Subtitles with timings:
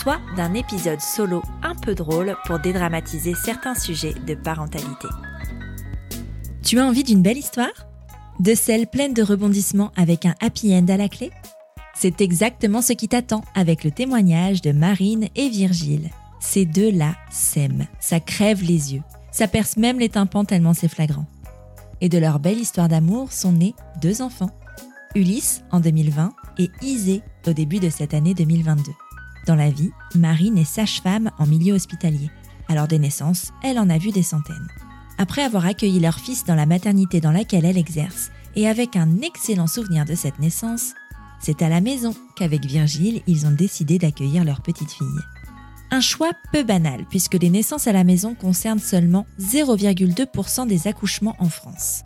[0.00, 5.08] soit d'un épisode solo un peu drôle pour dédramatiser certains sujets de parentalité.
[6.62, 7.68] Tu as envie d'une belle histoire?
[8.38, 11.30] De celle pleine de rebondissements avec un happy end à la clé?
[11.94, 16.08] C'est exactement ce qui t'attend avec le témoignage de Marine et Virgile.
[16.40, 21.26] Ces deux-là s'aiment, ça crève les yeux, ça perce même les tympans tellement c'est flagrant.
[22.00, 24.50] Et de leur belle histoire d'amour sont nés deux enfants.
[25.14, 28.92] Ulysse en 2020 et Isée au début de cette année 2022.
[29.50, 32.30] Dans la vie, Marine est sage-femme en milieu hospitalier.
[32.68, 34.68] Alors des naissances, elle en a vu des centaines.
[35.18, 39.22] Après avoir accueilli leur fils dans la maternité dans laquelle elle exerce, et avec un
[39.22, 40.94] excellent souvenir de cette naissance,
[41.40, 45.08] c'est à la maison qu'avec Virgile, ils ont décidé d'accueillir leur petite fille.
[45.90, 51.34] Un choix peu banal puisque les naissances à la maison concernent seulement 0,2% des accouchements
[51.40, 52.04] en France.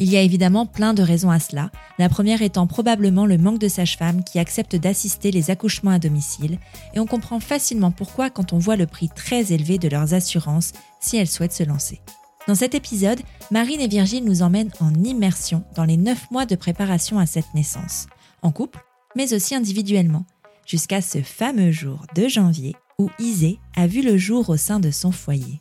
[0.00, 3.58] Il y a évidemment plein de raisons à cela, la première étant probablement le manque
[3.58, 6.58] de sages-femmes qui acceptent d'assister les accouchements à domicile,
[6.94, 10.72] et on comprend facilement pourquoi quand on voit le prix très élevé de leurs assurances
[11.00, 12.00] si elles souhaitent se lancer.
[12.48, 16.56] Dans cet épisode, Marine et Virgile nous emmènent en immersion dans les 9 mois de
[16.56, 18.06] préparation à cette naissance,
[18.40, 18.82] en couple,
[19.16, 20.24] mais aussi individuellement,
[20.64, 24.90] jusqu'à ce fameux jour de janvier où Isée a vu le jour au sein de
[24.90, 25.60] son foyer.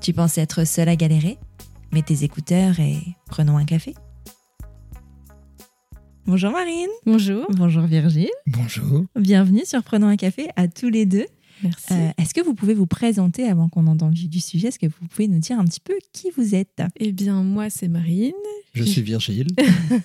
[0.00, 1.38] Tu penses être seule à galérer?
[1.92, 3.94] Mets tes écouteurs et prenons un café.
[6.24, 6.88] Bonjour Marine.
[7.04, 7.44] Bonjour.
[7.50, 8.30] Bonjour Virgile.
[8.46, 9.04] Bonjour.
[9.14, 11.26] Bienvenue sur Prenons un café à tous les deux.
[11.62, 11.92] Merci.
[11.92, 14.68] Euh, Est-ce que vous pouvez vous présenter avant qu'on entende le vif du sujet?
[14.68, 16.82] Est-ce que vous pouvez nous dire un petit peu qui vous êtes?
[16.96, 18.32] Eh bien, moi, c'est Marine.
[18.72, 19.48] Je suis Virgile.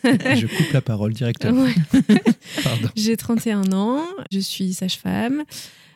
[0.04, 1.64] je coupe la parole directement.
[1.64, 1.74] Ouais.
[2.64, 2.90] Pardon.
[2.98, 4.04] J'ai 31 ans.
[4.30, 5.44] Je suis sage-femme.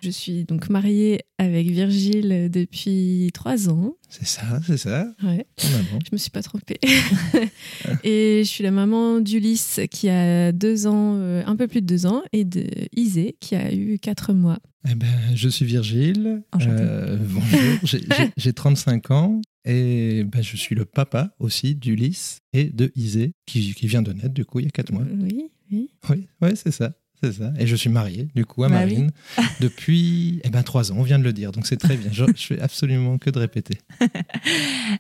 [0.02, 3.94] Je suis donc mariée avec Virgile depuis 3 ans.
[4.10, 5.14] C'est ça, c'est ça.
[5.24, 5.46] Ouais.
[5.64, 6.00] En avant.
[6.04, 6.80] Je me suis pas trompée.
[8.04, 11.86] et je suis la maman d'Ulysse qui a 2 ans, euh, un peu plus de
[11.88, 14.58] 2 ans, et de Isée qui a eu 4 mois.
[14.90, 16.42] Eh ben, je suis Virgile.
[16.60, 17.60] Euh, bonjour.
[17.84, 22.92] J'ai- j'ai- J'ai 35 ans et ben, je suis le papa aussi d'Ulysse et de
[22.96, 25.04] Isée qui, qui vient de naître du coup il y a 4 mois.
[25.22, 25.90] Oui, oui.
[26.10, 26.94] Oui, ouais, c'est ça.
[27.24, 27.52] C'est ça.
[27.60, 28.94] Et je suis marié, du coup, à Bah oui.
[28.94, 29.12] Marine
[29.60, 32.10] depuis eh ben, 3 ans, on vient de le dire, donc c'est très bien.
[32.12, 33.78] Je, je fais absolument que de répéter.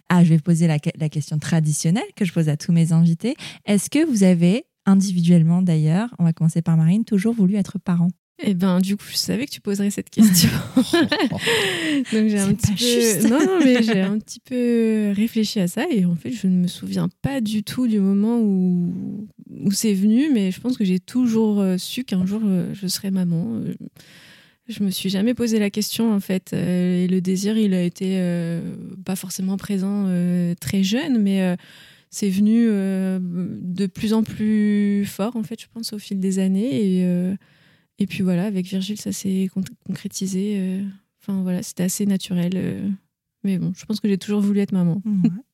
[0.09, 3.35] Ah, je vais poser la, la question traditionnelle que je pose à tous mes invités.
[3.65, 8.09] Est-ce que vous avez, individuellement d'ailleurs, on va commencer par Marine, toujours voulu être parent?
[8.43, 10.49] Eh ben, du coup, je savais que tu poserais cette question.
[12.11, 13.29] Donc j'ai un petit peu juste.
[13.29, 16.57] non non mais j'ai un petit peu réfléchi à ça et en fait je ne
[16.57, 19.27] me souviens pas du tout du moment où
[19.63, 22.87] où c'est venu mais je pense que j'ai toujours euh, su qu'un jour euh, je
[22.87, 23.55] serais maman.
[23.57, 23.73] Euh,
[24.67, 28.15] Je me suis jamais posé la question en fait et le désir il a été
[28.19, 28.61] euh,
[29.05, 31.55] pas forcément présent euh, très jeune mais euh,
[32.09, 36.99] c'est venu de plus en plus fort en fait je pense au fil des années
[36.99, 37.05] et
[38.01, 40.83] et puis voilà avec Virgile ça s'est con- concrétisé euh,
[41.23, 42.53] Enfin voilà, c'était assez naturel.
[42.55, 42.89] euh,
[43.43, 45.03] Mais bon, je pense que j'ai toujours voulu être maman.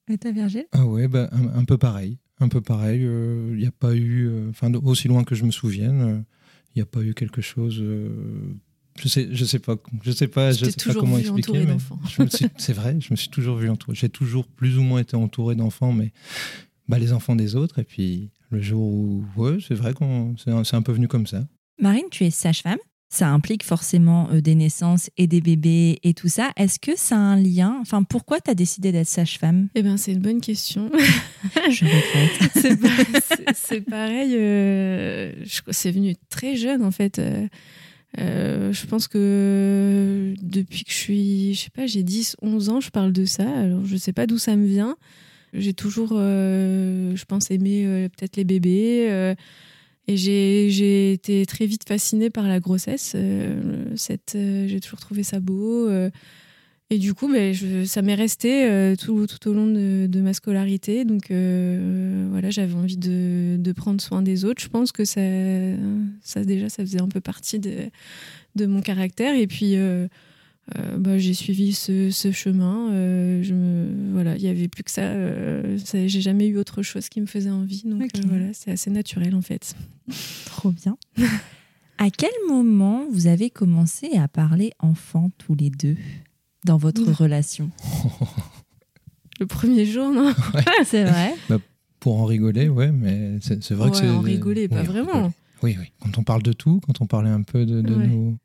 [0.10, 0.66] Et toi, Virgile?
[0.72, 2.20] Ah ouais, bah, un, un peu pareil.
[2.40, 3.02] Un peu pareil.
[3.02, 6.24] Il n'y a pas eu, euh, enfin, aussi loin que je me souvienne,
[6.74, 7.80] il n'y a pas eu quelque chose.
[7.82, 8.10] euh,
[8.98, 11.18] je sais, je sais pas, je sais pas, Je je t'ai sais pas toujours comment
[11.18, 11.60] expliquer.
[12.58, 13.94] C'est vrai, je me suis toujours vu entouré.
[13.98, 16.14] J'ai toujours plus ou moins été entouré d'enfants, mais
[16.88, 17.80] bah, les enfants des autres.
[17.80, 21.10] Et puis le jour où, ouais, c'est vrai qu'on, c'est un, c'est un peu venu
[21.10, 21.46] comme ça.
[21.80, 22.80] Marine, tu es sage-femme.
[23.10, 26.52] Ça implique forcément euh, des naissances et des bébés et tout ça.
[26.58, 27.78] Est-ce que ça a un lien?
[27.80, 29.70] Enfin, pourquoi tu as décidé d'être sage-femme?
[29.76, 30.92] Eh ben, c'est une bonne question.
[31.70, 33.56] Je regrette.
[33.56, 34.36] c'est pareil.
[34.36, 35.32] euh,
[35.70, 37.22] c'est venu très jeune en fait.
[38.18, 42.82] Euh, je pense que depuis que je suis, je sais pas, j'ai 10, 11 ans,
[42.82, 43.48] je parle de ça.
[43.50, 44.98] Alors je sais pas d'où ça me vient.
[45.54, 49.36] J'ai toujours, euh, je pense, aimé peut-être les bébés.
[50.08, 53.14] Et j'ai été très vite fascinée par la grossesse.
[53.16, 53.86] euh,
[54.36, 55.88] euh, j'ai toujours trouvé ça beau.
[55.90, 56.10] euh,
[56.90, 61.04] et du coup, je- ça m'est resté tout, tout au long de, de ma scolarité.
[61.04, 64.62] Donc voilà, j'avais envie de, de prendre soin des autres.
[64.62, 65.20] Je pense que ça,
[66.22, 67.74] ça déjà, ça faisait un peu partie de,
[68.56, 69.36] de mon caractère.
[69.36, 69.76] Et puis,
[70.78, 72.92] euh, bah, j'ai suivi ce, ce chemin.
[72.92, 75.02] Euh, je me, voilà, il y avait plus que ça.
[75.04, 77.84] euh, ça- j'ai jamais eu autre chose qui me faisait envie.
[77.86, 79.76] Donc euh, voilà, c'est assez naturel en fait.
[80.46, 80.98] Trop bien.
[81.98, 85.96] À quel moment vous avez commencé à parler enfant tous les deux
[86.66, 87.72] dans votre relation?
[89.40, 90.34] Le premier jour, non?
[90.86, 91.34] C'est vrai
[92.00, 94.10] Pour en rigoler, ouais, mais c'est vrai que c'est.
[94.10, 95.14] en rigoler, pas oui, vraiment.
[95.14, 95.34] rigoler.
[95.64, 95.92] Oui, oui.
[96.02, 98.08] Quand on parle de tout, quand on parlait un peu de, de Ouais.
[98.08, 98.38] nos,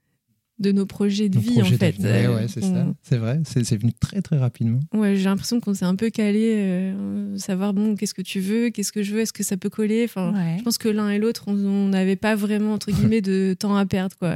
[0.63, 1.77] De nos projets de nos vie, en fait.
[1.99, 2.07] d'avenir.
[2.31, 2.87] Euh, Ouais, ouais, c'est on- ça.
[3.03, 4.81] C'est vrai, c'est c'est venu très très rapidement.
[4.95, 8.71] Ouais, j'ai l'impression qu'on s'est un peu calé, euh, savoir bon, qu'est-ce que tu veux,
[8.71, 10.05] qu'est-ce que je veux, est-ce que ça peut coller?
[10.05, 10.57] Enfin, Ouais.
[10.59, 13.85] je pense que l'un et l'autre, on n'avait pas vraiment entre guillemets de temps à
[13.87, 14.33] perdre, quoi.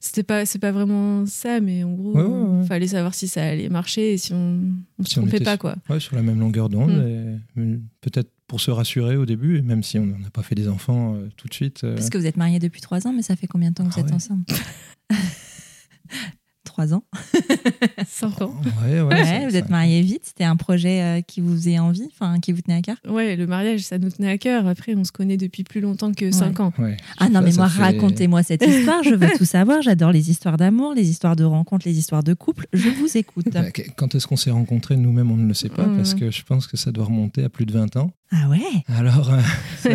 [0.00, 2.66] C'était pas, c'est pas vraiment ça, mais en gros, Ouais, ouais, ouais.
[2.66, 4.60] fallait savoir si ça allait marcher et si on,
[5.02, 5.76] se Si on trompait pas, sur- quoi.
[5.90, 6.90] Ouais, sur la même longueur d'onde.
[6.90, 7.06] Mm.
[7.58, 10.68] et, euh, Peut-être pour se rassurer au début, même si on n'a pas fait des
[10.68, 11.82] enfants euh, tout de suite.
[11.84, 13.84] euh, Parce que vous êtes mariés depuis trois ans, mais ça fait combien de temps
[13.84, 14.12] que vous Ah êtes ouais.
[14.14, 14.44] ensemble?
[16.64, 17.04] Trois ans.
[18.08, 18.54] Cinq ans.
[18.84, 19.46] Ouais, ouais.
[19.48, 20.22] Vous êtes mariés vite.
[20.24, 22.96] C'était un projet euh, qui vous faisait envie, enfin qui vous tenait à cœur?
[23.08, 24.66] Ouais, le mariage, ça nous tenait à cœur.
[24.66, 26.72] Après, on se connaît depuis plus longtemps que cinq ans.
[26.78, 26.96] Ouais.
[27.18, 29.04] Ah non, mais moi, fait- racontez-moi cette histoire.
[29.04, 29.82] Je veux tout savoir.
[29.82, 32.66] J'adore les histoires d'amour, les histoires de rencontres, les histoires de couple.
[32.72, 33.50] Je vous écoute.
[33.52, 33.62] Bah,
[33.96, 36.66] Quand est-ce qu'on s'est rencontrés Nous-mêmes, on ne le sait pas, parce que je pense
[36.66, 38.10] que ça doit remonter à plus de 20 ans.
[38.32, 38.58] Ah ouais?
[38.88, 39.40] Alors, euh,
[39.78, 39.90] ça,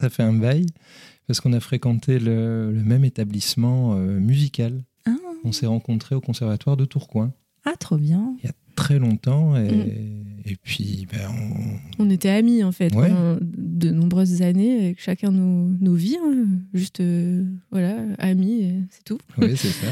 [0.00, 0.66] ça fait un bail,
[1.30, 4.82] parce qu'on a fréquenté le, le même établissement euh, musical.
[5.06, 5.12] Ah.
[5.44, 7.32] On s'est rencontrés au conservatoire de Tourcoing,
[7.64, 8.34] Ah, trop bien.
[8.42, 9.90] il y a très longtemps, et, Mm.
[10.44, 11.30] et puis ben,
[11.98, 13.08] on, On était amis, en fait, Ouais.
[13.10, 16.16] pendant de nombreuses années, avec chacun nos, nos vies.
[16.20, 16.46] hein.
[16.74, 19.18] Juste, euh, voilà, amis, c'est tout.
[19.38, 19.86] oui, c'est ça,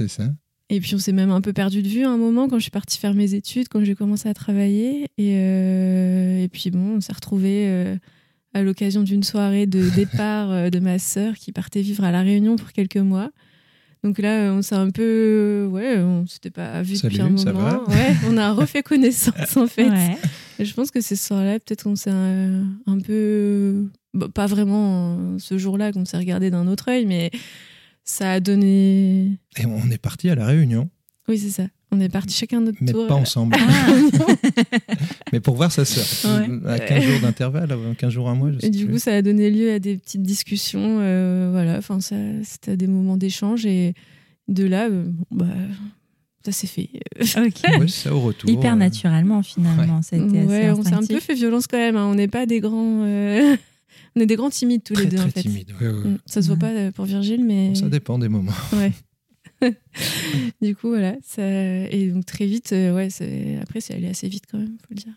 [0.00, 0.32] c'est ça.
[0.70, 2.62] Et puis on s'est même un peu perdu de vue à un moment quand je
[2.62, 5.04] suis partie faire mes études, quand j'ai commencé à travailler.
[5.18, 7.96] Et, euh, et puis bon, on s'est retrouvés euh,
[8.54, 12.22] à l'occasion d'une soirée de départ euh, de ma sœur qui partait vivre à La
[12.22, 13.30] Réunion pour quelques mois.
[14.04, 15.68] Donc là, on s'est un peu.
[15.72, 17.84] Ouais, on s'était pas vu Salut, depuis un moment.
[17.88, 19.88] ouais, on a refait connaissance en fait.
[19.90, 20.16] Ouais.
[20.60, 23.88] Et je pense que ce soir-là, peut-être qu'on s'est un, un peu.
[24.14, 27.32] bah, pas vraiment euh, ce jour-là qu'on s'est regardé d'un autre œil, mais
[28.04, 29.38] ça a donné.
[29.56, 30.88] Et on est parti à la Réunion,
[31.28, 31.66] Oui, c'est ça.
[31.90, 33.06] On est parti chacun de notre mais tour.
[33.06, 33.88] pas ensemble, Ah,
[35.32, 36.70] mais pour voir sa sœur, Ouais.
[36.70, 39.14] à 15 jours d'intervalle, à 15 jours, un mois, je sais Et du coup, ça
[39.14, 40.98] a donné lieu à des petites discussions.
[41.00, 42.14] euh, voilà, enfin, ça-
[42.44, 43.64] c'était des moments d'échange.
[43.66, 43.94] Et
[44.48, 45.46] de là, euh, bah,
[46.44, 46.90] ça s'est fait.
[47.20, 47.80] ok.
[47.80, 48.50] Ouais, ça au retour.
[48.50, 50.02] Hyper euh, naturellement, finalement.
[50.02, 51.96] Ça a été Ouais, assez on s'est un peu fait violence quand même.
[51.96, 52.06] hein.
[52.06, 53.02] On n'est pas des grands.
[53.04, 53.56] euh,
[54.16, 55.40] on est des grands timides tous très, les deux, très en fait.
[55.42, 55.72] timide.
[55.80, 55.92] ouais, ouais.
[56.10, 56.18] Mm.
[56.26, 56.86] Ça se voit Ouais.
[56.86, 57.74] pas pour Virgile, mais.
[57.74, 58.52] Ça dépend des moments.
[58.74, 58.92] Ouais.
[60.62, 61.14] du coup, voilà.
[61.24, 61.42] Ça...
[61.46, 64.94] Et donc, très vite, euh, ouais, c'est- après, c'est allé assez vite quand même, faut
[64.94, 65.12] le dire.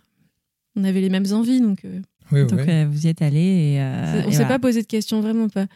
[0.76, 2.00] On avait les mêmes envies, donc euh,
[2.32, 2.66] Oui, Donc, oui.
[2.70, 3.82] euh, vous y êtes allé et.
[3.82, 4.48] euh, on et s'est voilà.
[4.48, 5.68] pas posé de questions, vraiment pas.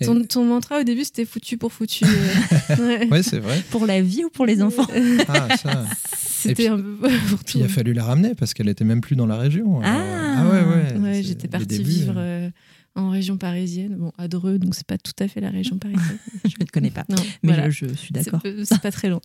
[0.00, 2.04] Et- Ton, ton mantra au début, c'était foutu pour foutu.
[2.70, 3.08] euh, ouais.
[3.10, 3.60] Ouais, c'est vrai.
[3.70, 4.86] Pour la vie ou pour les enfants
[5.28, 5.84] Ah, ça.
[6.16, 7.58] C'était puis- un peu pour tout.
[7.58, 9.80] il a fallu la ramener parce qu'elle était même plus dans la région.
[9.84, 10.42] Ah.
[10.42, 11.22] Euh, ouais, ouais.
[11.22, 12.50] J'étais partie débuts, vivre euh,
[12.96, 16.18] en région parisienne, bon, à Dreux, donc c'est pas tout à fait la région parisienne.
[16.44, 17.04] Je ne connais pas.
[17.08, 17.70] Non, Mais voilà.
[17.70, 18.40] je, je suis d'accord.
[18.64, 19.20] c'est pas très long.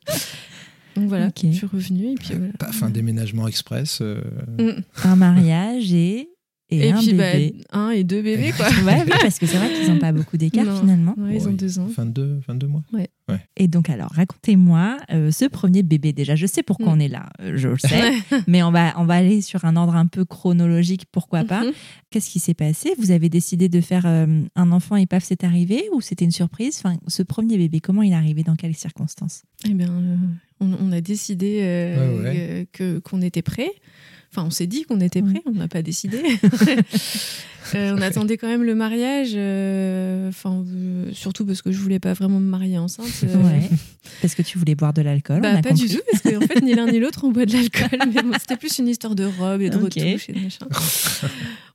[0.96, 2.54] Donc voilà, je suis revenue et puis voilà.
[2.58, 4.00] Paf, un déménagement express.
[4.02, 4.22] euh,
[4.58, 4.82] Mm.
[5.04, 6.30] Un mariage et,
[6.72, 7.56] et, Et, un puis bah, bébé.
[7.72, 8.68] un et deux bébés quoi.
[8.86, 11.16] Ouais, oui, parce que c'est vrai qu'ils n'ont pas beaucoup d'écart finalement.
[11.18, 11.88] Ouais, ils ont ouais, deux ans.
[11.88, 12.84] 22, 22 mois.
[13.58, 16.36] Et donc alors, racontez-moi euh, ce premier bébé déjà.
[16.36, 16.98] Je sais pourquoi Mm.
[16.98, 18.12] on est là, euh, je le sais,
[18.48, 21.64] mais on va, on va aller sur un ordre un peu chronologique, pourquoi pas.
[21.64, 21.72] Mhm.
[22.10, 22.94] Qu'est-ce qui s'est passé?
[22.98, 26.32] Vous avez décidé de faire euh, un enfant et paf, c'est arrivé ou c'était une
[26.32, 26.82] surprise?
[26.84, 28.44] Enfin, Ce premier bébé, comment il est arrivé?
[28.44, 29.44] Dans quelles circonstances?
[29.68, 30.16] Eh bien, euh,
[30.60, 32.36] on, on a décidé euh, Ouais, ouais.
[32.38, 33.70] euh, que qu'on était prêt.
[34.32, 36.20] Enfin, on s'est dit qu'on était prêt, on n'a pas décidé.
[37.76, 42.00] Euh, on attendait quand même le mariage, euh, enfin, euh, surtout parce que je voulais
[42.00, 43.06] pas vraiment me marier enceinte.
[43.24, 43.70] Ouais.
[44.24, 45.88] Parce que tu voulais boire de l'alcool, Bah, on a pas compris.
[45.88, 48.00] du tout, parce qu'en fait, ni l'un ni l'autre, on boit de l'alcool.
[48.12, 49.84] Mais bon, c'était plus une histoire de robe et de Ok.
[49.96, 50.66] retouches et de machin.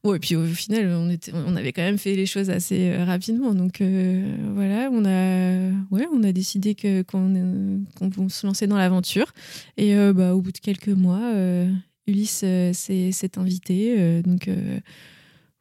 [0.03, 2.97] Ouais, et puis au final, on, était, on avait quand même fait les choses assez
[2.97, 3.55] rapidement.
[3.55, 8.67] Donc euh, voilà, on a, ouais, on a décidé que, qu'on, qu'on vont se lancer
[8.67, 9.33] dans l'aventure.
[9.77, 11.71] Et euh, bah, au bout de quelques mois, euh,
[12.07, 13.95] Ulysse euh, s'est, s'est invité.
[13.99, 14.81] euh, donc euh,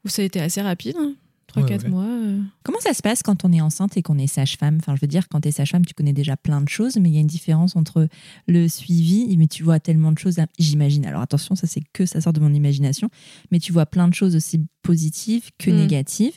[0.05, 1.13] ça a été assez rapide, hein,
[1.47, 1.89] 3-4 Ouais, ouais.
[1.89, 2.03] mois.
[2.05, 2.39] euh.
[2.63, 4.77] Comment ça se passe quand on est enceinte et qu'on est sage-femme?
[4.81, 7.09] Enfin, je veux dire, quand tu es sage-femme, tu connais déjà plein de choses, mais
[7.09, 8.07] il y a une différence entre
[8.47, 11.05] le suivi, mais tu vois tellement de choses, j'imagine.
[11.05, 13.09] Alors attention, ça c'est que ça sort de mon imagination,
[13.51, 15.75] mais tu vois plein de choses aussi positives que Mm.
[15.77, 16.35] négatives.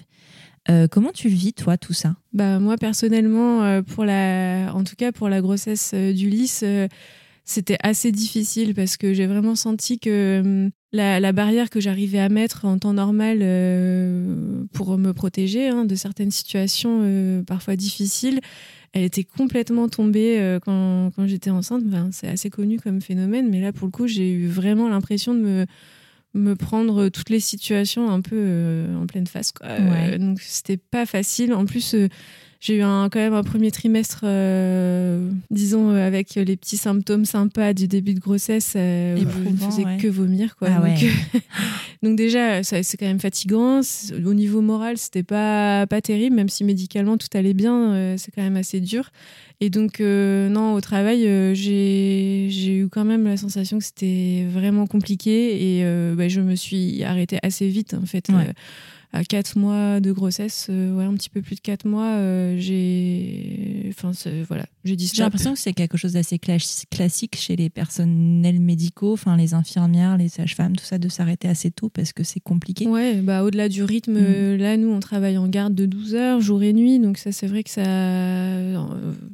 [0.68, 2.16] Euh, comment tu le vis, toi, tout ça?
[2.32, 6.88] Bah moi personnellement, euh, pour la, en tout cas pour la grossesse euh, d'Ulysse, euh,
[7.46, 12.18] c'était assez difficile parce que j'ai vraiment senti que hum, la, la barrière que j'arrivais
[12.18, 17.76] à mettre en temps normal euh, pour me protéger hein, de certaines situations euh, parfois
[17.76, 18.40] difficiles,
[18.92, 21.84] elle était complètement tombée euh, quand, quand j'étais enceinte.
[21.86, 25.32] Enfin, c'est assez connu comme phénomène, mais là pour le coup j'ai eu vraiment l'impression
[25.32, 25.66] de me
[26.34, 29.52] me prendre toutes les situations un peu en pleine face.
[29.52, 29.68] Quoi.
[29.68, 30.18] Ouais.
[30.18, 31.54] Donc c'était pas facile.
[31.54, 31.96] En plus,
[32.60, 37.24] j'ai eu un, quand même un premier trimestre, euh, disons, euh, avec les petits symptômes
[37.24, 39.96] sympas du début de grossesse, euh, où je ne faisais ouais.
[39.98, 40.56] que vomir.
[40.56, 40.68] Quoi.
[40.70, 41.04] Ah donc,
[42.02, 43.80] donc déjà, c'est quand même fatigant.
[44.24, 48.32] Au niveau moral, c'était pas, pas terrible, même si médicalement tout allait bien, euh, c'est
[48.32, 49.10] quand même assez dur.
[49.60, 51.22] Et donc, non, au travail,
[51.54, 57.02] j'ai eu quand même la sensation que c'était vraiment compliqué et bah, je me suis
[57.04, 58.28] arrêtée assez vite, en fait.
[58.28, 58.52] Ouais.
[59.12, 62.56] À quatre mois de grossesse, euh, ouais, un petit peu plus de quatre mois, euh,
[62.58, 63.86] j'ai.
[63.88, 64.10] Enfin,
[64.48, 68.60] voilà, j'ai dit J'ai l'impression que c'est quelque chose d'assez cla- classique chez les personnels
[68.60, 72.40] médicaux, enfin les infirmières, les sages-femmes, tout ça, de s'arrêter assez tôt parce que c'est
[72.40, 72.86] compliqué.
[72.88, 74.16] Ouais, bah au-delà du rythme, Mm.
[74.18, 77.32] euh, là nous on travaille en garde de 12 heures, jour et nuit, donc ça
[77.32, 77.82] c'est vrai que ça,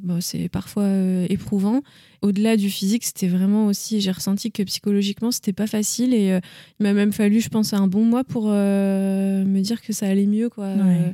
[0.03, 0.87] bah, c'est parfois
[1.29, 1.81] éprouvant.
[2.23, 6.39] Au-delà du physique, c'était vraiment aussi, j'ai ressenti que psychologiquement c'était pas facile et euh,
[6.79, 10.07] il m'a même fallu, je pense, un bon mois pour euh, me dire que ça
[10.07, 10.69] allait mieux, quoi.
[10.69, 11.13] Ouais.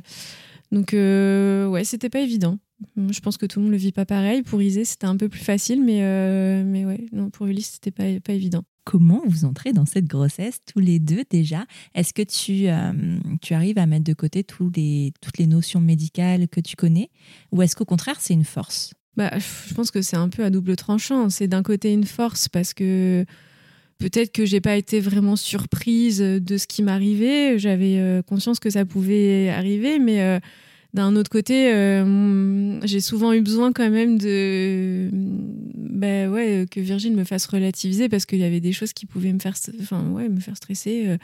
[0.72, 0.92] donc
[1.72, 2.58] ouais, c'était pas évident.
[2.96, 4.42] Je pense que tout le monde le vit pas pareil.
[4.42, 6.00] Pour Isée, c'était un peu plus facile, mais
[6.64, 8.62] mais ouais, non, pour Ulysse, c'était pas pas évident.
[8.84, 11.66] Comment vous entrez dans cette grossesse tous les deux déjà?
[11.94, 15.80] Est-ce que tu, euh, tu arrives à mettre de côté tous les, toutes les notions
[15.80, 17.10] médicales que tu connais?
[17.52, 18.94] Ou est-ce qu'au contraire c'est une force?
[19.16, 21.30] Bah, je pense que c'est un peu à double tranchant.
[21.30, 23.24] C'est d'un côté une force parce que
[23.98, 27.58] peut-être que j'ai pas été vraiment surprise de ce qui m'arrivait.
[27.58, 30.40] J'avais euh, conscience que ça pouvait arriver, mais euh,
[30.94, 36.80] d'un autre côté, euh, mm, j'ai souvent eu besoin quand même de, bah ouais, que
[36.80, 40.02] Virgile me fasse relativiser parce qu'il y avait des choses qui pouvaient me faire, enfin
[40.10, 41.16] ouais, me faire stresser.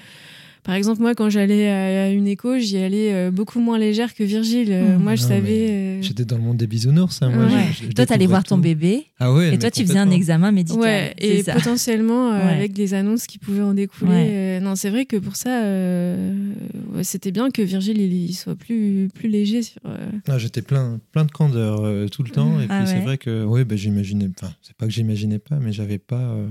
[0.67, 4.25] Par exemple, moi, quand j'allais à une écho, j'y allais euh, beaucoup moins légère que
[4.25, 4.73] Virgile.
[4.73, 5.03] Euh, Mmh.
[5.03, 5.67] moi, je Non, savais.
[5.71, 7.23] euh, J'étais dans le monde des bisounours.
[7.23, 7.51] hein, moi, Ouais.
[7.73, 10.11] je- je- je Toi, t'allais voir ton bébé Ah ouais, et toi, tu faisais un
[10.11, 10.83] examen médical.
[10.83, 11.55] Ouais, c'est et ça.
[11.55, 12.53] potentiellement euh, Ouais.
[12.55, 14.11] avec les annonces qui pouvaient en découler.
[14.11, 14.29] Ouais.
[14.29, 16.53] euh, non, c'est vrai que pour ça, euh,
[16.95, 19.63] ouais, c'était bien que Virgile il, il soit plus, plus léger.
[19.63, 19.97] Sur, euh,
[20.27, 22.57] Ah, J'étais plein, plein de candeur euh, tout le temps.
[22.59, 23.01] Et puis Ah c'est ouais.
[23.03, 26.49] vrai que ouais, bah, j'imaginais, enfin, c'est pas que j'imaginais pas, mais j'avais pas euh,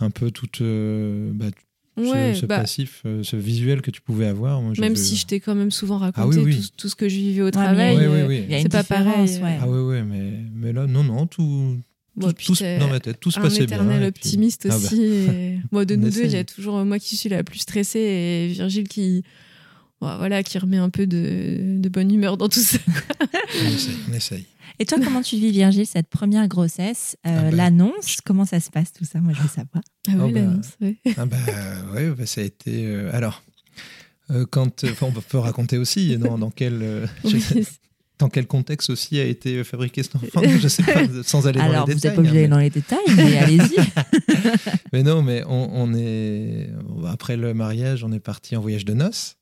[0.00, 1.46] un peu toute euh, bah,
[1.96, 4.62] Ouais, ce, bah, passif, euh, ce visuel que tu pouvais avoir.
[4.62, 6.60] Moi, même si je t'ai quand même souvent raconté Ah oui, oui.
[6.60, 7.96] Tout, tout ce que je vivais au Ouais, travail.
[7.96, 8.42] Euh, oui, oui.
[8.46, 9.58] Il y a une C'est pas pareil, différence, ouais.
[9.60, 11.76] Ah ouais, ouais, mais, mais là, non, non, tout,
[12.18, 13.76] tout, dans ma tête, tout se un passait bien.
[13.76, 15.02] éternel et puis- optimiste Ah bah, aussi.
[15.02, 17.98] et- Bon, de nous deux, il y a toujours moi qui suis la plus stressée
[17.98, 19.22] et Virgile qui,
[20.18, 22.78] voilà, qui remet un peu de, de bonne humeur dans tout ça.
[23.62, 24.46] on essaye, on essaye.
[24.78, 28.58] Et toi, comment tu vis, Virgile, cette première grossesse euh, Ah bah, L'annonce, comment ça
[28.58, 29.20] se passe tout ça?
[29.20, 29.82] Moi, je veux savoir.
[30.08, 30.40] Ah Oh, oui, bah.
[30.40, 30.96] l'annonce, ouais.
[31.16, 31.36] Ah bah
[31.94, 32.86] ouais, bah, ça a été.
[32.86, 33.42] euh, alors,
[34.30, 36.80] euh, quand, on peut raconter aussi dans, dans quel.
[36.82, 37.42] euh, Oui,
[38.18, 40.42] dans quel contexte aussi a été fabriqué cet enfant?
[40.60, 42.10] Je sais pas, sans aller Alors, dans les vous détails.
[42.10, 43.76] n'êtes pas obligé hein, d'aller dans les détails, mais allez-y.
[44.92, 46.68] Mais non, mais on, on est
[47.08, 49.36] après le mariage, on est parti en voyage de noces.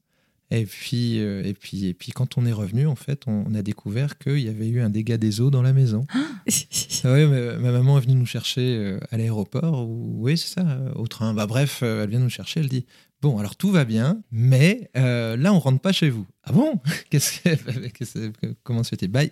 [0.53, 3.55] Et puis, euh, et puis, et puis, quand on est revenu, en fait, on, on
[3.55, 6.05] a découvert qu'il y avait eu un dégât des eaux dans la maison.
[6.13, 10.49] Ah oui, ma, ma maman est venue nous chercher euh, à l'aéroport, ou oui, c'est
[10.61, 11.35] ça, euh, au train.
[11.35, 12.85] Bah bref, elle vient nous chercher, elle dit
[13.23, 16.27] bon, alors tout va bien, mais euh, là, on rentre pas chez vous.
[16.43, 16.81] Ah bon?
[17.11, 19.23] Qu'est-ce que, que- comment c'était Bah,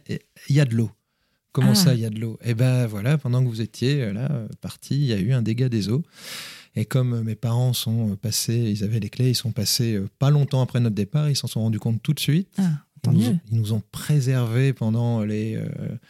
[0.48, 0.90] il y a de l'eau.
[1.52, 1.74] Comment Ah.
[1.74, 2.38] ça, il y a de l'eau?
[2.44, 5.68] Eh ben voilà, pendant que vous étiez là, partis, il y a eu un dégât
[5.68, 6.02] des eaux.
[6.76, 9.94] Et comme euh, mes parents sont euh, passés, ils avaient les clés, ils sont passés
[9.94, 12.48] euh, pas longtemps après notre départ, ils s'en sont rendus compte tout de suite.
[12.58, 12.62] Ah,
[13.06, 15.66] Ils nous, ont, ils nous ont préservés pendant, les, euh,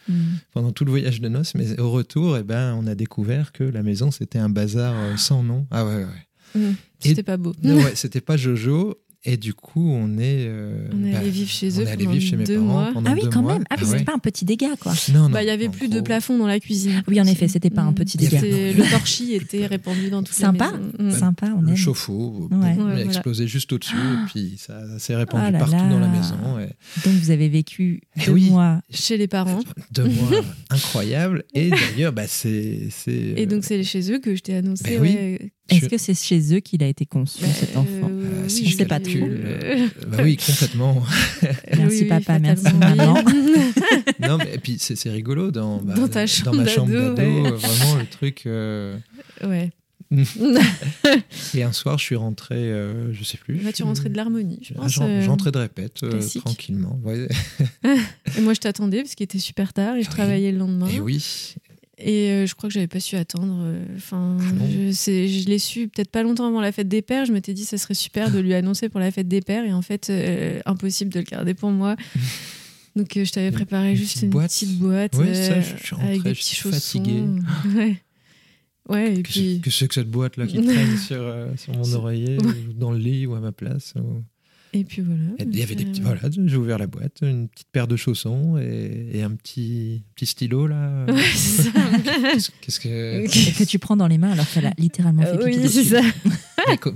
[0.07, 0.13] Mm.
[0.53, 3.63] pendant tout le voyage de noces, mais au retour, eh ben, on a découvert que
[3.63, 5.67] la maison, c'était un bazar sans nom.
[5.71, 6.59] Ah ouais, ouais.
[6.59, 6.75] Mm.
[6.99, 7.53] C'était pas beau.
[7.63, 8.95] Non, ouais, c'était pas Jojo.
[9.25, 10.45] Et du coup, on est.
[10.47, 12.45] euh, On est bah, allé vivre chez on eux est allé pendant vivre chez mes
[12.45, 12.89] deux parents mois.
[12.93, 13.53] pendant Ah oui, deux quand mois.
[13.55, 13.65] même.
[13.69, 13.97] Ah oui, ouais.
[13.97, 14.93] c'est pas un petit dégât, quoi.
[15.13, 15.29] Non, non.
[15.31, 17.03] Bah, il y avait en plus de plafond dans la cuisine.
[17.05, 17.95] Oui, en effet, c'était pas un Mm.
[17.95, 18.39] petit dégât.
[18.41, 20.71] Le torchis était répandu dans toute Sympa.
[20.71, 20.91] la maison.
[21.17, 21.19] Mm.
[21.19, 21.75] Sympa, on Le aime.
[21.75, 22.69] chauffe-eau Ouais.
[22.69, 23.01] a voilà.
[23.03, 25.89] explosé juste au-dessus et puis ça s'est répandu Ah là partout là.
[25.89, 26.37] dans la maison.
[26.59, 26.69] et
[27.03, 28.49] Donc, vous avez vécu Eh deux oui.
[28.49, 28.81] mois.
[28.89, 29.59] Chez les parents.
[29.91, 31.43] Deux mois incroyables.
[31.53, 32.87] Et d'ailleurs, bah, c'est.
[32.89, 34.97] c'est, Et donc, euh, c'est chez eux que je t'ai annoncé.
[35.69, 38.49] Est-ce je- que c'est chez eux qu'il a été conçu, bah, cet enfant euh, euh,
[38.49, 39.11] si je je sais pas trop.
[39.15, 41.03] euh, bah oui, complètement.
[41.77, 43.15] Merci, Oui, papa, merci, maman.
[44.27, 46.91] non, mais et puis c'est c'est rigolo dans, bah, Dans ta dans chambre ma chambre
[46.91, 47.51] d'ado, ouais.
[47.51, 48.43] vraiment le truc.
[48.45, 48.97] euh,
[49.43, 49.69] ouais.
[51.53, 53.57] Et un soir, je suis rentré, euh, je sais plus.
[53.57, 54.97] Vas-tu je- rentrer de l'harmonie, je Ah, pense.
[55.01, 56.99] euh, J'entrais de répète euh, tranquillement.
[57.03, 57.27] Ouais.
[58.37, 60.15] Et moi, je t'attendais parce qu'il était super tard et je Oui.
[60.15, 60.87] travaillais le lendemain.
[60.87, 61.55] Et oui,
[62.01, 63.59] Et euh, je crois que j'avais pas su attendre.
[63.63, 67.25] euh, Enfin, Ah je, je l'ai su peut-être pas longtemps avant la fête des pères.
[67.25, 69.73] Je m'étais dit ça serait super de lui annoncer pour la fête des pères et
[69.73, 71.95] en fait euh, impossible de le garder pour moi.
[72.95, 74.51] Donc euh, je t'avais préparé Une juste petite une boîte.
[74.51, 76.75] petite boîte ça, euh, je suis rentré, avec des petits chaussons.
[76.75, 77.23] fatigué.
[77.75, 77.97] Ouais.
[78.89, 79.61] Ouais, et Que puis.
[79.65, 83.27] c'est que, que cette boîte-là qui traîne sur, sur mon oreiller, ou dans le lit
[83.27, 84.23] ou à ma place ou-
[84.73, 85.21] Et puis voilà.
[85.39, 86.01] Il y avait des Euh, petits.
[86.01, 90.25] Voilà, j'ai ouvert la boîte, une petite paire de chaussons et, et un petit, petit
[90.27, 91.05] stylo là.
[91.09, 92.51] Ouais, c'est ça.
[92.61, 93.57] Qu'est-ce que.
[93.57, 95.83] Que tu prends dans les mains alors qu'elle a littéralement fait Euh, pipi oui, dessus.
[95.85, 96.01] c'est ça.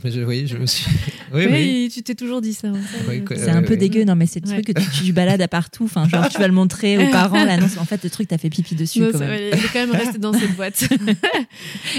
[0.04, 0.86] Mais je, oui, je me suis.
[1.34, 1.92] Oui, Oui, oui.
[1.92, 2.68] tu t'es toujours dit ça.
[2.70, 3.06] en fait.
[3.10, 4.62] Oui, C'est un peu Euh, dégueu, non mais c'est le Ouais.
[4.62, 5.86] truc que tu, tu balades à partout.
[5.86, 7.78] Enfin, genre tu vas le montrer aux parents l'annonce.
[7.78, 9.00] En fait, le truc t'as fait pipi dessus.
[9.00, 9.30] Non, quand même.
[9.30, 10.88] vrai, il est quand même resté dans cette boîte.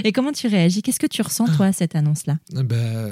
[0.05, 0.83] Et comment tu réagis?
[0.83, 2.39] Qu'est-ce que tu ressens toi à cette annonce-là?
[2.53, 3.09] Bah,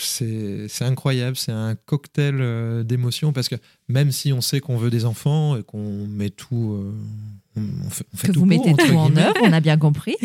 [0.00, 3.56] c'est incroyable, c'est un cocktail euh, d'émotions parce que
[3.88, 6.94] même si on sait qu'on veut des enfants et qu'on met tout, euh,
[7.56, 9.76] on, on fait, on fait Que tout vous mettez tout en œuvre, on a bien
[9.76, 10.16] compris.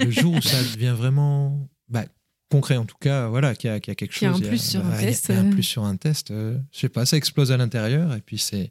[0.00, 2.04] le jour où ça devient vraiment bah,
[2.50, 4.44] concret en tout cas, voilà, qu'il y, y a quelque Qu'il y a chose, un
[4.44, 5.50] il plus sur un bah, il test, il un euh.
[5.50, 8.70] plus sur un test, euh, je sais pas, ça explose à l'intérieur et puis c'est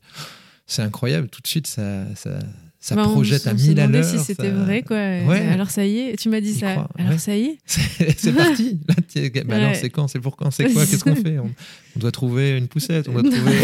[0.66, 2.40] c'est incroyable, tout de suite ça ça,
[2.82, 4.04] ça Bah, on projette s- à on mille à l'heure.
[4.06, 4.96] si c'était ça- vrai, quoi.
[4.96, 5.40] Ouais.
[5.52, 6.72] Alors ça y est, tu m'as dit ça.
[6.74, 7.18] crois, Alors ouais.
[7.18, 7.58] ça y est.
[8.18, 8.80] C'est parti.
[8.88, 8.96] Là,
[9.46, 11.50] bah alors, c'est quand C'est pour quand C'est quoi Qu'est-ce qu'on fait on,
[11.96, 13.10] on doit trouver une poussette.
[13.10, 13.58] On doit trouver.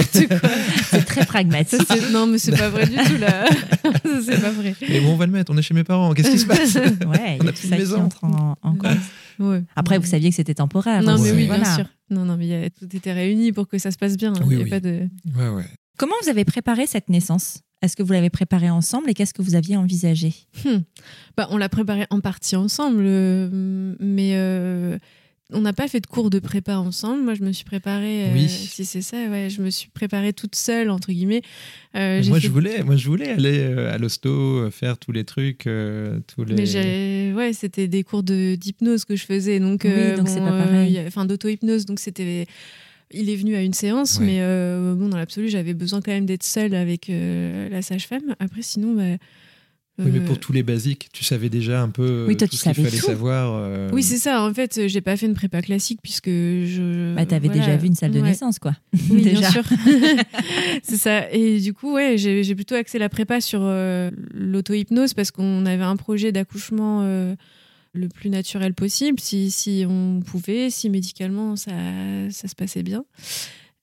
[0.91, 1.81] C'est très pragmatique.
[2.11, 3.45] Non, mais c'est pas vrai du tout, là.
[3.83, 4.75] Ça, c'est pas vrai.
[4.89, 5.51] Mais bon, on va le mettre.
[5.53, 6.13] On est chez mes parents.
[6.13, 8.09] Qu'est-ce qui se passe Ouais, il On y a a plus de maison.
[8.21, 8.97] en, en compte.
[9.39, 9.63] Ouais.
[9.75, 11.01] Après, vous saviez que c'était temporaire.
[11.03, 11.63] Non, mais oui, voilà.
[11.63, 11.85] bien sûr.
[12.09, 14.33] Non, non, mais tout était réuni pour que ça se passe bien.
[14.33, 15.61] hein.
[15.97, 17.59] Comment vous avez préparé cette naissance?
[17.81, 20.79] Est-ce que vous l'avez préparée ensemble et qu'est-ce que vous aviez envisagé Hmm.
[21.37, 24.97] Bah, on l'a préparé en partie ensemble, euh, mais euh,
[25.53, 27.21] on n'a pas fait de cours de prépa ensemble.
[27.23, 28.49] Moi, je me suis préparée, euh, Oui.
[28.49, 31.43] si c'est ça, ouais, je me suis préparée toute seule, entre guillemets.
[31.95, 35.23] Euh, Moi, fait- je voulais, moi, je voulais aller euh, à l'hosto, faire tous les
[35.25, 36.55] trucs, euh, tous les.
[36.55, 40.39] Mais ouais, c'était des cours de d'hypnose que je faisais, donc Oui, euh, donc c'est
[40.39, 40.99] pas pareil.
[41.05, 42.47] enfin d'auto-hypnose, donc c'était.
[43.15, 44.25] Il est venu à une séance, Ouais.
[44.25, 48.35] mais euh, bon, dans l'absolu, j'avais besoin quand même d'être seule avec euh, la sage-femme.
[48.39, 49.17] Après, sinon, bah,
[49.97, 52.45] Oui, mais euh, pour tous les basiques, tu savais déjà un peu euh, Oui, toi,
[52.47, 53.05] tout tu ce qu'il savais fallait tout.
[53.07, 53.53] savoir.
[53.55, 54.43] euh, Oui, c'est ça.
[54.43, 57.15] En fait, j'ai pas fait une prépa classique puisque je.
[57.15, 57.61] bah, T'avais voilà.
[57.65, 58.27] déjà vu une salle de Ouais.
[58.27, 58.75] naissance, quoi.
[59.09, 59.39] Oui, déjà.
[59.39, 59.63] bien sûr.
[60.83, 61.31] c'est ça.
[61.31, 65.65] Et du coup, ouais, j'ai j'ai plutôt axé la prépa sur euh, l'auto-hypnose parce qu'on
[65.65, 67.35] avait un projet d'accouchement euh,
[67.95, 71.71] le plus naturel possible, si, si on pouvait, si médicalement ça,
[72.29, 73.05] ça se passait bien.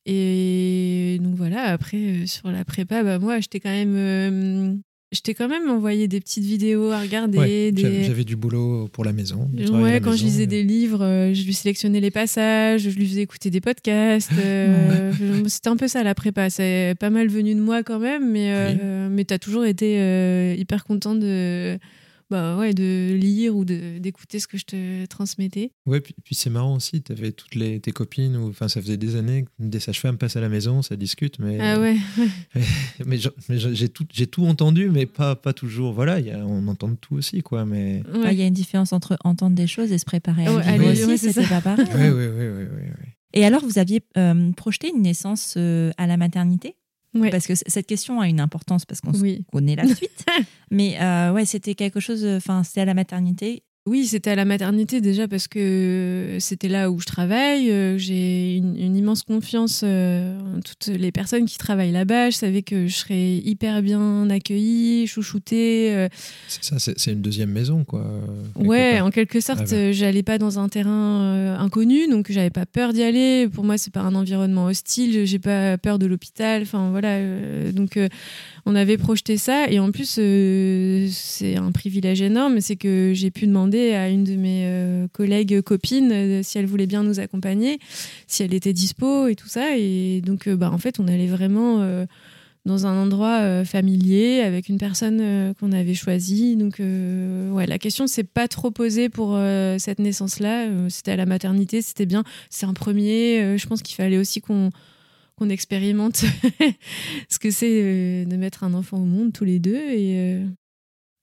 [0.06, 3.94] Et donc voilà, après, euh, sur la prépa, bah, moi, j'étais quand même.
[3.96, 4.74] euh,
[5.12, 7.38] je t'ai quand même envoyé des petites vidéos à regarder.
[7.38, 8.02] Ouais, des...
[8.02, 9.48] j'avais du boulot pour la maison.
[9.70, 12.96] Ouais, la quand je lisais et- des livres, euh, je lui sélectionnais les passages, je
[12.98, 14.32] lui faisais écouter des podcasts.
[14.38, 15.12] euh,
[15.46, 16.48] C'était un peu ça la prépa.
[16.48, 20.54] C'est pas mal venu de moi quand même, mais, euh, mais t'as toujours été euh,
[20.56, 21.78] hyper content de,
[22.32, 25.70] bah, ouais, de lire ou de- d'écouter ce que je te transmettais.
[25.86, 28.80] Ouais, puis, puis c'est marrant aussi, tu avais toutes les, tes copines, ou, enfin ça
[28.80, 31.96] faisait des années que des sages-femmes passent à la maison, ça discute, mais, Ah ouais,
[33.06, 33.18] mais
[33.48, 35.92] mais j'ai tout, j'ai tout entendu, mais pas, pas toujours.
[35.92, 37.64] Voilà, il y a, on entend tout aussi, quoi.
[37.64, 38.02] Mais...
[38.14, 38.22] ouais.
[38.24, 40.78] Ah, Il y a une différence entre entendre des choses et se préparer à Ouais,
[40.78, 41.86] vivre aussi, c'était pas pareil.
[41.94, 43.08] Oui, oui, oui, oui, oui, oui.
[43.34, 46.76] Et alors, vous aviez euh, projeté une naissance euh, à la maternité?
[47.14, 47.30] Ouais.
[47.30, 49.44] Parce que cette question a une importance parce qu'on Oui.
[49.52, 50.24] connaît la suite.
[50.70, 53.62] Mais euh, ouais, c'était quelque chose, enfin, c'était à la maternité.
[53.84, 57.68] Oui, c'était à la maternité déjà parce que c'était là où je travaille.
[57.68, 62.30] Euh, J'ai une, une immense confiance euh, en toutes les personnes qui travaillent là-bas.
[62.30, 65.92] Je savais que je serais hyper bien accueillie, chouchoutée.
[65.96, 66.08] euh,
[66.46, 68.06] C'est ça, c'est une deuxième maison, quoi.
[68.54, 69.06] Ouais, part.
[69.06, 69.90] en quelque sorte, Ah bah.
[69.90, 73.48] j'allais pas dans un terrain inconnu, donc j'avais pas peur d'y aller.
[73.52, 75.26] Pour moi, c'est pas un environnement hostile.
[75.26, 76.62] J'ai pas peur de l'hôpital.
[76.62, 77.98] Enfin voilà, donc
[78.64, 79.68] on avait projeté ça.
[79.70, 84.24] Et en plus, euh, c'est un privilège énorme, c'est que j'ai pu demander à une
[84.24, 87.78] de mes euh, collègues copines euh, si elle voulait bien nous accompagner,
[88.26, 89.76] si elle était dispo et tout ça.
[89.76, 91.82] Et donc, bah en fait, on allait vraiment.
[92.64, 96.54] dans un endroit familier avec une personne qu'on avait choisie.
[96.54, 99.36] Donc, ouais, la question s'est pas trop posée pour
[99.78, 100.66] cette naissance-là.
[100.68, 102.22] Euh, c'était à la maternité, c'était bien.
[102.50, 103.58] C'est un premier.
[103.58, 104.70] Je pense qu'il fallait aussi qu'on
[105.36, 106.16] qu'on expérimente
[107.28, 109.76] ce que c'est euh, de mettre un enfant au monde tous les deux.
[109.76, 110.44] Et, euh,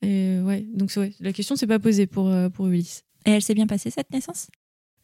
[0.02, 3.04] et, euh, ouais, donc ouais, la question s'est pas posée pour, pour Ulysse.
[3.26, 4.48] Et elle s'est bien passée cette naissance?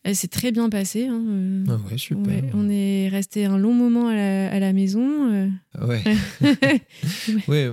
[0.07, 1.07] Elle s'est très bien passée.
[1.07, 2.27] hein, Ah ouais, super.
[2.27, 5.31] ouais, on est resté un long moment à la, à la maison.
[5.33, 5.49] euh.
[5.81, 6.03] Ouais.
[7.47, 7.69] Ouais,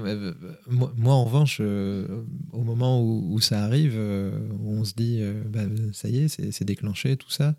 [0.70, 4.94] moi, moi, en revanche, euh, au moment où, où ça arrive, euh, où on se
[4.94, 5.60] dit, euh, bah,
[5.92, 7.54] ça y est, c'est c'est déclenché, tout ça.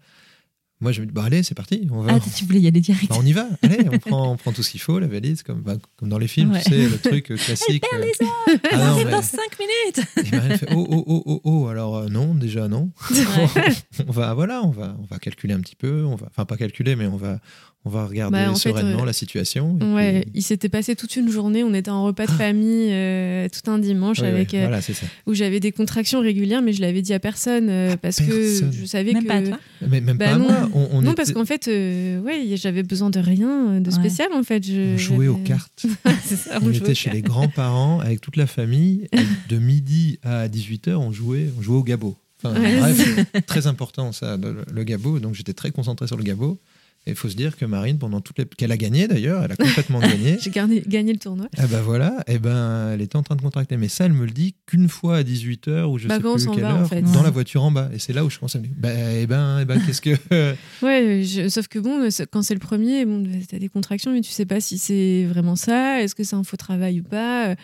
[0.83, 1.87] Moi, je me dis, bah allez, c'est parti.
[1.91, 2.15] On va.
[2.15, 3.07] Ah, tu voulais y aller direct.
[3.09, 5.41] Bah, on y va, allez, on prend, on prend tout ce qu'il faut, la valise,
[5.41, 6.61] comme, bah, comme dans les films, Ouais.
[6.61, 7.83] tu sais, le truc euh, classique.
[7.89, 8.05] perd euh.
[8.05, 11.41] les os Ah non, mais- dans 5 minutes Et Marianne fait oh oh oh oh
[11.45, 12.91] oh alors euh, non déjà non
[14.07, 16.57] on va voilà on va on va calculer un petit peu on va enfin pas
[16.57, 17.39] calculer mais on va
[17.85, 20.95] on va regarder Bah, fait, sereinement euh, la situation et Ouais, puis- il s'était passé
[20.95, 21.63] toute une journée.
[21.63, 24.81] On était en repas de famille euh, tout un dimanche Ouais, avec ouais, euh, voilà
[24.81, 28.17] c'est ça où j'avais des contractions régulières, mais je l'avais dit à personne euh, parce
[28.21, 28.71] personne.
[28.71, 30.45] que je savais Même que pas à toi mais même Bah pas à non.
[30.45, 33.85] moi on, on non était- parce qu'en fait, euh, ouais, j'avais besoin de rien de
[33.89, 33.91] Ouais.
[33.95, 34.65] spécial en fait.
[34.65, 35.85] Je, on jouait aux cartes
[36.25, 39.19] ça, on était chez les grands-parents avec toute la famille et
[39.53, 44.11] de midi à 18h on jouait on jouait au gabot enfin, Ouais, bref très important
[44.13, 46.57] ça le, le gabot donc j'étais très concentré sur le gabot
[47.05, 49.51] et il faut se dire que Marine pendant toutes les qu'elle a gagné d'ailleurs elle
[49.51, 51.47] a complètement gagné J'ai gagné, gagné le tournoi.
[51.57, 53.77] Ah bah voilà, et ben elle était en train de contracter.
[53.77, 56.35] Mais ça, elle me le dit qu'une fois à 18h ou je Bah, sais on
[56.35, 57.01] plus quelle va, en heure, fait.
[57.01, 57.23] dans Ouais.
[57.23, 57.89] la voiture en bas.
[57.93, 60.01] Et c'est là où je commence à me dire, bah, et ben, et ben qu'est-ce
[60.01, 60.11] que...
[60.81, 64.31] Ouais, je- sauf que bon, quand c'est le premier, bon, t'as des contractions, mais tu
[64.31, 67.55] sais pas si c'est vraiment ça, est-ce que c'est un faux travail ou pas?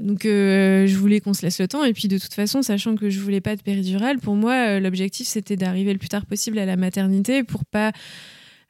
[0.00, 1.84] Donc, euh, je voulais qu'on se laisse le temps.
[1.84, 4.80] Et puis, de toute façon, sachant que je voulais pas de péridurale, pour moi, euh,
[4.80, 7.92] l'objectif, c'était d'arriver le plus tard possible à la maternité pour pas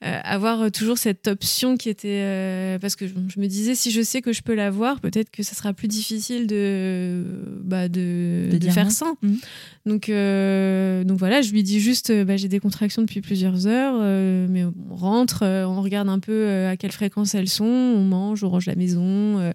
[0.02, 2.08] euh, avoir toujours cette option qui était.
[2.22, 5.42] euh, parce que je, me disais, si je sais que je peux l'avoir, peut-être que
[5.42, 7.22] ça sera plus difficile de,
[7.62, 8.90] bah, de, De faire non.
[8.90, 9.16] sans.
[9.22, 9.38] Mhm.
[9.86, 13.66] Donc, euh, donc voilà, je lui dis juste, euh, bah, j'ai des contractions depuis plusieurs
[13.66, 17.48] heures, euh, mais on rentre, euh, on regarde un peu euh, à quelle fréquence elles
[17.48, 19.52] sont, on mange, on range la maison, euh,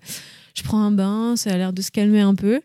[0.56, 2.62] je prends un bain, ça a l'air de se calmer un peu.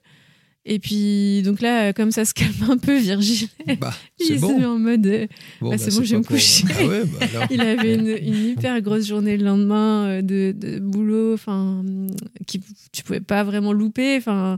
[0.67, 3.49] Et puis, donc là, euh, comme ça se calme un peu, Virgile,
[3.79, 4.59] Bah, il s'est bon.
[4.59, 5.07] mis en mode.
[5.07, 5.27] euh,
[5.61, 6.65] Bon, bah, c'est bon, je vais me pour- coucher.
[6.81, 10.79] Ah ouais, bah il avait une, une hyper grosse journée le lendemain euh, de, de
[10.79, 11.85] boulot, enfin,
[12.47, 14.57] qui tu pouvais pas vraiment louper, enfin,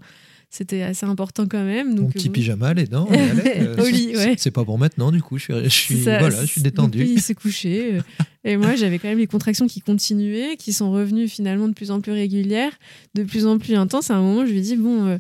[0.48, 1.88] c'était assez important quand même.
[1.88, 2.34] Mon Donc, petit bon.
[2.34, 4.34] pyjama, les dents, euh, ouais.
[4.38, 6.18] C'est pas pour maintenant, du coup, je suis, je suis, ça.
[6.20, 7.04] voilà, je suis détendu.
[7.04, 7.94] il s'est couché.
[7.96, 8.00] euh,
[8.44, 11.90] Et moi, j'avais quand même les contractions qui continuaient, qui sont revenues finalement de plus
[11.90, 12.72] en plus régulières,
[13.16, 14.10] de plus en plus intenses.
[14.12, 15.18] À un moment, je lui ai dit, bon, euh,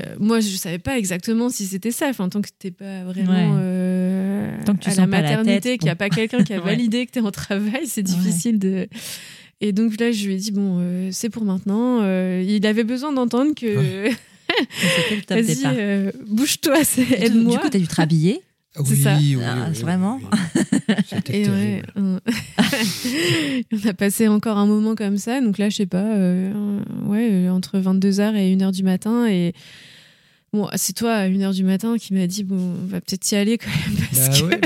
[0.00, 2.08] euh, moi, je savais pas exactement si c'était ça.
[2.08, 3.50] Enfin, tant que t'es pas vraiment Ouais.
[3.60, 6.64] euh, Tant que tu à la maternité, qu'il n'y a pas quelqu'un qui a Ouais.
[6.64, 8.88] validé que t'es en travail, c'est difficile de...
[9.60, 11.98] Et donc là, je lui ai dit, bon, euh, c'est pour maintenant.
[12.40, 14.08] Il avait besoin d'entendre que...
[15.28, 17.52] Vas-y, bouge-toi, c'est- Du coup- aide-moi.
[17.54, 18.40] Du coup, t'as dû te rhabiller.
[18.78, 19.16] Oui, ça.
[19.16, 20.20] oui, oui, Ah, oui, vraiment
[21.28, 22.18] Et ouais, on
[23.86, 25.40] a passé encore un moment comme ça.
[25.40, 26.52] Donc là, je sais pas, euh,
[27.06, 29.26] ouais, entre 22h et 1h du matin.
[29.28, 29.52] Et
[30.52, 33.34] bon, c'est toi à 1h du matin qui m'a dit, bon, on va peut-être y
[33.36, 34.06] aller quand même.
[34.14, 34.54] Parce Bah que...
[34.54, 34.60] ouais.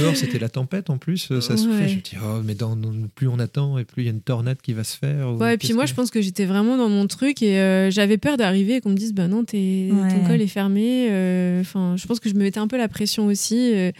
[0.00, 1.82] Dehors, c'était la tempête en plus, ça soufflait.
[1.84, 1.88] Ouais.
[1.88, 4.12] Je me dis, oh, mais dans, dans- plus on attend et plus il y a
[4.12, 5.28] une tornade qui va se faire.
[5.30, 7.58] ou Ouais, et puis moi, que- je pense que j'étais vraiment dans mon truc et
[7.58, 11.08] euh, j'avais peur d'arriver et qu'on me dise, bah non, t'es- ton col est fermé.
[11.10, 13.72] euh, Enfin, je pense que je me mettais un peu la pression aussi.
[13.74, 13.92] euh,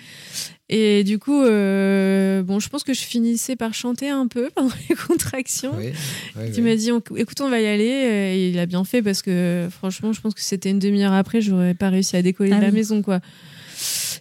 [0.75, 4.75] et du coup, euh, bon, je pense que je finissais par chanter un peu pendant
[4.89, 5.77] les contractions.
[5.77, 5.93] Ouais,
[6.37, 7.85] ouais, Tu m'as dit, on- écoute, on va y aller.
[7.85, 11.41] Et il a bien fait parce que franchement, je pense que c'était une demi-heure après,
[11.41, 12.75] j'aurais pas réussi à décoller Ah de la oui.
[12.75, 13.21] maison, quoi.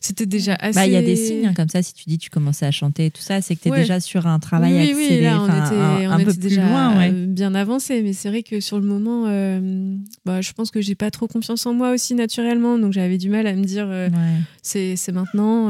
[0.04, 0.74] C'était déjà assez.
[0.76, 1.84] Bah, il y a des signes hein, comme ça.
[1.84, 3.82] Si tu dis tu commences à chanter et tout ça, c'est que tu es Ouais.
[3.82, 6.40] déjà sur un travail oui, accéléré, oui, là, on était, un, on un était plus
[6.40, 6.98] déjà loin.
[6.98, 7.12] Ouais.
[7.14, 8.02] euh, bien avancé.
[8.02, 11.28] Mais c'est vrai que sur le moment, euh, bah, je pense que j'ai pas trop
[11.28, 12.80] confiance en moi aussi naturellement.
[12.80, 14.40] Donc j'avais du mal à me dire, euh, Ouais.
[14.64, 15.70] c'est c'est maintenant.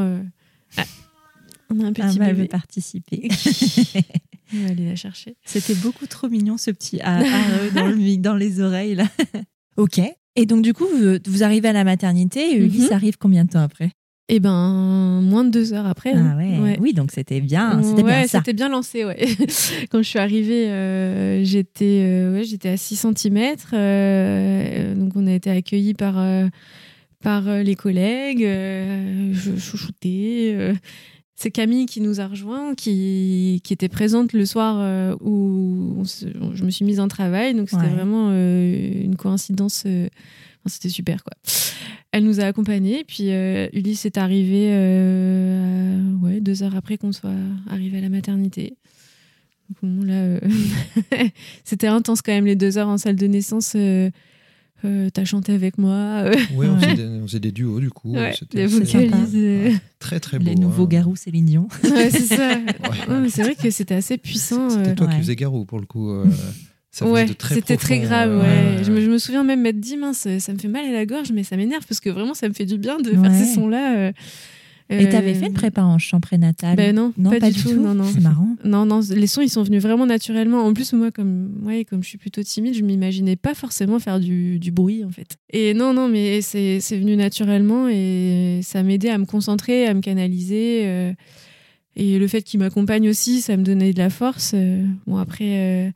[0.78, 0.82] Euh.
[0.82, 0.84] Ah,
[1.70, 2.48] on a un Ah, petit bah, elle veut bébé.
[2.50, 3.30] participer.
[4.54, 5.36] On va aller la chercher.
[5.46, 8.96] C'était beaucoup trop mignon ce petit ah, ah, euh, dans, le, mi- dans les oreilles
[8.96, 9.06] là.
[9.78, 10.02] ok.
[10.36, 12.94] Et donc du coup, vous, vous arrivez à la maternité et Ulysse Mhm.
[12.96, 13.92] arrive combien de temps après?
[14.28, 16.12] Et ben, moins de deux heures après.
[16.14, 16.38] Ah hein.
[16.38, 16.58] ouais.
[16.60, 16.78] Ouais.
[16.82, 18.38] Oui, donc c'était bien, c'était ouais, bien ça.
[18.40, 19.26] c'était bien lancé, ouais.
[19.90, 23.56] Quand je suis arrivée, euh, j'étais euh, ouais, j'étais à 6 cm.
[24.96, 26.48] donc on a été accueillis par, euh,
[27.22, 28.44] par euh, les collègues.
[28.44, 30.54] euh, je chouchoutais.
[30.56, 30.74] euh.
[31.36, 36.28] C'est Camille qui nous a rejoints, qui, qui était présente le soir où on se-
[36.54, 37.56] je me suis mise en travail.
[37.56, 37.90] Donc c'était Ouais.
[37.90, 39.86] vraiment une coïncidence.
[39.88, 41.34] enfin, c'était super, quoi.
[42.12, 47.12] Elle nous a accompagnés, puis euh, Ulysse est arrivé euh, ouais, deux heures après qu'on
[47.12, 47.32] soit
[47.70, 48.76] arrivé à la maternité.
[49.70, 50.40] Donc, bon, là, euh,
[51.64, 53.74] c'était intense quand même les deux heures en salle de naissance.
[54.86, 55.92] Euh, euh, T'as chanté avec moi.
[56.26, 56.82] euh, Ouais, on Ouais.
[56.82, 58.14] faisait des, on faisait des duos du coup.
[58.14, 58.86] ouais, c'était sympa.
[58.86, 59.36] vocalises.
[59.36, 60.46] euh, très très beau.
[60.46, 60.88] Les nouveaux hein.
[60.90, 61.68] garous Céline Dion.
[61.84, 62.50] ouais, c'est ça.
[62.58, 63.10] Ouais.
[63.14, 64.70] Ouais, mais c'est vrai que c'était assez puissant.
[64.70, 64.96] C'était euh.
[64.96, 65.14] toi Ouais.
[65.14, 66.10] qui faisais Garou pour le coup.
[66.10, 66.26] euh,
[67.02, 68.32] Ouais, c'était très grave.
[68.32, 68.84] euh, Ouais.
[68.84, 71.06] Je, me, je me souviens même m'être dit, mince, ça me fait mal à la
[71.06, 73.54] gorge, mais ça m'énerve parce que vraiment, ça me fait du bien de faire ces
[73.54, 74.12] sons-là.
[74.92, 75.00] Euh.
[75.00, 77.94] Et Euh, t'avais fait une prépa en chant prénatal Ben non, pas du tout, non,
[77.96, 78.04] non.
[78.12, 78.56] C'est marrant.
[78.66, 80.64] Non, non, les sons, ils sont venus vraiment naturellement.
[80.66, 84.20] En plus, moi, comme, ouais, comme je suis plutôt timide, je m'imaginais pas forcément faire
[84.20, 85.38] du, du bruit, en fait.
[85.52, 89.94] Et non, non, mais c'est c'est venu naturellement et ça m'aidait à me concentrer, à
[89.94, 90.82] me canaliser.
[90.86, 91.14] euh,
[91.96, 94.52] Et le fait qu'il m'accompagne aussi, ça me donnait de la force.
[94.56, 95.92] Euh, bon, après, euh,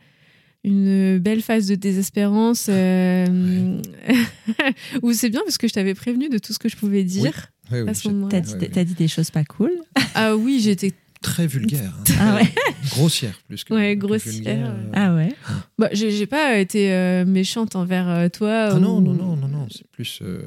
[0.63, 3.79] une belle phase de désespérance, euh,
[5.03, 7.47] où c'est bien parce que je t'avais prévenu de tout ce que je pouvais dire
[7.71, 8.41] Oui, oui, à ce moment-là.
[8.71, 9.71] T'as dit, des choses pas cool.
[10.13, 10.93] Ah oui, j'étais.
[11.21, 11.91] Très vulgaire.
[11.99, 12.13] hein.
[12.19, 12.47] Ah ouais.
[12.91, 13.73] Grossière plus que.
[13.73, 14.91] Ouais, que grossière, euh.
[14.93, 15.33] Ah ouais.
[15.79, 18.69] Bah, j'ai j'ai pas été euh, méchante envers euh, toi.
[18.73, 20.19] Ah non, ou- non, non, non, non, c'est plus.
[20.21, 20.43] euh,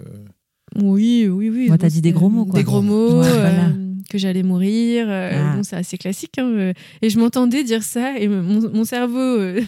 [0.77, 1.69] Oui, oui, oui.
[1.69, 2.55] Bon, t'as dit des gros mots, quoi.
[2.59, 3.73] Des gros mots, Ouais, euh, voilà.
[4.09, 5.07] que j'allais mourir.
[5.09, 5.57] euh, Ah.
[5.57, 6.39] bon, c'est assez classique.
[6.39, 6.73] hein, euh.
[7.03, 9.61] et je m'entendais dire ça, et mon, mon cerveau euh,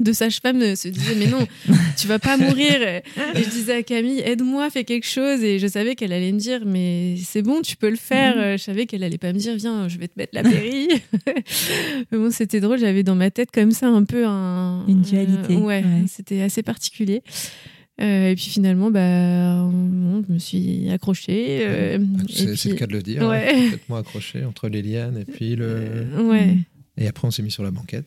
[0.00, 1.46] de sage-femme euh, se disait Mais non,
[1.96, 2.82] tu vas pas mourir.
[2.82, 3.02] Et
[3.36, 5.42] je disais à Camille Aide-moi, fais quelque chose.
[5.44, 8.36] Et je savais qu'elle allait me dire Mais c'est bon, tu peux le faire.
[8.36, 8.58] Mhm.
[8.58, 10.42] Je savais qu'elle allait pas me dire Viens, je vais te mettre la.
[10.42, 10.88] Mais
[12.12, 12.78] bon, c'était drôle.
[12.78, 14.84] J'avais dans ma tête comme ça un peu un.
[14.88, 16.04] Une dualité, euh, ouais, ouais.
[16.08, 17.22] c'était assez particulier.
[18.00, 19.70] Euh, et puis finalement, bah,
[20.26, 21.58] je me suis accrochée.
[21.66, 21.98] euh,
[22.30, 23.28] C'est et c'est le cas de le dire.
[23.28, 23.50] Ouais.
[23.54, 26.06] hein, complètement accroché entre les lianes et puis le.
[26.18, 26.56] Ouais,
[26.96, 28.06] Et après, on s'est mis sur la banquette.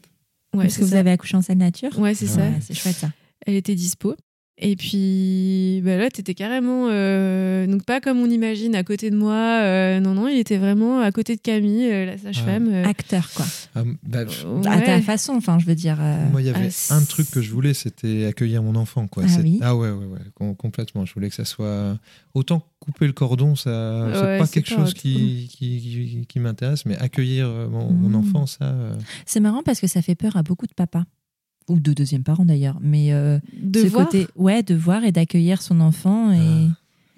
[0.53, 2.41] Ouais, Parce que vous avez accouché en salle nature Ouais, c'est ça.
[2.61, 3.09] C'est chouette ça.
[3.45, 4.15] Elle était dispo.
[4.65, 9.15] Et puis bah là, t'étais carrément, euh, donc pas comme on imagine, à côté de
[9.17, 9.33] moi.
[9.35, 12.69] euh, non, non, il était vraiment à côté de Camille, euh, la sage-femme.
[12.71, 13.45] euh, Acteur, quoi.
[13.75, 14.67] Ah, bah, ouais.
[14.69, 15.97] À ta façon, enfin, je veux dire.
[15.99, 19.07] euh, Moi, il y avait Ah, un truc que je voulais, c'était accueillir mon enfant.
[19.07, 19.23] Quoi.
[19.25, 21.05] Ah C'est- oui ah ouais, ouais, ouais, com- complètement.
[21.05, 21.97] Je voulais que ça soit.
[22.33, 26.39] Autant couper le cordon, ça, c'est Ouais, pas quelque pas chose qui, qui, qui- qui
[26.39, 28.15] m'intéresse, mais accueillir mon, mon Mhm.
[28.15, 28.63] enfant, ça.
[28.65, 28.95] euh,
[29.25, 31.03] C'est marrant parce que ça fait peur à beaucoup de papas.
[31.69, 32.77] Ou de deuxième parents d'ailleurs.
[32.81, 34.05] Mais euh, de ce voir.
[34.05, 36.31] côté, ouais, de voir et d'accueillir son enfant.
[36.33, 36.67] Et...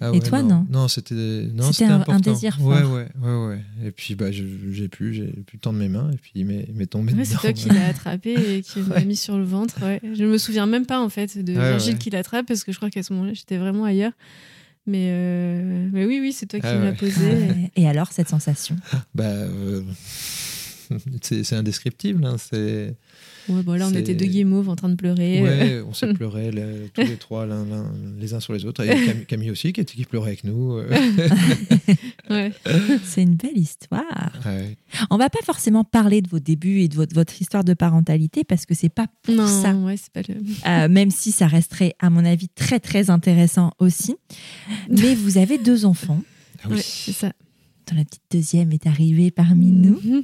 [0.02, 1.16] ah Et ouais, toi, non Non, c'était
[1.54, 2.92] non, C'était un- un désir Ouais, fort.
[2.94, 3.62] ouais, ouais, ouais.
[3.86, 6.76] Et puis, bah, j'ai pu, j'ai pu tendre mes mains, et puis il m'est il
[6.76, 7.30] m'est tombé Ouais, dedans.
[7.32, 7.76] c'est toi qui ouais.
[7.76, 9.82] l'as attrapé et qui m'a mis sur le ventre.
[9.84, 10.00] Ouais.
[10.14, 12.00] Je me souviens même pas en fait de Ouais, Virgile ouais.
[12.00, 14.12] qui l'attrape parce que je crois qu'à ce moment-là j'étais vraiment ailleurs.
[14.88, 16.96] Mais, euh, mais oui, oui, c'est toi qui Ah me l'as ouais.
[16.98, 17.26] posé.
[17.32, 17.72] Ouais.
[17.76, 18.76] Et alors, cette sensation?
[19.16, 19.82] Bah, euh,
[21.21, 22.26] c'est indescriptible.
[22.26, 22.95] Hein, c'est.
[23.48, 25.41] Ouais, bon, là on était deux guimauves en train de pleurer.
[25.43, 27.48] Ouais, on s'est pleuré le- tous les trois,
[28.19, 28.84] les uns sur les autres.
[28.84, 30.78] Et Cam- Camille aussi, qui, était- qui pleurait avec nous.
[30.78, 30.89] euh.
[32.30, 32.52] Ouais.
[33.04, 34.32] C'est une belle histoire.
[34.45, 34.76] Ouais.
[35.12, 38.43] On va pas forcément parler de vos débuts et de votre, votre histoire de parentalité
[38.43, 39.74] parce que c'est pas pour Non, ça.
[39.76, 40.36] ouais, c'est pas le.
[40.67, 44.15] Euh, même si ça resterait, à mon avis, très très intéressant aussi.
[44.89, 46.21] Mais vous avez deux enfants.
[46.63, 46.78] Ah oui.
[46.78, 47.32] Ouais, c'est ça.
[47.88, 50.00] Dont la petite deuxième est arrivée parmi nous.
[50.04, 50.24] Mhm.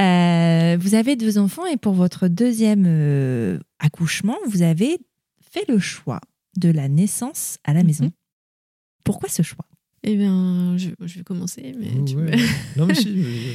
[0.00, 4.98] Euh, vous avez deux enfants et pour votre deuxième euh, accouchement, vous avez
[5.52, 6.20] fait le choix
[6.58, 7.86] de la naissance à la Mhm.
[7.86, 8.10] maison.
[9.04, 9.66] Pourquoi ce choix?
[10.02, 11.74] Eh bien, je, je vais commencer.
[11.78, 12.30] Mais tu ouais.
[12.76, 13.08] non, mais si,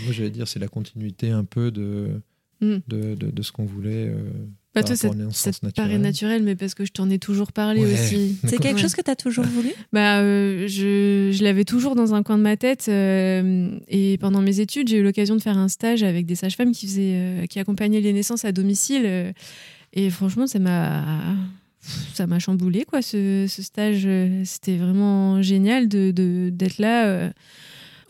[0.04, 2.22] moi j'allais dire, c'est la continuité un peu de,
[2.62, 2.78] Mm.
[2.88, 4.08] de, de, de ce qu'on voulait.
[4.10, 4.30] euh,
[4.74, 6.02] Bah, toi, ça, te paraît naturelle.
[6.02, 7.94] naturel, mais parce que je t'en ai toujours parlé Ouais.
[7.94, 8.38] aussi.
[8.48, 9.70] C'est quelque chose que tu as toujours voulu?
[9.92, 12.86] Bah, euh, je, je l'avais toujours dans un coin de ma tête.
[12.88, 16.72] euh, et pendant mes études, j'ai eu l'occasion de faire un stage avec des sages-femmes
[16.72, 19.02] qui, faisaient, euh, qui accompagnaient les naissances à domicile.
[19.06, 19.32] euh,
[19.94, 21.36] et franchement, ça m'a.
[22.14, 24.08] Ça m'a chamboulé, quoi, ce, ce stage.
[24.46, 27.30] C'était vraiment génial de, de- d'être là euh,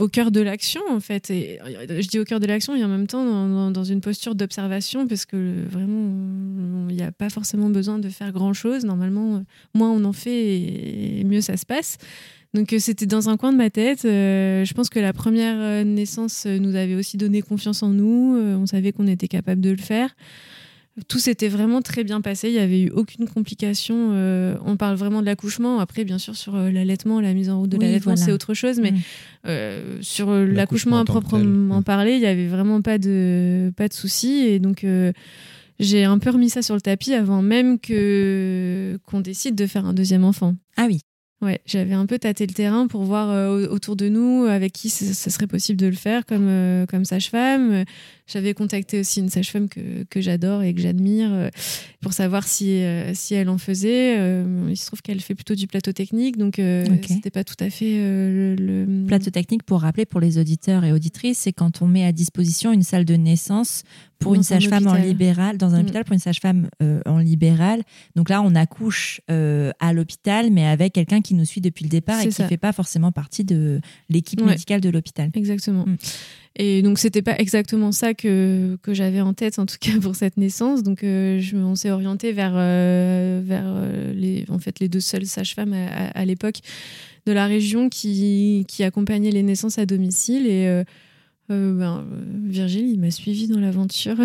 [0.01, 1.29] au cœur de l'action, en fait.
[1.29, 4.01] Et euh, je dis au cœur de l'action et en même temps dans, dans- une
[4.01, 8.83] posture d'observation, parce que vraiment, il n'y a pas forcément besoin de faire grand-chose.
[8.85, 9.39] Normalement, euh,
[9.73, 11.97] moins on en fait et mieux ça se passe.
[12.53, 14.01] Donc euh, c'était dans un coin de ma tête.
[14.03, 18.37] Je pense que la première naissance nous avait aussi donné confiance en nous.
[18.37, 20.09] On savait qu'on était capable de le faire.
[21.07, 22.49] Tout s'était vraiment très bien passé.
[22.49, 24.11] Il n'y avait eu aucune complication.
[24.11, 25.79] Euh, on parle vraiment de l'accouchement.
[25.79, 28.25] Après, bien sûr, sur euh, l'allaitement, la mise en route de Oui, l'allaitement, voilà.
[28.25, 28.79] c'est autre chose.
[28.81, 28.93] Mais
[29.47, 31.83] euh, sur l'accouchement à proprement tel.
[31.85, 34.39] Parler, il n'y avait vraiment pas de, pas de soucis.
[34.47, 35.13] Et donc, euh,
[35.79, 39.85] j'ai un peu remis ça sur le tapis avant même que qu'on décide de faire
[39.85, 40.55] un deuxième enfant.
[40.75, 40.99] Ah oui.
[41.41, 44.89] Ouais, j'avais un peu tâté le terrain pour voir euh, autour de nous avec qui
[44.89, 47.83] ce, serait possible de le faire comme, euh, comme sage-femme.
[48.27, 51.49] J'avais contacté aussi une sage-femme que, que j'adore et que j'admire euh,
[51.99, 54.17] pour savoir si, euh, si elle en faisait.
[54.69, 57.05] Il se trouve qu'elle fait plutôt du plateau technique, donc euh, Ok.
[57.07, 60.91] c'était pas tout à fait le, le- Plateau technique, pour rappeler pour les auditeurs et
[60.93, 63.83] auditrices, c'est quand on met à disposition une salle de naissance
[64.21, 65.81] pour Dans une un sage-femme en libéral, dans un Mm.
[65.81, 67.81] hôpital pour une sage-femme euh, en libéral.
[68.15, 71.89] Donc là, on accouche euh, à l'hôpital, mais avec quelqu'un qui nous suit depuis le
[71.89, 72.47] départ et qui ça.
[72.47, 74.47] fait pas forcément partie de l'équipe Ouais.
[74.51, 75.29] médicale de l'hôpital.
[75.33, 75.85] Exactement.
[75.85, 75.97] Mm.
[76.57, 80.15] Et donc, c'était pas exactement ça que, que j'avais en tête, en tout cas pour
[80.15, 80.83] cette naissance.
[80.83, 83.73] Donc, euh, je, on s'est orienté vers, vers
[84.13, 86.59] les, en fait, les deux seules sages-femmes à, à- à l'époque
[87.25, 90.45] de la région qui, qui accompagnaient les naissances à domicile.
[90.47, 90.83] Et
[91.51, 94.17] ben, euh, Virgile, il m'a suivi dans l'aventure.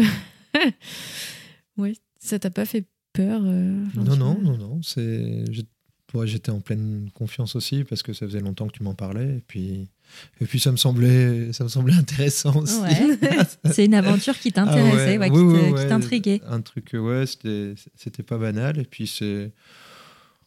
[1.77, 4.81] oui, ça t'a pas fait peur euh, Non, non, non, non.
[4.83, 5.45] C'est
[6.07, 9.37] toi, j'étais en pleine confiance aussi parce que ça faisait longtemps que tu m'en parlais.
[9.39, 9.89] Et puis,
[10.41, 12.79] et puis ça, me semblait, ça me semblait intéressant aussi.
[12.81, 13.19] Ouais.
[13.73, 15.89] C'est une aventure qui t'intéressait, Ah ouais, ouais, qui ouais.
[15.89, 16.41] t'intriguait.
[16.47, 18.79] Un truc, euh, ouais, c'était c'était pas banal.
[18.79, 19.51] Et puis, c'est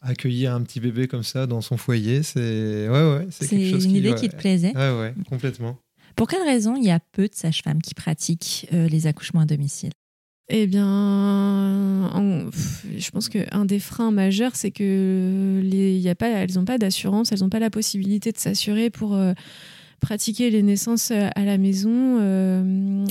[0.02, 3.70] accueillir un petit bébé comme ça dans son foyer, c'est ouais, ouais, c'est quelque C'est
[3.70, 4.18] chose une qui, idée ouais.
[4.18, 4.74] qui te plaisait.
[4.74, 5.78] Ouais, ouais, complètement.
[6.16, 9.46] Pour quelle raison il y a peu de sages-femmes qui pratiquent euh, les accouchements à
[9.46, 9.90] domicile?
[10.48, 12.10] Eh bien,
[12.96, 17.48] je pense qu'un des freins majeurs, c'est que les, elles n'ont pas d'assurance, elles n'ont
[17.48, 19.32] pas la possibilité de s'assurer pour euh,
[20.00, 22.18] pratiquer les naissances euh, à la maison.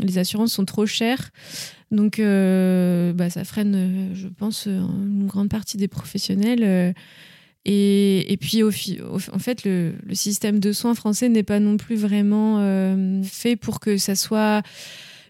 [0.03, 1.29] Les assurances sont trop chères.
[1.91, 6.93] Donc, bah, ça freine, je pense, une grande partie des professionnels.
[7.71, 11.77] Et, et puis, au, en fait, le, le système de soins français n'est pas non
[11.77, 14.63] plus vraiment euh, fait pour que ça soit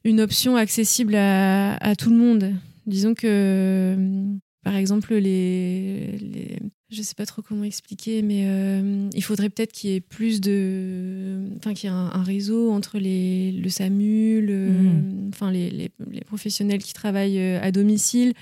[0.06, 2.54] une option accessible à, à tout le monde.
[2.86, 4.24] Disons que, euh,
[4.64, 6.60] par exemple, les, les-
[6.92, 10.42] je sais pas trop comment expliquer, mais euh, il faudrait peut-être qu'il y ait plus
[10.42, 15.70] de, enfin, qu'il y ait un, un réseau entre les, le SAMU, le- enfin, les,
[15.70, 18.34] les- les professionnels qui travaillent à domicile.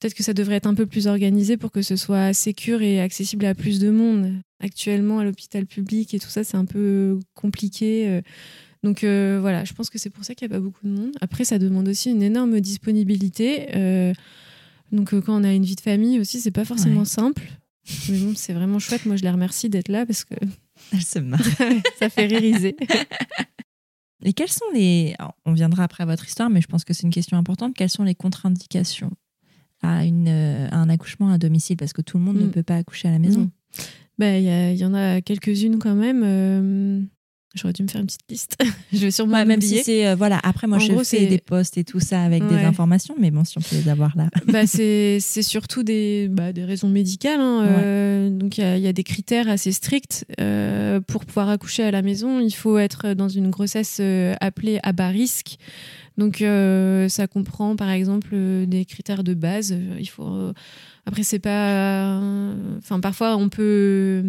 [0.00, 3.00] Peut-être que ça devrait être un peu plus organisé pour que ce soit sécure et
[3.00, 4.34] accessible à plus de monde.
[4.60, 8.08] Actuellement, à l'hôpital public et tout ça, c'est un peu compliqué.
[8.08, 8.20] euh,
[8.84, 10.92] donc euh, voilà, je pense que c'est pour ça qu'il n'y a pas beaucoup de
[10.92, 11.10] monde.
[11.20, 13.74] Après, ça demande aussi une énorme disponibilité.
[13.74, 14.12] euh,
[14.92, 17.04] donc euh, quand on a une vie de famille aussi, c'est pas forcément Ouais.
[17.06, 17.42] simple.
[18.08, 19.04] Mais bon, c'est vraiment chouette.
[19.06, 20.34] Moi, je les remercie d'être là parce que
[20.92, 21.40] Elle se marre.
[21.98, 22.76] ça fait ririser.
[24.24, 25.14] Et quelles sont les.
[25.18, 27.74] alors, on viendra après à votre histoire, mais je pense que c'est une question importante.
[27.74, 29.10] Quelles sont les contre-indications
[29.82, 32.50] à, une, euh, à un accouchement à domicile Parce que tout le monde ne Mm.
[32.50, 33.40] peut pas accoucher à la maison.
[33.40, 33.50] Non.
[34.18, 36.22] Bah, Il y, en a quelques-unes quand même.
[36.24, 37.00] euh,
[37.54, 38.56] J'aurais dû me faire une petite liste.
[38.92, 40.06] je vais sûrement même si c'est.
[40.06, 42.56] euh, voilà, après, moi, En je gros, fais des posts et tout ça avec des
[42.56, 44.28] informations, mais bon, si on peut les avoir là.
[44.46, 47.40] bah, c'est surtout des, bah, des raisons médicales.
[47.40, 47.64] hein.
[47.66, 50.26] Euh, donc, il y a, il y a des critères assez stricts.
[50.40, 54.00] Euh, pour pouvoir accoucher à la maison, il faut être dans une grossesse
[54.40, 55.56] appelée à bas risque.
[56.18, 59.72] Donc, euh, ça comprend, par exemple, euh, des critères de base.
[59.72, 60.52] Euh, Il faut...
[61.06, 62.20] Après, c'est pas...
[62.76, 64.22] Enfin, parfois, on peut...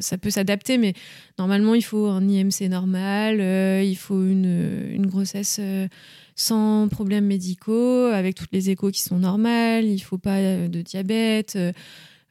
[0.00, 0.94] Ça peut s'adapter, mais
[1.38, 3.40] normalement, il faut un IMC normal,
[3.84, 5.60] il faut une, une grossesse
[6.34, 11.58] sans problèmes médicaux, avec toutes les échos qui sont normales, il faut pas de diabète,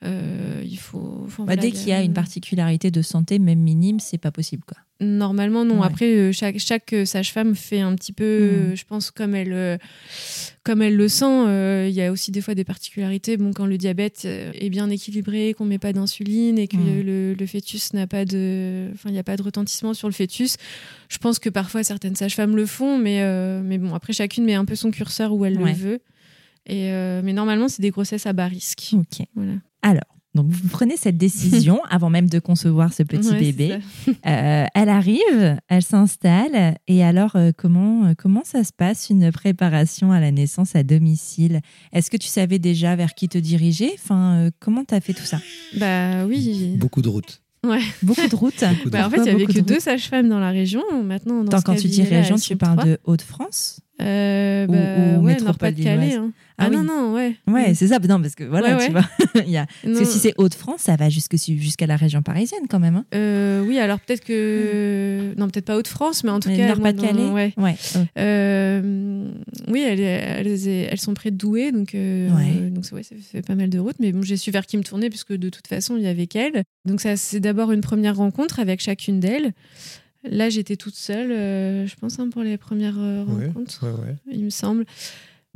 [0.03, 1.21] euh, il faut...
[1.25, 4.17] enfin, Bah, voilà, dès il qu'il y a une particularité de santé, même minime, c'est
[4.19, 4.63] pas possible.
[4.67, 4.77] Quoi.
[4.99, 5.79] Normalement, non.
[5.81, 5.85] Ouais.
[5.87, 9.79] Après, euh, chaque, chaque euh, sage-femme fait un petit peu, euh, je pense, comme elle,
[10.63, 11.25] comme elle le sent.
[11.25, 13.37] Euh, Il y a aussi des fois des particularités.
[13.37, 17.01] Bon, quand le diabète est bien équilibré, qu'on met pas d'insuline et que Mm.
[17.05, 20.13] le, le fœtus n'a pas de, enfin, il n'y a pas de retentissement sur le
[20.13, 20.57] fœtus.
[21.09, 24.53] Je pense que parfois certaines sages-femmes le font, mais, euh, mais bon, après chacune met
[24.55, 25.71] un peu son curseur où elle Ouais.
[25.71, 25.99] le veut.
[26.67, 28.93] Et euh, mais normalement, c'est des grossesses à bas risque.
[28.93, 29.25] Ok.
[29.35, 29.53] Voilà.
[29.81, 33.79] Alors, donc vous prenez cette décision avant même de concevoir ce petit Ouais, bébé.
[34.25, 36.75] Euh, elle arrive, elle s'installe.
[36.87, 40.83] Et alors, euh, comment, euh, comment ça se passe une préparation à la naissance à
[40.83, 41.61] domicile?
[41.93, 43.91] Est-ce que tu savais déjà vers qui te diriger?
[43.95, 45.39] Enfin, euh, comment tu as fait tout ça?
[45.77, 46.75] Bah oui.
[46.77, 47.41] Beaucoup de routes.
[48.03, 50.39] Beaucoup de routes Bah, en fait, il y Pourquoi avait que de deux sages-femmes dans
[50.39, 50.83] la région.
[51.03, 53.81] Maintenant, dans quand tu dis région, tu parles de Hauts-de-France?
[54.01, 56.13] Euh, Ou- bah, ou ouais, métropole Nord-Pas-de-Calais.
[56.15, 56.31] hein.
[56.59, 56.75] Ah Ah, oui.
[56.77, 57.35] non, non, ouais.
[57.47, 57.75] Ouais, Mm.
[57.75, 57.99] c'est ça.
[57.99, 59.01] Non, parce que voilà, Ouais, tu ouais.
[59.01, 59.09] vois.
[59.45, 59.65] il y a...
[59.83, 62.95] Parce que si c'est Hauts-de-France, ça va jusqu'à la région parisienne quand même.
[62.95, 63.05] hein.
[63.15, 65.33] euh, oui, alors peut-être que.
[65.37, 66.67] Non, peut-être pas Haute-France, mais en tout Mais cas.
[66.67, 67.53] Nord-Pas-de-Calais Ouais.
[67.57, 67.75] Ouais.
[68.17, 69.31] euh, Euh,
[69.67, 72.69] oui, elles, elles, elles sont près de Douai, donc, Ouais.
[72.71, 73.97] donc ouais, ça fait pas mal de routes.
[73.99, 76.27] Mais bon, j'ai su vers qui me tourner, puisque de toute façon, il y avait
[76.27, 76.63] qu'elles.
[76.85, 79.53] Donc, ça, c'est d'abord une première rencontre avec chacune d'elles.
[80.29, 83.85] Là, j'étais toute seule, euh, je pense, hein, pour les premières euh, rencontres.
[83.85, 84.15] ouais, ouais.
[84.31, 84.85] il me semble.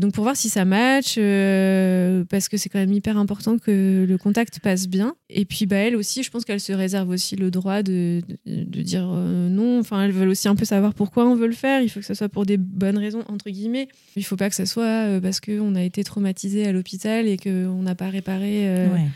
[0.01, 4.03] Donc pour voir si ça match, euh, parce que c'est quand même hyper important que
[4.09, 5.13] le contact passe bien.
[5.29, 8.63] Et puis bah, elle aussi, je pense qu'elle se réserve aussi le droit de, de,
[8.63, 9.79] de dire euh, non.
[9.79, 11.81] Enfin, elles veulent aussi un peu savoir pourquoi on veut le faire.
[11.81, 13.89] Il faut que ce soit pour des bonnes raisons, entre guillemets.
[14.15, 17.37] Il faut pas que ce soit euh, parce qu'on a été traumatisé à l'hôpital et
[17.37, 19.07] qu'on n'a pas réparé euh, ouais.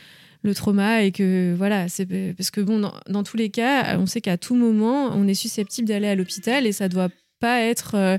[0.45, 2.05] Le trauma et que voilà, c'est
[2.37, 5.87] parce que bon, dans, tous les cas, on sait qu'à tout moment, on est susceptible
[5.87, 8.17] d'aller à l'hôpital et ça doit pas être euh,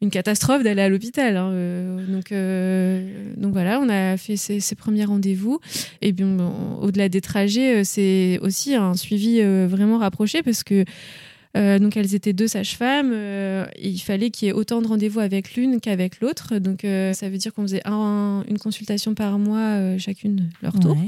[0.00, 1.36] une catastrophe d'aller à l'hôpital.
[1.36, 1.50] hein.
[1.52, 5.60] Euh, donc, euh, donc voilà, on a fait ces, premiers rendez-vous.
[6.00, 6.36] Et bien,
[6.80, 10.84] au-delà des trajets, c'est aussi un suivi vraiment rapproché parce que
[11.56, 13.10] euh, donc elles étaient deux sages-femmes.
[13.12, 16.58] euh, il fallait qu'il y ait autant de rendez-vous avec l'une qu'avec l'autre.
[16.58, 20.96] Donc euh, ça veut dire qu'on faisait un- une consultation par mois, chacune leur tour.
[20.96, 21.06] Ouais.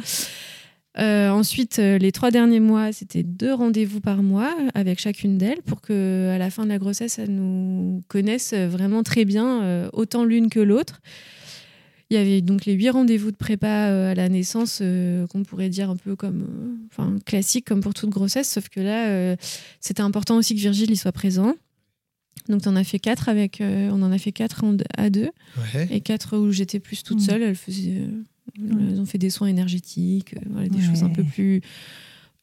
[0.98, 6.30] Ensuite, les trois derniers mois, c'était deux rendez-vous par mois avec chacune d'elles pour que,
[6.34, 10.60] à la fin de la grossesse, elles nous connaissent vraiment très bien, autant l'une que
[10.60, 11.00] l'autre.
[12.12, 15.44] Il y avait donc les huit rendez-vous de prépa euh, à la naissance, euh, qu'on
[15.44, 19.08] pourrait dire un peu comme, euh, enfin classique comme pour toute grossesse, sauf que là,
[19.08, 19.34] euh,
[19.80, 21.54] c'était important aussi que Virgile y soit présent.
[22.50, 25.30] Donc, on a fait quatre avec, euh, on en a fait quatre en- à deux
[25.74, 25.88] Ouais.
[25.90, 27.24] et quatre où j'étais plus toute Mm.
[27.24, 27.42] seule.
[27.44, 28.02] Elles faisaient,
[28.60, 30.84] euh, elles ont fait des soins énergétiques, euh, voilà, des Ouais.
[30.84, 31.62] choses un peu plus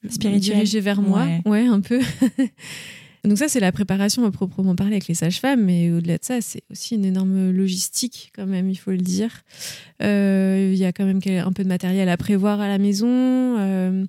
[0.09, 0.39] Spirituelles.
[0.55, 1.41] dirigées vers moi, Ouais.
[1.45, 1.99] ouais, un peu.
[3.25, 6.39] Donc ça, c'est la préparation à proprement parler avec les sages-femmes, mais au-delà de ça,
[6.41, 9.43] c'est aussi une énorme logistique quand même, il faut le dire.
[10.01, 13.07] Euh, Il y a quand même un peu de matériel à prévoir à la maison,
[13.09, 14.05] euh,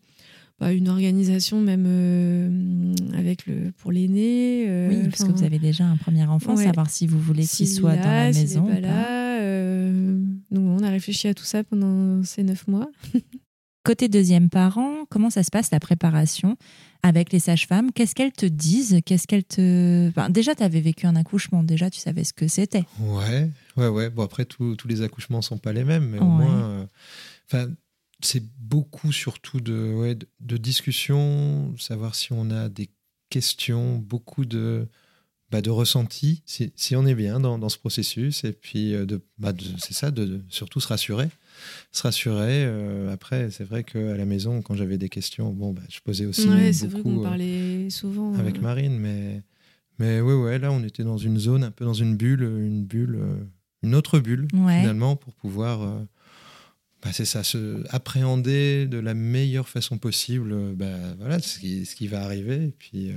[0.61, 4.67] bah, une organisation même euh, avec le pour l'aîné.
[4.91, 6.65] Oui, parce que vous avez déjà un premier enfant, Ouais.
[6.65, 8.67] savoir si vous voulez qu'il soit est dans la là, maison.
[8.67, 9.41] pas là,
[10.51, 12.91] donc on a réfléchi à tout ça pendant ces neuf mois.
[13.83, 16.57] Côté deuxième parent, comment ça se passe la préparation?
[17.03, 21.07] Avec les sages-femmes Qu'est-ce qu'elles te disent Qu'est-ce qu'elles te Enfin, déjà, tu avais vécu
[21.07, 22.85] un accouchement, déjà tu savais ce que c'était.
[23.01, 24.11] Ouais, ouais, ouais.
[24.11, 26.63] Bon, après, tous tous les accouchements sont pas les mêmes, mais au moins.
[26.71, 26.87] euh,
[27.47, 27.69] Enfin,
[28.23, 32.91] c'est beaucoup surtout de, ouais, de, de discussions, savoir si on a des
[33.31, 34.89] questions, beaucoup de,
[35.51, 39.05] bah, de ressentis, si, si on est bien dans, dans ce processus, et puis euh,
[39.07, 41.29] de, bah, de- c'est ça, de, de surtout se rassurer.
[41.93, 42.65] Se rassurer.
[42.65, 46.25] euh, après, c'est vrai qu'à la maison, quand j'avais des questions, bon, bah, je posais
[46.27, 48.35] aussi Ouais, c'est vrai qu'on euh, parlait souvent.
[48.35, 49.43] avec euh, Marine, mais
[49.99, 52.85] mais ouais ouais là on était dans une zone un peu dans une bulle, une
[52.87, 53.19] bulle,
[53.83, 54.79] une autre bulle Ouais.
[54.79, 55.99] finalement pour pouvoir euh,
[57.03, 61.95] bah, c'est ça se appréhender de la meilleure façon possible bah, voilà ce qui, ce
[61.95, 63.13] qui va arriver et puis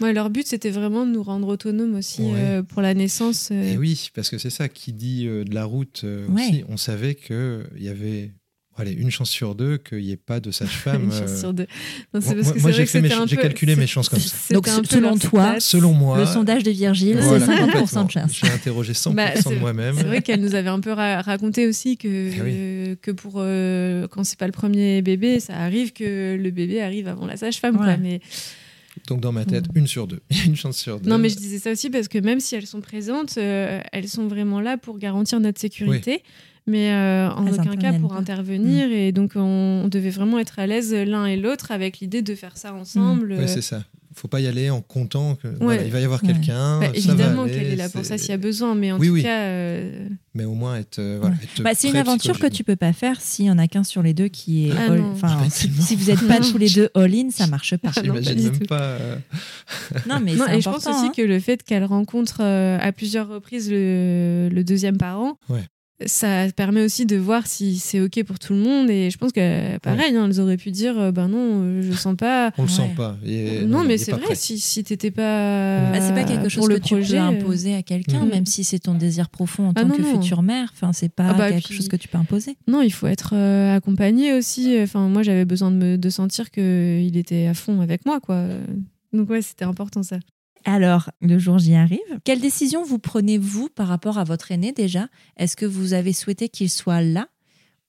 [0.00, 2.32] Ouais, leur but, c'était vraiment de nous rendre autonomes aussi Ouais.
[2.36, 3.48] euh, pour la naissance.
[3.52, 6.42] euh, et oui parce que c'est ça qui dit euh, de la route euh, Ouais.
[6.48, 8.30] aussi on savait que il y avait
[8.76, 11.52] allez, une chance sur deux qu'il n'y ait pas de sage-femme une chance euh, sur
[11.52, 11.66] deux.
[12.14, 14.54] Non, c'est moi- j'ai calculé mes chances comme ça.
[14.54, 18.32] Donc, selon toi, selon moi Le sondage de Virgile, voilà, c'est 50% de chance.
[18.40, 21.66] j'ai interrogé 100% Bah, de moi-même C'est vrai qu'elle nous avait un peu ra- raconté
[21.66, 22.40] aussi que, Eh
[22.90, 22.96] oui.
[23.02, 27.08] que pour euh, quand c'est pas le premier bébé, ça arrive que le bébé arrive
[27.08, 27.76] avant la sage-femme.
[28.00, 28.20] Mais,
[29.06, 30.20] Donc dans ma tête, une sur deux.
[30.46, 31.08] une chance sur deux.
[31.08, 34.08] non, mais je disais ça aussi parce que même si elles sont présentes, euh, elles
[34.08, 36.22] sont vraiment là pour garantir notre sécurité.
[36.66, 38.16] Mais euh, en Elles aucun cas pour pas.
[38.16, 38.92] intervenir.
[38.92, 42.34] Et donc, on, on devait vraiment être à l'aise l'un et l'autre avec l'idée de
[42.34, 43.32] faire ça ensemble.
[43.32, 43.84] Ouais, c'est ça.
[44.18, 46.32] Faut pas y aller en comptant que voilà, il va y avoir Ouais.
[46.32, 46.80] quelqu'un.
[46.80, 49.12] Bah, évidemment qu'elle est là pour ça s'il y a besoin, mais en Oui, tout
[49.14, 49.22] oui.
[49.22, 50.98] cas, euh, Mais au moins être.
[50.98, 51.42] euh, voilà, Ouais.
[51.44, 53.84] être Bah, c'est une aventure que tu peux pas faire s'il y en a qu'un
[53.84, 54.72] sur les deux qui est.
[54.76, 55.00] Ah all-.
[55.12, 57.90] Enfin, Ah bah, si, vous n'êtes pas tous les deux all-in, ça marche pas.
[57.96, 58.66] Ah non, pas J'imagine du même tout.
[58.66, 58.80] pas.
[58.82, 59.16] euh,
[60.08, 61.12] Non, mais Non, c'est et je pense aussi hein.
[61.16, 65.62] que le fait qu'elle rencontre euh, à plusieurs reprises le, le deuxième parent, Ouais.
[66.06, 68.88] Ça permet aussi de voir si c'est OK pour tout le monde.
[68.88, 71.92] Et je pense que, pareil, hein, elles auraient pu dire euh, ben non, euh, je
[71.92, 72.52] sens pas.
[72.56, 72.74] On le Ouais.
[72.74, 73.16] sent pas.
[73.66, 74.34] Non, mais il est c'est vrai, prêt.
[74.36, 75.90] si, si t'étais pas.
[75.92, 78.30] Bah, c'est pas quelque chose le que tu peux euh, imposer à quelqu'un, Mhm.
[78.30, 80.20] même si c'est ton désir profond en Ah tant non, que non.
[80.20, 80.70] future mère.
[80.72, 82.56] Enfin, c'est pas Ah bah, quelque puis- chose que tu peux imposer.
[82.68, 84.76] Non, il faut être euh, accompagné aussi.
[84.80, 88.44] Enfin, moi, j'avais besoin de, me, de sentir qu'il était à fond avec moi, quoi.
[89.12, 90.18] Donc, ouais, c'était important ça.
[90.70, 91.98] Alors, le jour J arrive.
[92.24, 95.08] Quelle décision vous prenez, vous, par rapport à votre aîné déjà?
[95.38, 97.28] Est-ce que vous avez souhaité qu'il soit là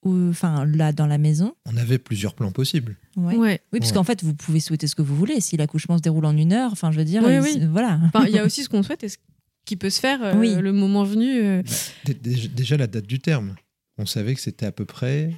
[0.04, 1.54] ou, Enfin, là, dans la maison?
[1.66, 2.96] On avait plusieurs plans possibles.
[3.18, 3.36] Ouais.
[3.36, 3.60] Ouais.
[3.74, 3.96] Oui, parce Ouais.
[3.98, 5.42] qu'en fait, vous pouvez souhaiter ce que vous voulez.
[5.42, 7.68] Si l'accouchement se déroule en une heure, enfin, je veux dire, Oui, il- oui.
[7.70, 8.00] voilà.
[8.06, 9.18] Enfin, il y a aussi ce qu'on souhaite et ce
[9.66, 10.56] qui peut se faire euh, Oui.
[10.56, 11.28] le moment venu.
[11.42, 11.62] euh,
[12.06, 12.14] dé-
[12.48, 13.56] Déjà la date du terme.
[13.98, 15.34] On savait que c'était à peu près.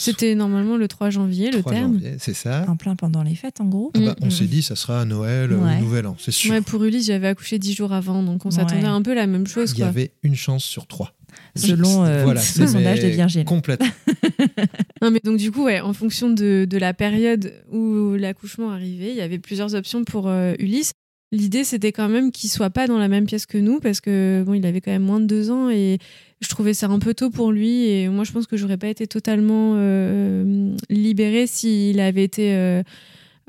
[0.00, 2.00] C'était normalement le 3 janvier, le 3 terme.
[2.18, 2.64] C'est ça.
[2.68, 3.90] En plein pendant les fêtes, en gros.
[3.94, 4.30] Ah bah, on Mm.
[4.30, 5.76] s'est dit, ça sera à Noël Ouais.
[5.76, 6.52] ou Nouvel An, c'est sûr.
[6.52, 8.54] Ouais, pour Ulysse, j'avais accouché dix jours avant, donc on Ouais.
[8.56, 9.70] s'attendait à un peu la même chose.
[9.72, 9.86] Il y Quoi.
[9.88, 11.12] avait une chance sur trois.
[11.54, 13.44] Selon euh, Voilà, le sondage de Virgile.
[13.44, 13.86] Complètement.
[15.02, 19.10] Non, mais donc du coup, ouais, en fonction de, de la période où l'accouchement arrivait,
[19.10, 20.92] il y avait plusieurs options pour euh, Ulysse.
[21.32, 24.42] L'idée, c'était quand même qu'il soit pas dans la même pièce que nous, parce que
[24.44, 25.98] bon, il avait quand même moins de deux ans et
[26.40, 27.84] je trouvais ça un peu tôt pour lui.
[27.86, 32.82] Et moi, je pense que j'aurais pas été totalement euh, libérée s'il avait été euh,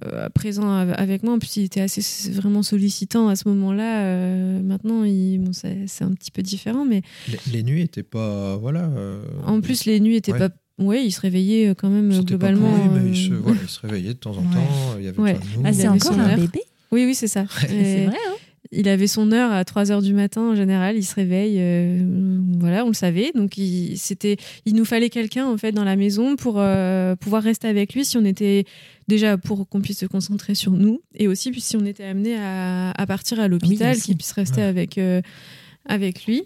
[0.05, 1.33] euh, présent av- avec moi.
[1.33, 4.01] En plus, il était assez vraiment sollicitant à ce moment-là.
[4.03, 8.03] Euh, maintenant, il, bon, c'est c'est un petit peu différent, mais Les, les nuits étaient
[8.03, 8.57] pas.
[8.57, 8.83] Voilà.
[8.95, 10.39] euh, en plus, les nuits étaient Ouais.
[10.39, 10.49] pas.
[10.77, 12.69] Ouais, il se réveillait quand même pas globalement.
[12.71, 14.53] pourri, mais il se, voilà, il se réveillait de temps en Ouais.
[14.53, 14.95] temps.
[14.99, 15.37] Il y avait Ouais.
[15.63, 16.61] Ah, c'est encore un bébé?
[16.91, 17.45] Oui, oui, c'est ça.
[17.67, 18.35] C'est vrai, hein
[18.73, 20.95] il avait son heure à 3 heures du matin en général.
[20.95, 21.57] Il se réveille.
[21.59, 23.31] euh, voilà, on le savait.
[23.35, 27.43] Donc, il, c'était, il nous fallait quelqu'un en fait dans la maison pour euh, pouvoir
[27.43, 28.63] rester avec lui si on était
[29.09, 32.35] déjà pour qu'on puisse se concentrer sur nous et aussi puis si on était amené
[32.37, 34.67] à, à partir à l'hôpital, qu'il puisse rester Ouais.
[34.67, 35.21] avec euh,
[35.85, 36.43] avec lui.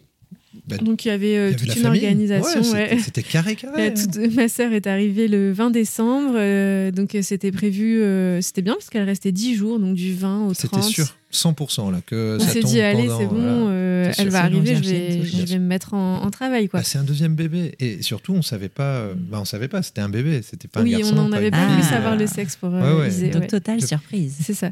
[0.67, 1.99] Bah, Donc, il y avait, euh, Il y avait toute une famille.
[2.05, 2.61] organisation.
[2.61, 2.99] Ouais, ouais.
[3.03, 3.87] c'était- carré, carré.
[3.87, 8.61] Euh, toute- ma sœur est arrivée le 20 décembre, euh, donc c'était prévu, euh, c'était
[8.61, 10.55] bien parce qu'elle restait 10 jours, donc du 20 au 30.
[10.57, 11.15] C'était sûr.
[11.31, 13.51] 100% là que On s'est dit, allez, c'est bon, voilà.
[13.69, 16.69] euh, elle va arriver, je vais, je me mettre en, en travail.
[16.69, 16.79] Quoi.
[16.79, 19.81] Bah, c'est un deuxième bébé et surtout on savait pas euh, bah, on savait pas
[19.83, 21.89] c'était un bébé c'était pas un oui, garçon on n'en pas avait pas voulu Ah.
[21.89, 23.07] savoir le sexe pour euh, Ouais, ouais.
[23.09, 23.47] Isée, Donc, ouais.
[23.47, 24.35] totale surprise.
[24.41, 24.71] C'est ça.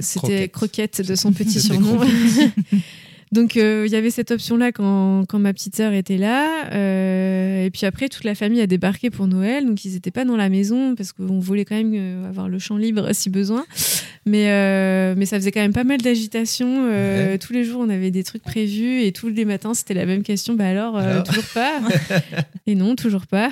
[0.00, 0.52] C'était Croquette.
[0.52, 1.98] Croquette de son petit surnom.
[3.32, 6.70] Donc euh, il y avait cette option-là quand, quand ma petite sœur était là.
[6.72, 9.64] Euh, et puis après, toute la famille a débarqué pour Noël.
[9.64, 12.58] Donc ils n'étaient pas dans la maison parce qu'on voulait quand même euh, avoir le
[12.58, 13.64] champ libre si besoin.
[14.26, 16.88] Mais, euh, mais ça faisait quand même pas mal d'agitation.
[16.88, 17.38] Ouais.
[17.38, 19.02] Tous les jours, on avait des trucs prévus.
[19.02, 20.54] Et tous les matins, c'était la même question.
[20.54, 21.80] Bah alors, Alors toujours pas?
[22.66, 23.50] Et non, toujours pas.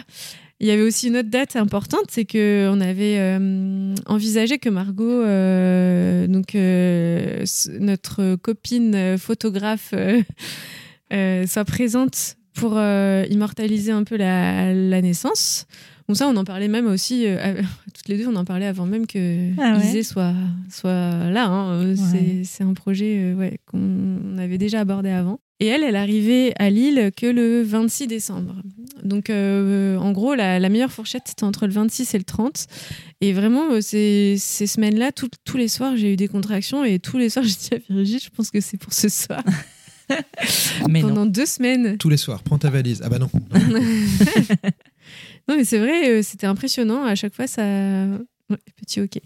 [0.60, 4.68] Il y avait aussi une autre date importante, c'est que on avait euh, envisagé que
[4.68, 7.44] Margot, euh, donc euh,
[7.78, 9.94] notre copine photographe,
[11.46, 15.66] soit présente pour immortaliser un peu la, la naissance.
[16.08, 17.24] Bon ça, on en parlait même aussi
[17.94, 19.86] toutes les deux, on en parlait avant même que Ah ouais.
[19.86, 20.34] Isée soit
[20.70, 21.46] soit là.
[21.46, 21.94] hein.
[21.96, 22.42] C'est- Ouais.
[22.44, 25.40] C'est un projet ouais, qu'on avait déjà abordé avant.
[25.60, 28.54] Et elle, elle arrivait à Lille que le 26 décembre.
[29.02, 32.66] Donc, euh, en gros, la, la meilleure fourchette, c'était entre le 26 et le 30.
[33.20, 36.82] Et vraiment, euh, ces, ces semaines-là, tout- tous les soirs, j'ai eu des contractions.
[36.84, 39.42] Et tous les soirs, j'ai dit à Virginie, je pense que c'est pour ce soir.
[40.88, 41.08] Mais non.
[41.10, 41.96] Pendant deux semaines.
[41.98, 43.30] tous les soirs prends ta valise ah bah non
[45.48, 47.04] Non, mais c'est vrai, euh, c'était impressionnant.
[47.04, 47.62] À chaque fois, ça.
[48.50, 49.20] Ouais, petit ok.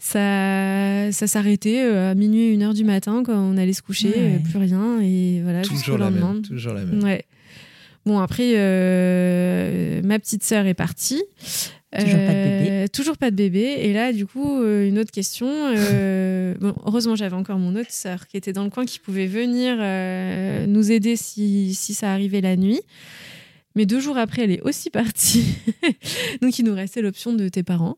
[0.00, 4.08] ça ça s'arrêtait euh, à minuit, une heure du matin, quand on allait se coucher,
[4.08, 4.36] Ouais.
[4.36, 5.00] euh, plus rien.
[5.02, 6.34] Et voilà, jusqu'au toujours la lendemain.
[6.34, 7.24] même toujours la même Ouais.
[8.06, 11.22] Bon, après, euh, ma petite sœur est partie.
[11.94, 12.88] Toujours pas de bébé.
[12.92, 13.76] Toujours pas de bébé.
[13.80, 15.46] Et là, du coup, euh, une autre question.
[15.48, 19.26] euh, bon, heureusement, j'avais encore mon autre sœur qui était dans le coin, qui pouvait
[19.26, 22.80] venir euh, nous aider si, si ça arrivait la nuit.
[23.74, 25.44] Mais deux jours après, elle est aussi partie.
[26.42, 27.96] Donc, il nous restait l'option de tes parents.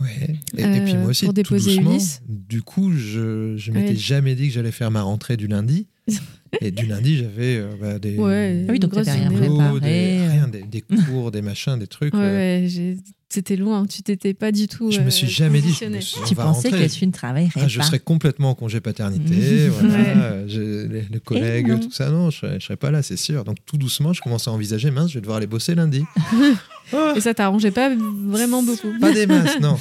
[0.00, 0.36] Ouais.
[0.56, 2.20] Et, et Euh, puis moi aussi, pour tout déposer doucement, Ulysse.
[2.28, 3.96] du coup, je, je m'étais Ouais.
[3.96, 5.86] jamais dit que j'allais faire ma rentrée du lundi.
[6.60, 10.30] et du lundi, j'avais euh, bah, des, Ouais, Ah oui, donc rien préparé, des, euh.
[10.30, 12.14] rien, des, des cours, des machins, des trucs.
[12.14, 12.94] Ouais, euh,
[13.28, 13.84] c'était loin.
[13.86, 14.92] Tu t'étais pas du tout.
[14.92, 15.64] je me euh, suis jamais dit.
[15.72, 15.96] je positionné.
[15.96, 16.86] me suis- Tu pensais rentrer.
[16.88, 17.84] que tu ne travaillerais Ah, je pas.
[17.84, 19.98] serais complètement en congé paternité, voilà,
[20.32, 21.80] euh, les, les collègues, non.
[21.80, 23.42] tout ça, non, je je serais pas là, c'est sûr.
[23.42, 26.04] Donc tout doucement, je commence à envisager, mince, je vais devoir aller bosser lundi.
[26.92, 28.92] Ah, Et ça t'arrangeait pas vraiment beaucoup.
[29.00, 29.76] pas des masses, non.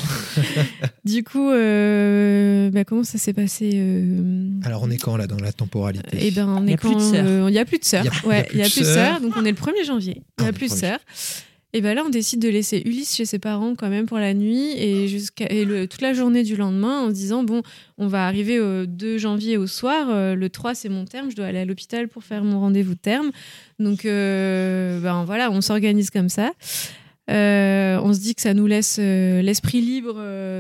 [1.06, 5.38] Du coup, euh, bah, comment ça s'est passé euh, Alors on est quand là dans
[5.38, 7.26] la temporalité Eh ben, on Il est a plus de quand, sœurs.
[7.28, 8.04] euh, Il y a plus de sœurs.
[8.04, 9.22] Il y a- Ouais, plus a de plus de sœurs.
[9.22, 10.24] Donc on est le 1er janvier.
[10.40, 10.80] Il n'y Ah, a le plus de 1er.
[10.80, 11.00] sœurs.
[11.76, 14.34] Et ben là, on décide de laisser Ulysse chez ses parents quand même pour la
[14.34, 15.08] nuit et
[15.90, 17.64] toute la journée du lendemain en se disant bon,
[17.98, 20.08] on va arriver au 2 janvier au soir.
[20.10, 22.94] euh, le 3 c'est mon terme, je dois aller à l'hôpital pour faire mon rendez-vous
[22.94, 23.32] de terme.
[23.78, 26.54] Donc euh, ben voilà, on s'organise comme ça.
[27.30, 30.16] Euh, on se dit que ça nous laisse l'esprit libre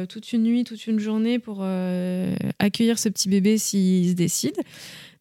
[0.07, 1.65] toute une nuit, toute une journée pour
[2.59, 4.57] accueillir ce petit bébé s'il se décide.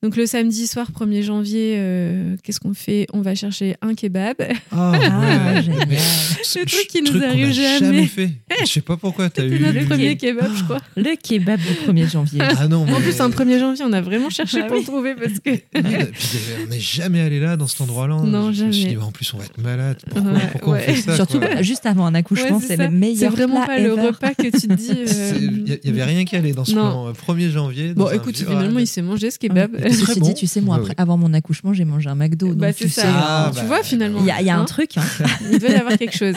[0.04, 3.06] Donc le samedi soir 1er janvier, euh, qu'est-ce qu'on fait?
[3.14, 4.36] On va chercher un kebab.
[4.70, 5.62] Ah, Ah, ouais.
[5.62, 5.86] génial.
[5.88, 8.04] Le truc qui nous truc arrive a jamais.
[8.06, 8.28] fait.
[8.60, 9.52] Je sais pas pourquoi t'as eu.
[9.52, 10.80] C'était notre le premier keb- kebab, je crois.
[10.96, 12.42] Le kebab du 1er janvier.
[12.42, 12.92] Ah non, mais...
[12.92, 14.82] En plus, un 1er janvier, on a vraiment cherché Ah pour oui.
[14.82, 15.50] le trouver parce que.
[15.50, 18.16] Puis, on n'est jamais allé là dans cet endroit-là.
[18.24, 18.94] Non, je me suis jamais.
[18.94, 19.96] dit, bah, en plus, on va être malade.
[20.10, 20.84] Pourquoi, Ouais, pourquoi ouais.
[20.86, 21.62] on fait ça Surtout quoi?
[21.62, 24.48] juste avant un accouchement, Ouais, c'est le meilleur C'est vraiment plat pas le repas que
[24.48, 24.90] tu te dis.
[24.96, 26.80] euh, Il y, avait rien qui allait dans ce Non.
[26.90, 27.08] plan.
[27.08, 27.94] euh, 1er janvier.
[27.94, 29.70] Bon, écoute, finalement, Ah, il s'est mangé ce kebab.
[29.94, 30.26] Ceci bon.
[30.28, 32.54] dit, tu sais, moi, Bah après, avant mon accouchement, j'ai mangé un McDo.
[32.54, 33.02] Bah, donc tu ça.
[33.02, 34.20] sais, Ah, tu bah, vois, finalement.
[34.20, 34.96] il y a, il y a un truc.
[34.96, 35.02] hein.
[35.52, 36.34] Il doit y avoir quelque chose.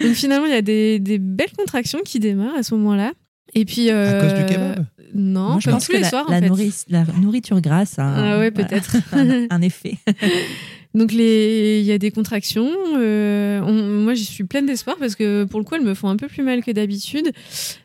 [0.00, 3.12] Donc finalement, il y a des, des belles contractions qui démarrent à ce moment-là.
[3.54, 3.90] Et puis.
[3.90, 4.86] À euh, cause du kebab?
[5.12, 6.46] Non, Moi, je comme pense tous que les la, soirs, la en fait.
[6.48, 8.96] nourrice- la nourriture grasse a un, Ah ouais, voilà, peut-être.
[9.12, 9.96] un, un effet.
[10.92, 12.68] Donc il y a des contractions.
[12.96, 16.16] euh, moi, j'y suis pleine d'espoir parce que pour le coup, elles me font un
[16.16, 17.30] peu plus mal que d'habitude.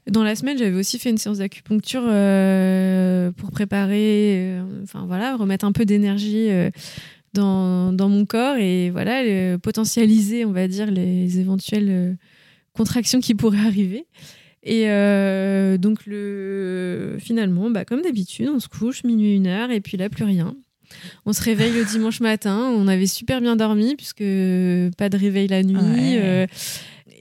[0.08, 5.36] Dans la semaine, j'avais aussi fait une séance d'acupuncture euh, pour préparer, euh, enfin voilà,
[5.36, 6.49] remettre un peu d'énergie
[7.34, 12.18] dans, mon corps et voilà, potentialiser, on va dire, les éventuelles
[12.74, 14.08] contractions qui pourraient arriver.
[14.64, 14.88] Et
[15.78, 20.10] donc le finalement, bah, comme d'habitude, on se couche minuit une heure et puis là
[20.10, 20.56] plus rien.
[21.26, 22.72] On se réveille le dimanche matin.
[22.76, 24.24] On avait super bien dormi puisque
[24.98, 25.76] pas de réveil la nuit.
[25.76, 26.20] Ouais.
[26.22, 26.48] euh,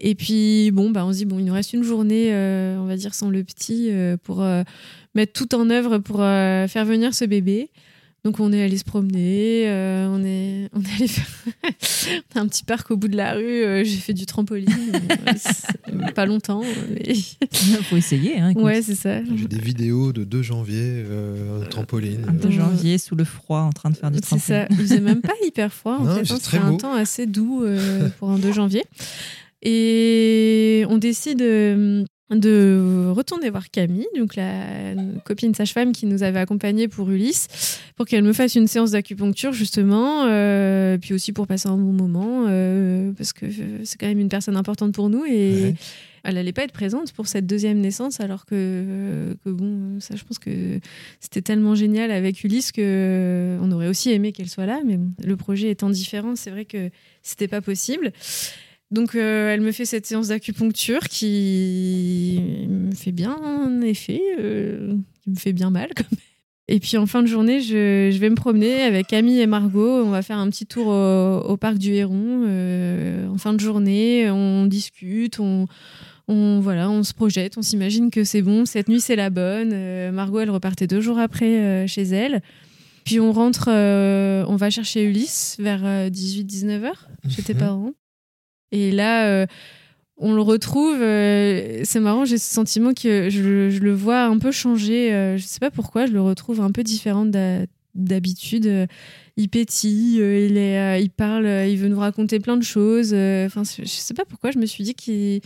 [0.00, 2.84] et puis bon, bah on se dit bon, il nous reste une journée, euh, on
[2.84, 4.44] va dire sans le petit, euh, pour
[5.14, 7.70] mettre tout en œuvre pour faire venir ce bébé.
[8.24, 11.26] Donc on est allé se promener, euh, on est on est allé faire
[12.36, 13.42] un petit parc au bout de la rue.
[13.64, 18.38] euh, J'ai fait du trampoline, euh, c'est pas longtemps, mais Il faut essayer.
[18.38, 19.22] Hein, ouais c'est ça.
[19.24, 22.24] J'ai des vidéos de 2 janvier, euh, trampoline.
[22.26, 24.46] Un peu euh, janvier sous le froid en train de faire du C'est trampoline.
[24.46, 24.66] ça.
[24.70, 26.24] Il faisait même pas hyper froid en Non, fait.
[26.24, 26.62] c'est hein.
[26.68, 28.84] un temps assez doux euh, pour un 2 janvier.
[29.60, 31.42] Et on décide.
[32.32, 34.94] Euh, de retourner voir Camille, donc la
[35.24, 39.52] copine sage-femme qui nous avait accompagnés pour Ulysse, pour qu'elle me fasse une séance d'acupuncture
[39.52, 43.46] justement, euh, puis aussi pour passer un bon moment, euh, parce que
[43.84, 45.74] c'est quand même une personne importante pour nous et Ouais.
[46.24, 50.24] elle allait pas être présente pour cette deuxième naissance, alors que, que bon, ça je
[50.24, 50.80] pense que
[51.20, 55.10] c'était tellement génial avec Ulysse que on aurait aussi aimé qu'elle soit là, mais bon,
[55.22, 56.88] le projet étant différent, c'est vrai que
[57.22, 58.12] c'était pas possible.
[58.94, 64.94] Donc euh, elle me fait cette séance d'acupuncture qui me fait bien un effet, euh,
[65.22, 66.20] qui me fait bien mal quand même.
[66.68, 70.02] Et puis en fin de journée, je, je vais me promener avec Camille et Margot.
[70.04, 72.44] On va faire un petit tour au, au parc du Héron.
[72.46, 75.66] euh, en fin de journée, on discute, on,
[76.28, 78.64] on voilà, on se projette, on s'imagine que c'est bon.
[78.64, 80.10] Cette nuit, c'est la bonne.
[80.12, 82.40] Margot, elle repartait deux jours après chez elle.
[83.04, 87.60] Puis on rentre, on va chercher Ulysse vers 18-19 heures chez tes Mhm.
[87.60, 87.92] parents.
[88.72, 89.46] Et là, euh,
[90.16, 91.00] on le retrouve.
[91.00, 95.12] euh, c'est marrant, j'ai ce sentiment que je, le vois un peu changer.
[95.12, 97.26] euh, je sais pas pourquoi, je le retrouve un peu différent
[97.94, 98.66] d'habitude.
[98.66, 98.86] Euh,
[99.36, 103.12] Il pétille, il, est, il parle, il veut nous raconter plein de choses.
[103.12, 105.40] Enfin, je sais pas pourquoi, je me suis dit qu'il.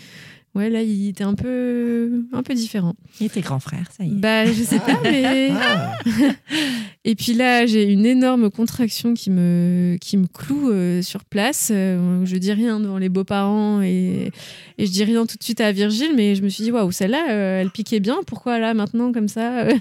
[0.59, 2.97] Ouais, là, il était un peu, un peu différent.
[3.21, 4.15] Il était grand frère, ça y est.
[4.15, 5.51] Bah, je sais pas, mais.
[5.53, 5.97] Ah,
[7.05, 11.71] Et puis là, j'ai une énorme contraction qui me, qui me cloue euh, sur place.
[11.73, 14.33] Euh, je dis rien devant les beaux-parents et,
[14.79, 16.91] et je dis rien tout de suite à Virgile, mais je me suis dit, waouh,
[16.91, 18.19] celle-là, euh, elle piquait bien.
[18.27, 19.75] Pourquoi là, maintenant, comme ça euh,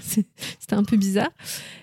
[0.60, 1.32] C'était un peu bizarre.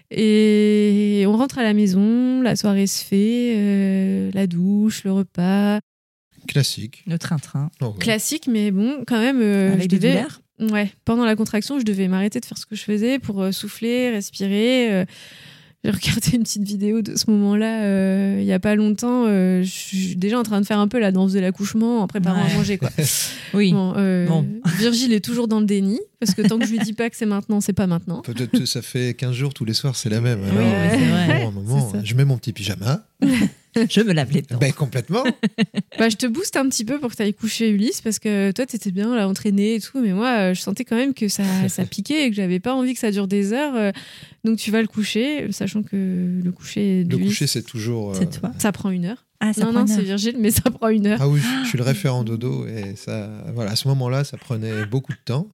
[0.10, 5.82] Et on rentre à la maison, la soirée se fait, la douche, le repas.
[6.48, 7.04] Classique.
[7.08, 7.70] Le train-train.
[7.82, 7.94] Oh, ouais.
[8.00, 9.42] Classique, mais bon, quand même.
[9.42, 10.42] euh, Avec je des devais- douleurs
[10.72, 13.52] Ouais, pendant la contraction, je devais m'arrêter de faire ce que je faisais pour euh,
[13.52, 14.94] souffler, respirer.
[14.94, 15.06] euh.
[15.84, 19.26] J'ai regardé une petite vidéo de ce moment-là euh, il y a pas longtemps.
[19.28, 22.08] euh, je suis déjà en train de faire un peu la danse de l'accouchement en
[22.08, 22.52] préparant Ouais.
[22.52, 22.78] à manger.
[22.80, 22.90] Quoi.
[23.54, 23.72] Oui.
[23.72, 24.48] Bon, euh, Bon.
[24.80, 27.16] Virgile est toujours dans le déni parce que tant que je lui dis pas que
[27.18, 28.22] c'est maintenant, c'est pas maintenant.
[28.24, 30.42] Peut-être que ça fait 15 jours tous les soirs, c'est la même.
[30.44, 33.06] Alors, ouais, bon, un moment, je mets mon petit pyjama.
[33.90, 34.58] Je me lave les dents.
[34.58, 35.24] Ben, complètement.
[35.98, 38.52] Bah, je te booste un petit peu pour que tu ailles coucher Ulysse parce que
[38.52, 40.02] toi, tu étais bien là, entraîné et tout.
[40.02, 42.74] Mais moi, euh, je sentais quand même que ça, ça piquait et que j'avais pas
[42.76, 43.76] envie que ça dure des heures.
[43.76, 43.92] euh,
[44.44, 48.12] donc, tu vas le coucher, sachant que le coucher Le coucher, c'est toujours.
[48.12, 48.52] euh, C'est toi.
[48.58, 49.26] ça prend une heure.
[49.40, 50.02] Ah, ça non, prend non, c'est.
[50.02, 51.20] Virgile, mais ça prend une heure.
[51.22, 54.86] Ah oui, je suis le référent dodo et ça, voilà, à ce moment-là, ça prenait
[54.86, 55.48] beaucoup de temps.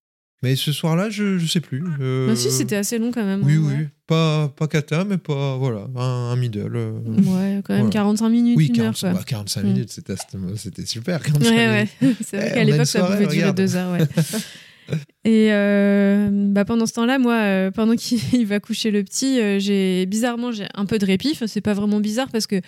[0.44, 1.84] Mais ce soir-là, je, je sais plus.
[2.00, 3.42] je- Bah, si, c'était assez long quand même.
[3.44, 3.90] Oui, hein, oui, ouais.
[4.08, 6.76] pas pas cata, mais pas voilà, un, un middle.
[6.76, 7.90] euh, Ouais, quand même Voilà.
[7.92, 9.14] 45 minutes, Oui, une 45, heure.
[9.16, 9.68] bah, 45 Mm.
[9.68, 10.16] minutes, c'était
[10.56, 11.22] c'était super.
[11.22, 11.88] 45 Ouais, ouais.
[12.26, 13.58] C'est vrai Eh, qu'à l'époque, une ça pouvait durer regarde.
[13.58, 13.92] deux heures.
[13.92, 14.00] Ouais.
[15.24, 19.40] Et euh, bah, pendant ce temps-là, moi, euh, pendant qu'il il va coucher le petit,
[19.40, 21.30] euh, j'ai bizarrement j'ai un peu de répit.
[21.34, 22.60] Enfin, c'est pas vraiment bizarre parce que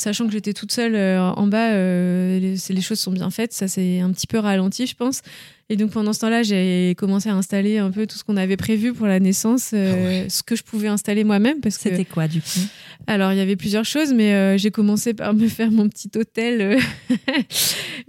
[0.00, 3.52] sachant que j'étais toute seule euh, en bas, euh, les, choses sont bien faites.
[3.52, 5.22] Ça s'est un petit peu ralenti, je pense.
[5.68, 8.56] Et donc pendant ce temps-là, j'ai commencé à installer un peu tout ce qu'on avait
[8.56, 10.26] prévu pour la naissance, euh, Ah ouais.
[10.28, 12.60] ce que je pouvais installer moi-même parce que C'était quoi, du coup?
[13.08, 16.78] Alors, il y avait plusieurs choses, mais j'ai commencé par me faire mon petit hôtel,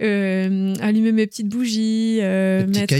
[0.00, 2.94] allumer mes petites bougies, mettre,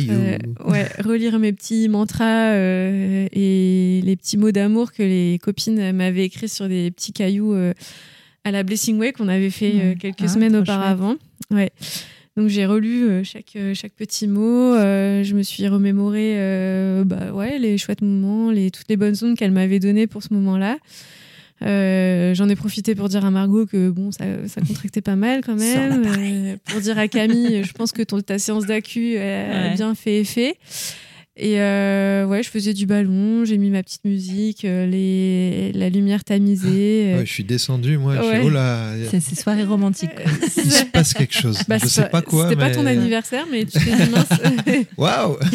[0.66, 6.48] ouais, relire mes petits mantras et les petits mots d'amour que les copines m'avaient écrits
[6.48, 7.54] sur des petits cailloux
[8.48, 9.96] à la Blessing Way qu'on avait fait euh, Ouais.
[10.00, 11.16] quelques Ah, semaines auparavant.
[11.50, 11.70] Ouais.
[12.36, 17.02] Donc j'ai relu euh, chaque, euh, chaque petit mot, euh, je me suis remémoré euh,
[17.04, 20.32] bah, ouais, les chouettes moments, les, toutes les bonnes ondes qu'elle m'avait données pour ce
[20.34, 20.76] moment-là.
[21.62, 25.40] Euh, J'en ai profité pour dire à Margot que bon, ça, ça contractait pas mal
[25.44, 26.58] quand même.
[26.66, 29.74] pour dire à Camille, je pense que ton, ta séance d'accu a Ouais.
[29.74, 30.54] bien fait effet.
[31.40, 35.88] Et euh, ouais, je faisais du ballon, j'ai mis ma petite musique, euh, les, la
[35.88, 37.12] lumière tamisée.
[37.14, 38.16] euh, Ouais, je suis descendu, moi.
[38.16, 38.38] Je Ouais.
[38.40, 40.10] suis, oh là, C'est ces soirées romantiques.
[40.56, 41.60] il se passe quelque chose.
[41.68, 42.48] Bah, je sais pas quoi.
[42.48, 44.28] C'était pas mais- ton anniversaire, mais tu t'es dit mince.
[44.96, 45.36] Waouh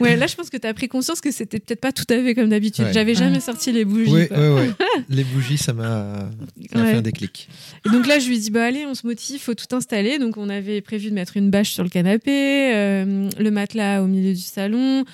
[0.00, 2.14] ouais, là, je pense que tu as pris conscience que c'était peut-être pas tout à
[2.22, 2.84] fait comme d'habitude.
[2.86, 2.92] Ouais.
[2.92, 4.10] J'avais jamais sorti les bougies.
[4.10, 4.70] Ouais, ouais.
[5.08, 6.28] Les bougies, ça m'a
[6.72, 6.90] ça m'a Ouais.
[6.92, 7.48] fait un déclic.
[7.86, 10.18] Et donc là, je lui dis bah allez, on se motive, faut tout installer.
[10.18, 14.06] Donc on avait prévu de mettre une bâche sur le canapé, euh, le matelas au
[14.06, 15.04] milieu du salon,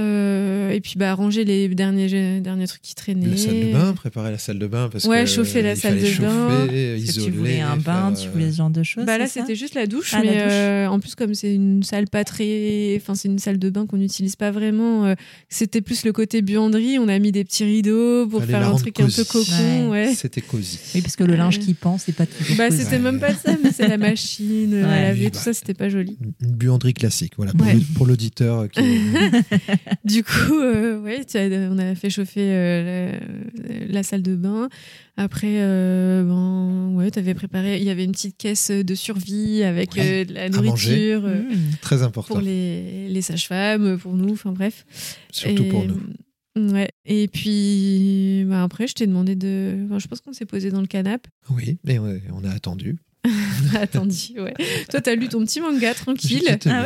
[0.00, 3.26] euh, et puis bah ranger les derniers derniers trucs qui traînaient.
[3.28, 5.76] La salle de bain, préparer la salle de bain parce Ouais, que chauffer la il
[5.76, 6.60] salle de bain.
[6.66, 7.26] chauffer, isoler.
[7.26, 9.04] tu voulais un bain, faire, tu euh, voulais ce genre de choses.
[9.04, 10.46] Bah là, c'était juste la douche, Ah, la mais douche.
[10.50, 13.86] euh, en plus comme c'est une salle pas très, enfin c'est une salle de bain
[13.86, 15.04] qu'on n'utilise pas vraiment.
[15.06, 15.14] euh,
[15.48, 16.98] c'était plus le côté buanderie.
[16.98, 19.88] On a mis des petits rideaux pour faire un truc un peu cocon.
[19.90, 20.06] Ouais.
[20.06, 20.14] Ouais.
[20.14, 20.78] C'était cosy.
[20.94, 22.56] Oui, parce que le linge qui pend, c'est pas toujours.
[22.56, 22.82] Bah cosy.
[22.82, 25.02] c'était même pas ça, mais c'est la machine, à Ouais.
[25.02, 25.38] laver, tout bah.
[25.40, 26.16] ça, c'était pas joli.
[26.42, 27.74] Une buanderie classique, voilà, pour Ouais.
[27.74, 28.80] le- pour l'auditeur qui.
[30.04, 31.24] du coup, euh, ouais,
[31.70, 33.18] on a fait chauffer euh,
[33.56, 34.68] la, la salle de bain.
[35.16, 37.78] Après, euh, ben, ouais, t'avais préparé.
[37.78, 41.76] Il y avait une petite caisse de survie avec de la nourriture Mmh.
[41.80, 44.32] Très important, pour les, les sages-femmes, pour nous.
[44.32, 44.84] Enfin bref.
[45.30, 46.00] surtout Et- pour nous.
[46.56, 46.90] Ouais.
[47.04, 49.84] Et puis, bah, après, je t'ai demandé de.
[49.86, 51.28] enfin, je pense qu'on s'est posé dans le canapé.
[51.50, 52.96] Oui, mais on a attendu.
[53.74, 54.54] Attendu, ouais.
[54.90, 56.58] Toi, t'as lu ton petit manga tranquille.
[56.66, 56.84] Ah.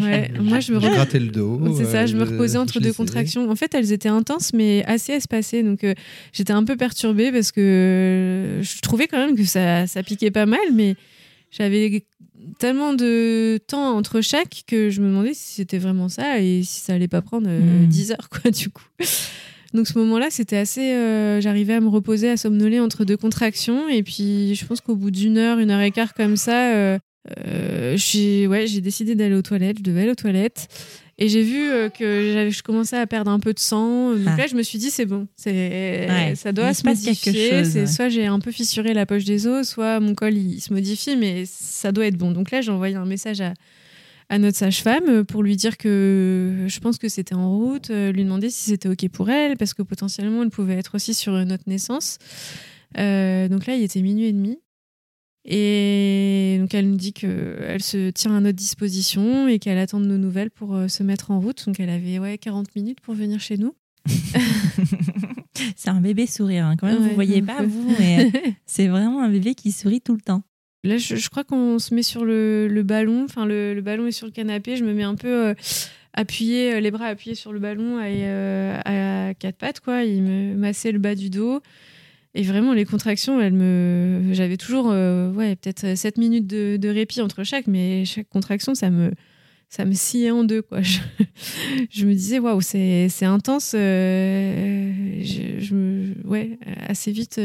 [0.00, 1.60] Ouais, moi, je me re- le dos.
[1.76, 3.48] C'est ça, je me euh, reposais entre deux contractions.
[3.50, 5.62] En fait, elles étaient intenses, mais assez espacées.
[5.62, 5.94] Donc, euh,
[6.32, 10.30] j'étais un peu perturbée parce que euh, je trouvais quand même que ça, ça piquait
[10.32, 10.96] pas mal, mais
[11.50, 12.04] j'avais
[12.58, 16.80] tellement de temps entre chaque que je me demandais si c'était vraiment ça et si
[16.80, 17.86] ça allait pas prendre euh, Mm.
[17.86, 18.84] 10 heures, quoi, du coup.
[19.74, 20.92] Donc, ce moment-là, c'était assez.
[20.92, 23.88] euh, J'arrivais à me reposer, à somnoler entre deux contractions.
[23.88, 26.98] Et puis, je pense qu'au bout d'une heure, une heure et quart comme ça, euh,
[27.46, 29.78] euh, j'ai ouais, décidé d'aller aux toilettes.
[29.78, 30.68] Je devais aller aux toilettes.
[31.20, 34.12] Et j'ai vu que je commençais à perdre un peu de sang.
[34.14, 34.36] Donc Ah.
[34.36, 35.26] là, je me suis dit, c'est bon.
[35.36, 35.50] C'est,
[36.08, 37.50] Ouais, ça doit il se se modifier.
[37.50, 37.86] chose, ouais.
[37.88, 41.16] Soit j'ai un peu fissuré la poche des os, soit mon col il, se modifie,
[41.16, 42.30] mais ça doit être bon.
[42.30, 43.52] Donc là, j'ai envoyé un message à,
[44.30, 48.24] à notre sage-femme pour lui dire que je pense que c'était en route, euh, lui
[48.24, 51.64] demander si c'était OK pour elle, parce que potentiellement, elle pouvait être aussi sur notre
[51.66, 52.18] naissance.
[52.98, 54.58] Euh, donc là, il était minuit et demi.
[55.50, 60.04] Et donc elle nous dit qu'elle se tient à notre disposition et qu'elle attend de
[60.06, 61.64] nos nouvelles pour euh, se mettre en route.
[61.66, 63.74] Donc elle avait ouais, 40 minutes pour venir chez nous.
[65.76, 66.66] c'est un bébé sourire.
[66.66, 66.76] hein.
[66.76, 67.66] Quand même, Ouais, vous voyez un pas, peu.
[67.66, 68.30] vous, mais
[68.66, 70.42] c'est vraiment un bébé qui sourit tout le temps.
[70.88, 73.24] Là, je, crois qu'on se met sur le, ballon.
[73.24, 74.76] Enfin, le, ballon est sur le canapé.
[74.76, 75.54] Je me mets un peu euh,
[76.14, 80.04] appuyée, euh, les bras appuyés sur le ballon à, euh, à quatre pattes, quoi.
[80.04, 81.60] Il me massait le bas du dos.
[82.34, 84.32] Et vraiment, les contractions, elles me.
[84.32, 89.12] J'avais toujours, ouais, peut-être 7 minutes de, répit entre chaque, mais chaque contraction, ça me.
[89.70, 90.80] Ça me sciait en deux, quoi.
[91.90, 93.72] Je, me disais, waouh, c'est intense.
[93.72, 95.20] je,
[95.58, 97.38] je ouais, assez vite,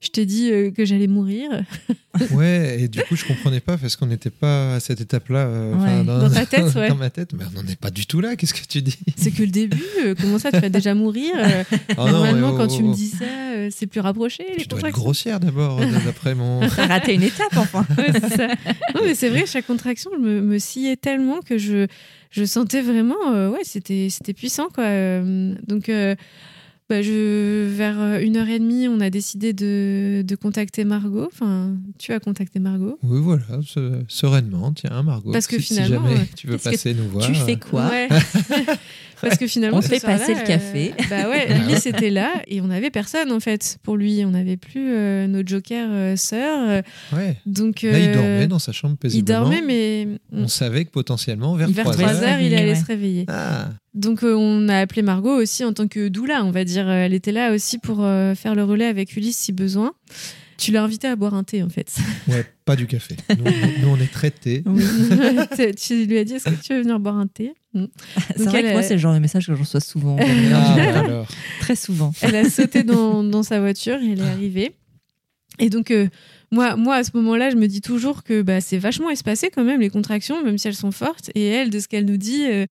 [0.00, 1.50] je t'ai dit euh, que j'allais mourir.
[2.32, 5.38] Ouais, et du coup, je comprenais pas parce qu'on n'était pas à cette étape-là.
[5.38, 6.04] euh, Ouais.
[6.04, 6.88] Dans ta tête, ouais.
[6.88, 8.34] Dans ma tête, mais on n'en est pas du tout là.
[8.34, 8.98] Qu'est-ce que tu dis?
[9.16, 12.66] C'est que le début, euh, comment ça, tu vas déjà mourir Oh non, Normalement, quand
[12.68, 13.24] oh, tu me oh, dis ça,
[13.54, 16.60] euh, c'est plus rapproché, les Tu dois être grossière d'abord, d'après mon.
[16.74, 17.86] T'as raté une étape, enfin.
[17.96, 18.48] Ouais, c'est ça.
[18.96, 21.86] Non, mais c'est vrai, chaque contraction, je me, me sciais tellement que je,
[22.32, 24.86] je sentais vraiment, euh, ouais, c'était, c'était puissant, quoi.
[25.68, 26.16] Donc, euh,
[26.88, 31.26] bah, je, vers euh, une heure et demie, on a décidé de, de contacter Margot.
[31.32, 32.98] Enfin, tu as contacté Margot.
[33.02, 34.72] Oui, voilà, se- sereinement.
[34.72, 35.32] Tiens, Margot.
[35.32, 37.26] Parce que si, si finalement, jamais euh, tu veux passer nous voir.
[37.26, 38.08] tu fais quoi Ouais.
[39.20, 40.92] Parce que finalement, On fait passer le café.
[40.96, 44.22] euh, bah ouais, lui c'était là et on n'avait personne en fait pour lui.
[44.24, 46.84] On n'avait plus euh, nos joker euh, sœurs.
[47.12, 47.36] Ouais.
[47.44, 49.40] donc Là, il dormait dans sa chambre il paisiblement.
[49.40, 52.22] dormait, mais On savait que potentiellement, vers vers 3 3 heures.
[52.34, 52.74] heures, il allait ouais.
[52.76, 53.24] se réveiller.
[53.26, 56.88] Ah, Donc euh, on a appelé Margot aussi en tant que doula, on va dire.
[56.88, 59.92] Elle était là aussi pour euh, faire le relais avec Ulysse si besoin.
[60.56, 61.92] Tu l'as invité à boire un thé en fait.
[62.28, 63.16] ouais, pas du café.
[63.30, 64.62] Nous, nous- nous, on est traités.
[64.66, 64.82] Oui.
[65.76, 67.54] Tu- lui as dit est-ce que tu veux venir boire un thé?
[67.74, 67.84] Mm.
[68.36, 70.16] C'est vrai elle, que moi, c'est le genre de message que je reçois souvent.
[70.20, 71.28] Ah, alors.
[71.60, 72.12] Très souvent.
[72.22, 74.72] Elle a sauté dans, dans sa voiture et elle est arrivée.
[75.58, 76.08] Et donc, euh,
[76.52, 79.64] moi, moi, à ce moment-là, je me dis toujours que bah, c'est vachement espacé quand
[79.64, 81.30] même, les contractions, même si elles sont fortes.
[81.34, 82.64] Et elle, de ce qu'elle nous dit, euh,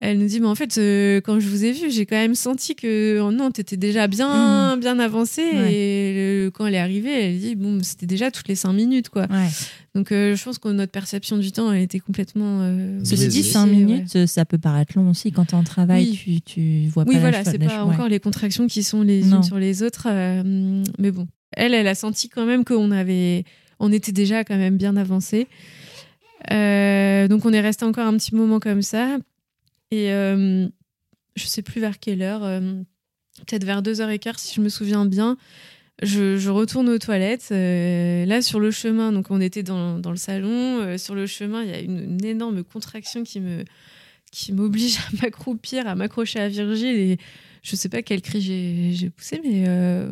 [0.00, 2.34] elle nous dit, mais en fait, euh, quand je vous ai vu, j'ai quand même
[2.34, 5.40] senti que oh non, t'étais déjà bien, bien avancé.
[5.42, 5.72] Ouais.
[5.74, 9.22] Et quand elle est arrivée, elle dit, bon, c'était déjà toutes les cinq minutes, quoi.
[9.30, 9.48] Ouais.
[9.94, 12.58] Donc, euh, je pense que notre perception du temps, elle était complètement.
[12.60, 13.50] euh, Ceci dit, Biaisé.
[13.52, 13.72] 5 ouais.
[13.74, 15.32] minutes, ça peut paraître long aussi.
[15.32, 16.42] Quand t'es en travail, Oui.
[16.42, 19.38] tu, tu vois pas Oui, voilà, c'est pas encore les contractions qui sont les Non.
[19.38, 20.08] unes sur les autres.
[20.98, 23.44] mais bon, elle, elle a senti quand même qu'on avait,
[23.80, 25.46] on était déjà quand même bien avancé.
[26.50, 29.16] Donc on est resté encore un petit moment comme ça.
[29.90, 30.68] Et euh,
[31.36, 32.60] je sais plus vers quelle heure, euh,
[33.46, 35.36] peut-être vers 2h15 si je me souviens bien.
[36.02, 37.48] Je, retourne aux toilettes.
[37.52, 40.98] euh, là, sur le chemin, donc on était dans, le salon.
[40.98, 46.40] sur le chemin, il y a une, énorme contraction qui m'oblige à m'accroupir, à m'accrocher
[46.40, 46.98] à Virgile.
[46.98, 47.18] Et
[47.62, 48.40] je sais pas quel cri
[48.94, 49.66] j'ai poussé, mais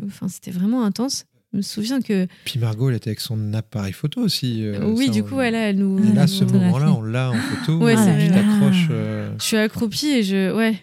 [0.06, 1.26] enfin c'était vraiment intense.
[1.54, 4.66] Je me souviens que Puis Margot, elle était avec son appareil photo aussi.
[4.66, 5.98] euh, oui, ça, du on- coup, elle, elle nous.
[6.00, 7.78] Et Ah, là, ce moment-là, on l'a en photo.
[7.78, 8.42] Ouais, c'est tu vrai.
[8.42, 8.88] t'accroches.
[8.90, 10.52] euh, Je suis accroupie et je.
[10.52, 10.74] Ouais.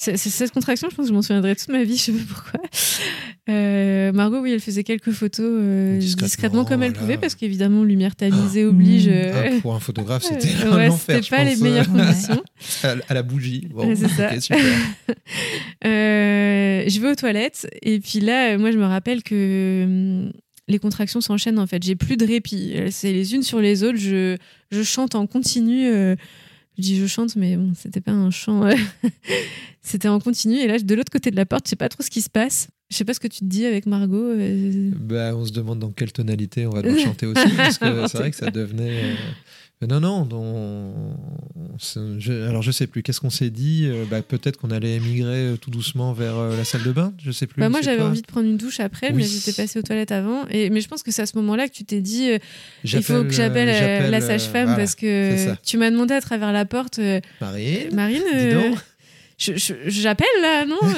[0.00, 2.60] Cette contraction, je pense que je m'en souviendrai toute ma vie, je sais pas pourquoi.
[3.48, 7.82] Euh, Margot, oui, elle faisait quelques photos euh, Discrètement, discrètement, comme elle pouvait, parce qu'évidemment,
[7.82, 8.68] lumière tamisée Ah.
[8.68, 9.08] oblige.
[9.08, 9.12] Mmh.
[9.12, 11.16] euh, ah, pour un photographe, c'était un ouais, enfer.
[11.16, 12.02] c'était je pas les pense, meilleures Ouais.
[12.04, 12.42] conditions.
[13.08, 13.66] à, la bougie.
[13.74, 14.40] Ouais, c'est ça.
[14.40, 14.58] super.
[15.82, 20.32] Je vais aux toilettes et puis là, moi, je me rappelle que hum,
[20.68, 21.82] les contractions s'enchaînent en fait.
[21.82, 22.74] J'ai plus de répit.
[22.90, 23.98] C'est les unes sur les autres.
[23.98, 24.36] Je,
[24.70, 25.88] je chante en continu.
[26.78, 28.64] Euh, Je dis je chante, mais bon, c'était pas un chant.
[28.64, 28.74] euh,
[29.82, 30.56] c'était en continu.
[30.58, 32.30] Et là, de l'autre côté de la porte, je sais pas trop ce qui se
[32.30, 32.68] passe.
[32.90, 34.16] Je sais pas ce que tu te dis avec Margot.
[34.16, 38.06] euh, Bah, on se demande dans quelle tonalité on va devoir chanter aussi, parce que
[38.08, 39.14] c'est vrai que ça devenait.
[39.86, 41.14] Non, non, on-
[42.18, 45.46] je- alors je sais plus, qu'est-ce qu'on s'est dit Euh, bah, Peut-être qu'on allait émigrer
[45.46, 47.60] euh, tout doucement vers euh, la salle de bain, je sais plus.
[47.60, 50.46] Bah moi j'avais envie de prendre une douche après, mais j'étais passée aux toilettes avant.
[50.50, 52.38] Et mais je pense que c'est à ce moment-là que tu t'es dit euh,
[52.98, 56.52] il faut que j'appelle euh, la sage-femme voilà, parce que tu m'as demandé à travers
[56.52, 58.74] la porte euh, Marine, Marine,
[59.38, 60.78] j'appelle là, non?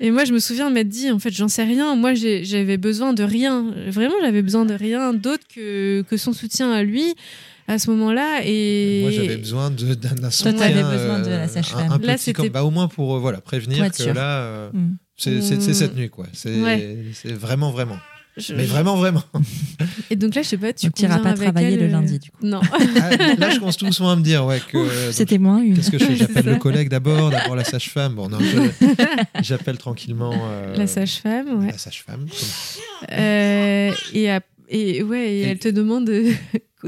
[0.00, 1.94] Et moi, je me souviens m'être dit, en fait, j'en sais rien.
[1.94, 3.72] Moi, j'avais besoin de rien.
[3.88, 7.14] Vraiment, j'avais besoin de rien d'autre que, que son soutien à lui
[7.68, 8.40] à ce moment-là.
[8.44, 10.52] Et Moi, j'avais besoin de- d'un d'un soutien.
[10.52, 11.92] t'avais euh, besoin de la sage-femme.
[11.92, 14.14] Un, un Là, c'était- bah, au moins pour euh, voilà, prévenir Pour que sûr.
[14.14, 14.96] là, euh, Mm.
[15.16, 15.72] c'est Mm.
[15.74, 16.26] cette nuit, quoi.
[16.32, 16.98] C'est Ouais.
[17.14, 17.96] c'est vraiment, vraiment.
[18.36, 19.22] Je- Mais vraiment, vraiment.
[20.10, 22.30] Et donc là, je sais pas, tu conviens pas travailler elle, le euh, lundi, du
[22.30, 22.38] coup.
[22.42, 22.60] Non.
[23.00, 25.10] Ah, là, je commence tout doucement à me dire ouais, que.
[25.12, 25.74] C'était moins une.
[25.76, 26.16] Qu'est-ce que je fais?
[26.16, 28.14] J'appelle le collègue d'abord, d'abord la sage-femme.
[28.14, 28.86] Bon, non, je-
[29.42, 31.72] j'appelle tranquillement euh, La sage-femme, ouais.
[31.72, 32.26] la sage-femme.
[33.12, 34.28] Euh, et,
[34.68, 36.10] et ouais, et Et- elle te demande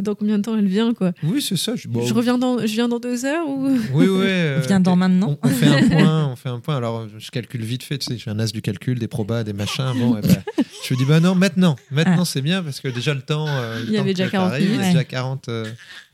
[0.01, 1.13] dans combien de temps elle vient, quoi.
[1.23, 1.75] Oui, c'est ça.
[1.77, 4.09] Je, bon, Je reviens dans, je viens dans deux heures ou Oui, oui.
[4.27, 5.39] euh, Viens dans maintenant.
[5.43, 6.77] On, on fait un point, on fait un point.
[6.77, 7.99] Alors, je calcule vite fait.
[7.99, 9.93] Tu sais, j'ai un as du calcul, des probas, des machins.
[9.99, 10.37] Bon, eh ben,
[10.89, 12.25] je me dis bah non, maintenant, maintenant Ah.
[12.25, 13.47] c'est bien parce que déjà le temps.
[13.49, 14.93] euh, le Il y temps avait déjà elle 40 arrive, Il y a minutes.
[14.93, 15.49] déjà 40.
[15.49, 15.65] euh,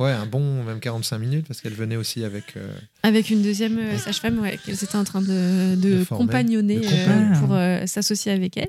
[0.01, 2.45] ouais, un bon, même 45 minutes parce qu'elle venait aussi avec.
[2.57, 2.68] euh,
[3.03, 6.80] avec une deuxième euh, sage-femme, ouais, qu'elles étaient en train de, de, De former, compagnonner
[6.80, 8.68] de euh, pour euh, s'associer avec elle.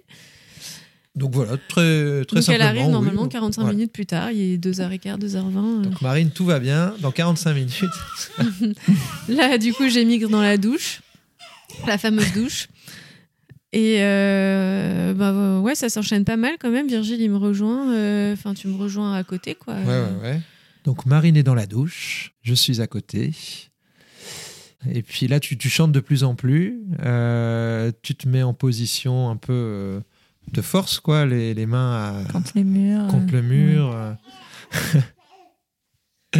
[1.15, 2.55] Donc voilà, très, très Donc simplement.
[2.55, 2.91] elle arrive oui.
[2.91, 3.75] normalement 45 Voilà.
[3.77, 5.35] minutes plus tard, il est 2h15, 2h20.
[5.57, 5.81] euh.
[5.83, 6.95] Donc Marine, tout va bien.
[7.01, 7.83] Dans 45 minutes,
[9.29, 11.01] Là, du coup, j'émigre dans la douche,
[11.85, 12.67] la fameuse douche.
[13.73, 16.87] Et euh, bah ouais, ça s'enchaîne pas mal quand même.
[16.87, 17.91] Virgile, il me rejoint.
[17.93, 19.75] euh, Enfin, tu me rejoins à côté, quoi.
[19.75, 20.41] Ouais, ouais, ouais.
[20.83, 23.31] Donc Marine est dans la douche, je suis à côté.
[24.91, 26.79] Et puis là, tu, tu chantes de plus en plus.
[27.05, 30.01] Euh, tu te mets en position un peu
[30.51, 33.07] de force, quoi, les, les mains à- Contre les murs.
[33.07, 33.91] contre euh, le mur.
[33.95, 34.13] euh.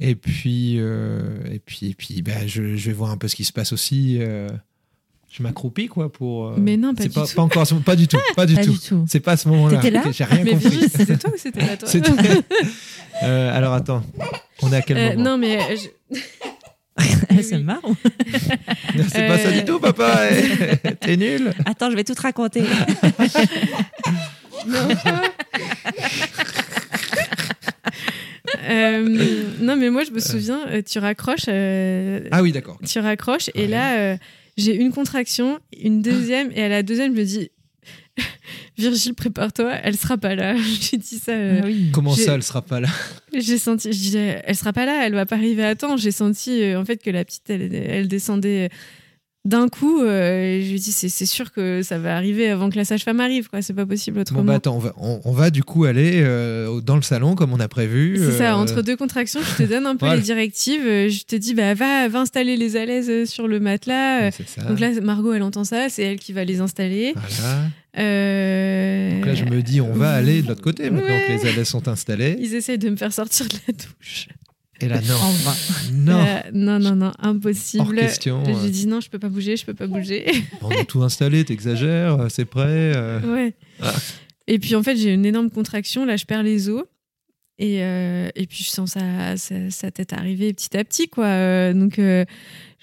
[0.00, 3.36] et puis, euh, et puis, et puis, bah, je, je vais voir un peu ce
[3.36, 4.18] qui se passe aussi.
[4.20, 4.48] euh.
[5.30, 6.52] je m'accroupis, quoi, pour.
[6.58, 7.34] Mais non, pas du pas, tout.
[7.34, 9.04] pas encore, pas du tout, pas du Pas tout.
[9.08, 9.76] C'est pas à ce moment-là.
[9.78, 10.88] T'étais là J'ai rien Mais compris.
[10.88, 11.88] C'était toi ou c'était pas toi
[13.22, 14.02] alors attends,
[14.62, 15.30] on est à quel moment?
[15.30, 16.18] Non, mais je-
[17.42, 17.94] C'est marrant.
[19.08, 19.52] C'est pas ça Euh.
[19.52, 20.20] du tout, papa.
[20.30, 21.52] eh, T'es nul.
[21.66, 22.62] Attends, je vais tout te raconter.
[28.68, 32.78] Euh, non, mais moi, je me souviens, euh, tu raccroches, euh, Ah oui, d'accord.
[32.86, 34.16] tu raccroches, et là, euh,
[34.56, 37.50] j'ai une contraction, une deuxième, et à la deuxième, je me dis,
[38.78, 40.54] Virgile, prépare-toi, elle sera pas là.
[40.80, 41.32] J'ai dit ça.
[41.32, 41.90] euh, Ah oui.
[41.92, 42.88] Comment ça, elle sera pas là?
[43.32, 45.96] J'ai senti, je disais, elle sera pas là, elle va pas arriver à temps.
[45.96, 48.70] J'ai senti euh, en fait que la petite, elle, elle descendait
[49.44, 50.02] d'un coup.
[50.02, 52.84] euh, et je lui ai dit, c'est sûr que ça va arriver avant que la
[52.84, 53.62] sage-femme arrive, quoi.
[53.62, 54.40] C'est pas possible autrement.
[54.40, 57.34] Bon bah attends, on va, on, on va du coup aller euh, dans le salon
[57.36, 58.16] comme on a prévu.
[58.18, 60.16] C'est ça, euh, entre deux contractions, je te donne un peu Voilà.
[60.16, 60.82] les directives.
[60.86, 64.22] Euh, Je te dis, bah, va, va installer les alaises euh, sur le matelas.
[64.28, 64.30] Euh.
[64.68, 67.12] Donc là, Margot, elle entend ça, c'est elle qui va les installer.
[67.14, 67.64] Voilà.
[67.96, 71.24] Euh, Donc là, je me dis, on va aller de l'autre côté maintenant Ouais.
[71.28, 72.36] que les allées sont installées.
[72.40, 74.28] Ils essayent de me faire sortir de la douche.
[74.80, 75.54] Et là, non, En vain.
[75.92, 78.00] non, Euh, non, non, non, impossible.
[78.20, 80.26] J'ai dit non, je peux pas bouger, je peux pas bouger.
[80.62, 82.92] On a tout installé, t'exagères, c'est prêt.
[82.96, 83.20] euh.
[83.32, 83.54] Ouais.
[83.80, 83.92] Ah.
[84.48, 86.04] Et puis en fait, j'ai une énorme contraction.
[86.04, 86.82] Là, je perds les os.
[87.60, 91.72] Et, euh, et puis je sens sa, sa, sa tête arriver petit à petit, quoi.
[91.72, 92.26] Donc je,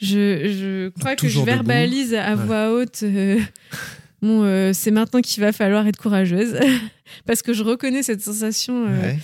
[0.01, 1.45] je crois que je debout.
[1.45, 3.03] verbalise à voix haute.
[4.22, 6.56] Bon, euh, c'est maintenant qu'il va falloir être courageuse.
[7.26, 8.86] Parce que je reconnais cette sensation.
[8.88, 9.18] euh, Ouais.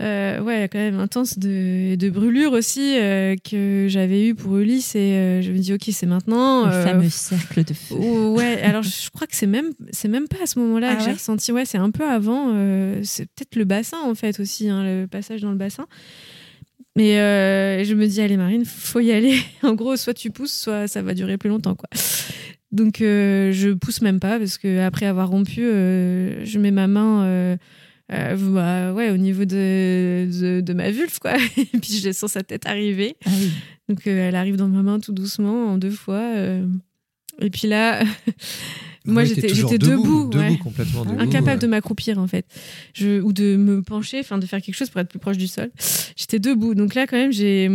[0.00, 4.94] euh, ouais, quand même intense de, de brûlure aussi euh, que j'avais eu pour Ulysse.
[4.94, 6.64] Et euh, je me dis, ok, c'est maintenant.
[6.66, 7.96] Le fameux cercle de feu.
[7.98, 10.96] Oh, ouais, alors je crois que c'est même c'est même pas à ce moment-là Ah
[10.96, 11.52] que j'ai ressenti.
[11.52, 12.52] Ouais, c'est un peu avant.
[12.54, 15.86] euh, c'est peut-être le bassin en fait aussi, hein, le passage dans le bassin.
[16.96, 19.38] Mais euh, je me dis allez Marine, faut y aller.
[19.62, 21.88] en gros, soit tu pousses, soit ça va durer plus longtemps quoi.
[22.72, 26.86] Donc euh, je pousse même pas parce que après avoir rompu, euh, je mets ma
[26.86, 27.24] main.
[27.24, 27.56] euh,
[28.08, 31.34] bah, ouais, au niveau de, de, de ma vulve, quoi.
[31.56, 33.16] Et puis je sens sa tête arriver.
[33.24, 33.50] Ah oui.
[33.88, 36.32] Donc elle arrive dans ma main tout doucement en deux fois.
[37.40, 38.02] Et puis là,
[39.04, 39.48] moi Ouais, j'étais
[39.78, 40.58] debout, debout, ouais.
[40.58, 41.18] complètement debout.
[41.20, 41.58] incapable ouais.
[41.58, 42.44] de m'accroupir en fait,
[42.94, 45.46] je, ou de me pencher, enfin de faire quelque chose pour être plus proche du
[45.48, 45.70] sol.
[46.16, 47.68] J'étais debout, donc là quand même j'ai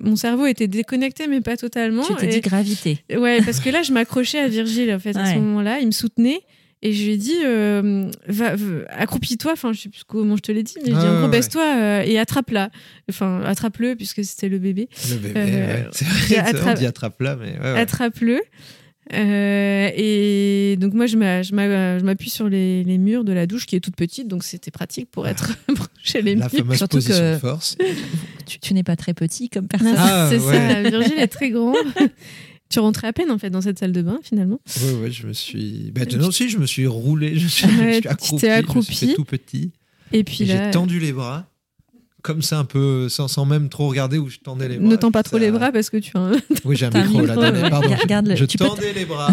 [0.00, 2.02] mon cerveau était déconnecté mais pas totalement.
[2.04, 2.98] Tu t'es Et- dit gravité.
[3.16, 5.92] Ouais, parce que là je m'accrochais à Virgile en fait à ce moment-là, il me
[5.92, 6.40] soutenait.
[6.82, 10.40] Et je lui ai dit, euh, va, va- accroupis-toi, enfin, je sais plus comment je
[10.40, 12.70] te l'ai dit, mais je Ah, dis, en gros, ouais, baisse-toi euh, et attrape-la.
[13.10, 14.88] Enfin, attrape-le, puisque c'était le bébé.
[15.10, 15.88] Le bébé, Euh, ouais.
[15.92, 17.78] C'est vrai, vrai, on attrape- dit attrape là, mais ouais, ouais.
[17.80, 18.40] Attrape-le.
[19.12, 23.32] Euh, et donc, moi, je m'a- je m'a- je m'appuie sur les, les murs de
[23.32, 25.52] la douche qui est toute petite, donc c'était pratique pour être
[26.02, 26.50] chez les La murs.
[26.50, 27.76] fameuse Surtout position que- de force.
[28.46, 29.94] Tu, tu n'es pas très petit comme personne.
[29.96, 30.82] Ah, c'est ouais.
[30.82, 31.74] ça, Virgile est très grand.
[32.68, 34.60] tu rentrais à peine en fait dans cette salle de bain finalement.
[34.84, 35.90] Ouais, ouais, je me suis.
[35.94, 38.46] Bah, non, aussi, je me suis roulé, je suis, Ouais, je suis tu accroupi, je
[38.46, 38.94] me accroupi.
[38.94, 39.72] suis fait tout petit.
[40.12, 41.49] Et puis J'ai tendu les bras,
[42.22, 44.88] comme ça, un peu, sans, sans même trop regarder où je tendais les bras.
[44.88, 46.32] ne tends pas trop Ça- les bras parce que tu as un...
[46.64, 47.70] Oui, j'ai un micro là, ouais.
[47.70, 47.88] pardon.
[48.36, 49.32] Je Tu peux tendais les bras.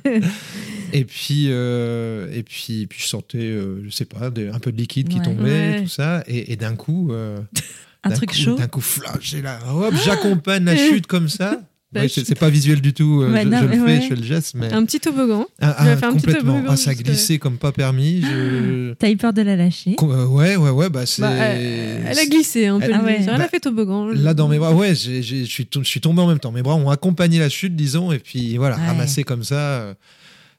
[0.92, 4.72] et puis, euh, et puis, puis je sentais, euh, je sais pas, des- un peu
[4.72, 5.24] de liquide qui Ouais.
[5.24, 5.82] tombait, Ouais.
[5.82, 6.22] tout ça.
[6.26, 7.38] Et, et d'un coup, euh,
[8.04, 8.54] Un d'un truc coup- chaud.
[8.56, 11.60] D'un coup, flash, j'ai là, hop, j'accompagne la chute comme ça.
[11.94, 13.22] Ouais, c'est pas visuel du tout.
[13.22, 14.00] euh, je, non, je le fais, ouais.
[14.02, 15.46] je fais le geste, mais un petit toboggan.
[15.60, 16.54] Ah, ah, faire un petit complètement.
[16.54, 18.22] toboggan Ah, ça jusque- glissait comme pas permis.
[18.22, 18.92] Je...
[18.98, 21.22] T'as eu peur de la lâcher Com- euh, ouais, ouais, ouais, bah c'est.
[21.22, 22.90] Bah, elle, elle a glissé un peu.
[22.92, 23.18] Ah le ouais.
[23.18, 23.32] visage.
[23.34, 24.06] Elle Bah, a fait toboggan.
[24.08, 26.52] Là dans mes bras, ouais, je suis, tombé en même temps.
[26.52, 29.94] Mes bras ont accompagné la chute, disons, et puis voilà, ramassé comme ça euh,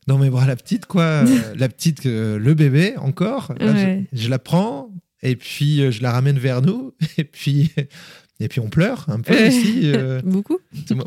[0.08, 1.04] dans mes bras la petite, quoi.
[1.04, 1.26] euh,
[1.56, 3.54] la petite, euh, le bébé encore.
[3.60, 3.74] Là,
[4.14, 4.90] je, la prends,
[5.22, 7.70] et puis euh, je la ramène vers nous, et puis.
[8.40, 9.82] Et puis on pleure un peu aussi.
[9.96, 10.22] euh.
[10.24, 10.58] Beaucoup.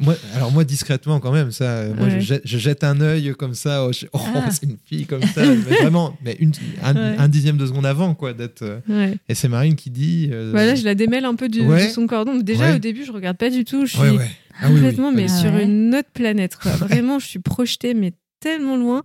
[0.01, 1.65] Moi- alors moi discrètement quand même, ça.
[1.65, 3.87] euh, Moi je, jette, je jette un œil comme ça.
[3.87, 4.51] Oh, oh, Ah.
[4.51, 5.43] c'est une fille comme ça.
[5.47, 6.51] mais vraiment, mais une,
[6.83, 7.17] un, Ouais.
[7.19, 8.63] un dixième de seconde avant quoi d'être.
[8.63, 9.17] euh, Ouais.
[9.29, 10.29] Et c'est Marine qui dit.
[10.33, 12.37] euh, Bah là, je la démêle un peu du, de son cordon.
[12.37, 13.87] Déjà, au début, je regarde pas du tout.
[13.87, 14.01] Je suis.
[14.03, 14.19] Ah oui,
[14.65, 14.75] oui.
[14.75, 16.57] complètement, mais Ah sur une autre planète.
[16.61, 16.73] Quoi.
[16.87, 19.03] Vraiment, je suis projetée, mais tellement loin.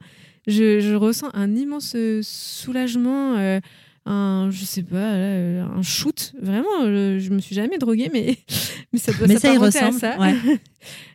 [0.47, 3.35] Je, je ressens un immense soulagement,
[4.05, 6.33] un, je sais pas, euh, un shoot.
[6.41, 8.37] Vraiment, euh, je me suis jamais droguée, mais,
[8.93, 9.99] mais ça doit Mais ça y à ressemble.
[9.99, 10.19] ça.
[10.19, 10.35] Ouais.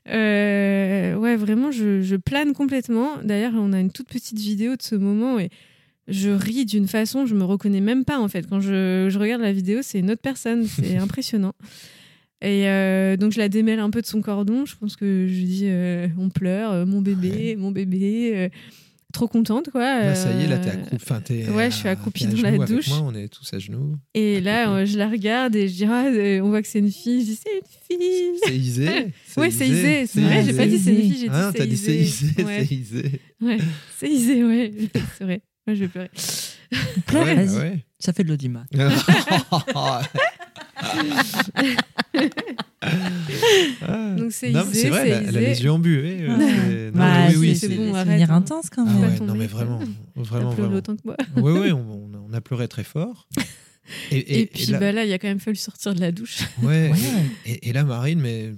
[0.08, 3.18] Euh, ouais, vraiment, je, je plane complètement.
[3.22, 5.50] D'ailleurs, on a une toute petite vidéo de ce moment et
[6.08, 8.48] je ris d'une façon, je me reconnais même pas en fait.
[8.48, 11.52] Quand je, je regarde la vidéo, c'est une autre personne, c'est impressionnant.
[12.42, 14.64] Et euh, donc, je la démêle un peu de son cordon.
[14.64, 18.50] Je pense que je dis euh, on pleure, mon bébé, mon bébé.
[19.12, 19.80] Trop contente quoi.
[19.80, 20.96] Là, ça y est, là, t'es Euh, accroupi.
[20.96, 22.88] Enfin, t'es, ouais, je suis à- accroupie dans la douche.
[22.88, 23.96] Moi, on est tous à genoux.
[24.14, 24.80] Et là, Accroupie.
[24.82, 27.20] euh, je la regarde et je dis ah, euh, on voit que c'est une fille.
[27.22, 28.38] Je dis c'est une fille.
[28.44, 28.86] C'est Isé.
[29.36, 30.06] Ouais, c'est Isée.
[30.06, 31.76] C'est vrai, j'ai pas dit c'est une fille, j'ai dit Ah non, c'est t'as dit
[31.76, 32.44] c'est Isée.
[32.44, 32.64] Ouais.
[32.68, 33.20] C'est Isé.
[33.40, 33.58] Ouais,
[33.98, 34.72] c'est Isée, ouais.
[35.18, 35.40] C'est vrai.
[35.66, 36.10] Moi, je vais pleurer.
[37.06, 37.56] Pleure, Ouais, bah vas-y.
[37.58, 37.78] ouais.
[37.98, 38.64] Ça fait de l'audimat.
[44.16, 45.46] Donc, c'est Non, mais c'est vrai, elle a- elle a Isée.
[45.46, 46.18] les yeux embués.
[46.22, 46.50] euh, Ouais.
[46.50, 48.36] c'est- non, Bah, mais oui, oui, c'est c'est bon, c'est arrête, devenir hein.
[48.36, 49.14] intense quand Ah même.
[49.18, 49.32] tomber.
[49.32, 50.76] non mais vraiment, T'as vraiment, pleuré vraiment.
[50.78, 51.16] autant que moi.
[51.36, 53.28] Oui, oui, on, on a pleuré très fort.
[54.10, 56.38] Et, Et, puis là, bah là, il a quand même fallu sortir de la douche.
[56.62, 56.96] ouais, Ouais.
[57.46, 58.52] et, et là, Marine, mais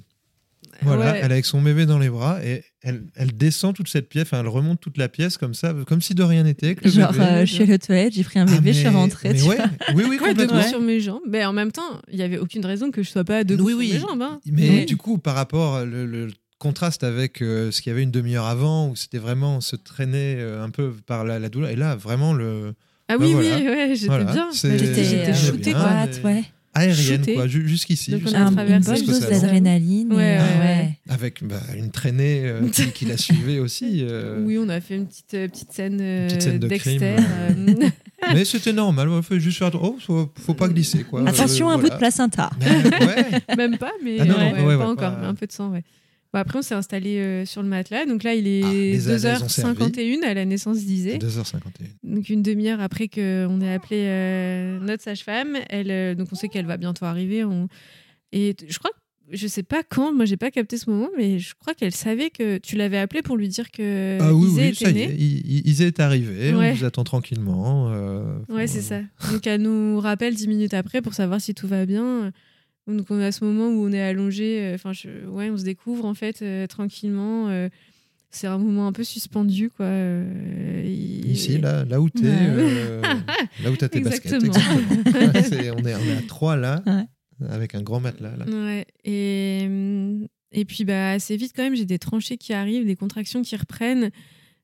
[0.85, 1.19] voilà, Ouais.
[1.23, 4.25] elle est avec son bébé dans les bras et elle, elle descend toute cette pièce,
[4.25, 6.77] enfin, elle remonte toute la pièce comme ça, comme si de rien n'était.
[6.85, 7.25] Genre, bébé.
[7.25, 9.33] euh, je suis allée aux toilettes, j'ai pris un Ah, bébé, je suis mais- rentrée.
[9.33, 9.59] mais ouais,
[9.95, 10.59] oui, oui, Ouais, complètement.
[10.59, 11.21] debout sur mes jambes?
[11.29, 13.71] Mais en même temps, il n'y avait aucune raison que je sois pas debout Oui,
[13.73, 13.93] sur oui.
[13.95, 14.23] mes jambes.
[14.23, 14.41] hein.
[14.47, 14.85] Mais Ouais.
[14.85, 16.29] du coup, par rapport le, le
[16.59, 20.37] contraste avec euh, ce qu'il y avait une demi-heure avant, où c'était vraiment se traîner
[20.39, 22.75] euh, un peu par la, la douleur, et là, vraiment le
[23.09, 23.57] Ah Bah oui, voilà.
[23.57, 24.49] oui, ouais, j'étais Voilà, bien.
[24.53, 26.07] J'étais shootée, quoi.
[26.25, 26.45] ouais.
[26.75, 27.35] Aérienne, Shooté.
[27.35, 28.11] quoi, ju- jusqu'ici.
[28.13, 29.41] Donc on a jusqu'à- Un- une traversé bonne jusqu'au dose salon.
[29.41, 30.13] d'adrénaline.
[30.13, 30.99] et, Ouais, euh, ouais, ouais.
[31.09, 34.05] Avec bah, une traînée euh, qui, qui la suivait aussi.
[34.09, 34.43] euh.
[34.45, 36.97] Oui, on a fait une petite, euh, petite scène, euh, petite scène de Dexter.
[36.97, 37.09] crime.
[37.11, 37.89] euh,
[38.35, 41.03] Mais c'était normal, il faut juste faire oh, faut, faut pas glisser.
[41.05, 41.29] Quoi.
[41.29, 42.51] Attention, Euh, un bout de placenta.
[42.61, 43.57] Ouais.
[43.57, 45.35] Même pas, mais Ah non, ouais, non, ouais, ouais, pas ouais, encore, pas- mais un
[45.35, 45.83] peu de sang, ouais.
[46.33, 48.07] Bon, après, on s'est installé euh, sur le matelas.
[48.07, 51.19] Donc là, il est Ah, les analyses ont 2h51 à la naissance d'Isée.
[51.19, 51.61] 2h51.
[52.05, 56.49] Donc une demi-heure après qu'on ait appelé euh, notre sage-femme, elle, euh, donc on sait
[56.49, 57.45] qu'elle va bientôt arriver.
[57.45, 57.69] on-
[58.33, 58.91] Et je crois,
[59.31, 62.31] je sais pas quand, moi j'ai pas capté ce moment, mais je crois qu'elle savait
[62.31, 65.15] que tu l'avais appelé pour lui dire que Ah oui, Isée oui, était née.
[65.15, 66.71] Isée est arrivé, Ouais.
[66.71, 67.93] on vous attend tranquillement.
[68.49, 69.01] Ouais, c'est ça.
[69.31, 72.33] Donc elle nous rappelle dix minutes après pour savoir si tout va bien.
[72.89, 74.93] Donc on a ce moment où on est allongé, euh, enfin
[75.29, 77.49] ouais, on se découvre en fait euh, tranquillement.
[77.49, 77.69] euh,
[78.35, 79.85] c'est un moment un peu suspendu quoi.
[79.87, 82.29] euh, Ici, là, là où t'es, Ouais.
[82.31, 83.03] euh,
[83.63, 84.33] là où t'as tes baskets.
[84.33, 84.79] Exactement.
[84.79, 85.33] exactement.
[85.35, 87.05] Ouais, c'est- on, est, on est à trois là, Ouais.
[87.51, 88.35] avec un grand matelas.
[88.37, 88.47] Là.
[88.47, 88.87] Ouais.
[89.05, 89.69] Et,
[90.53, 93.55] et puis bah, assez vite quand même, j'ai des tranchées qui arrivent, des contractions qui
[93.55, 94.11] reprennent.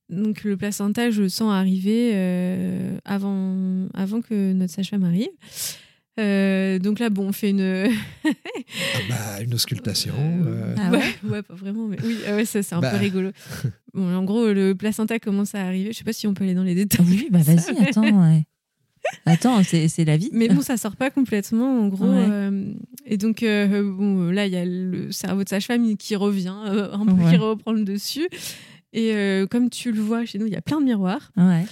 [0.08, 5.28] Donc le placenta, je le sens arriver euh, avant, avant que notre sage-femme arrive.
[6.18, 7.88] Euh, donc là, bon, on fait une.
[8.24, 8.28] Ah
[9.08, 10.14] bah, une auscultation.
[10.18, 10.90] euh, Ah
[11.28, 12.90] ouais, pas vraiment, mais oui, ah ouais, ça c'est un Bah.
[12.90, 13.30] peu rigolo.
[13.94, 15.92] Bon, en gros, le placenta commence à arriver.
[15.92, 17.04] Je sais pas si on peut aller dans les détails.
[17.08, 18.02] Oui, bah vas-y, attends.
[18.30, 18.44] ouais.
[19.26, 20.28] Attends, c'est c'est la vie.
[20.32, 22.04] Mais bon, ça sort pas complètement, en gros.
[22.06, 22.26] Ouais.
[22.28, 22.72] euh,
[23.06, 26.92] et donc, euh, bon, là, il y a le cerveau de sage-femme qui revient, euh,
[26.92, 27.30] un peu, Ouais.
[27.30, 28.28] qui reprend le dessus.
[28.92, 31.32] Et euh, comme tu le vois chez nous, il y a plein de miroirs.
[31.36, 31.64] Ouais.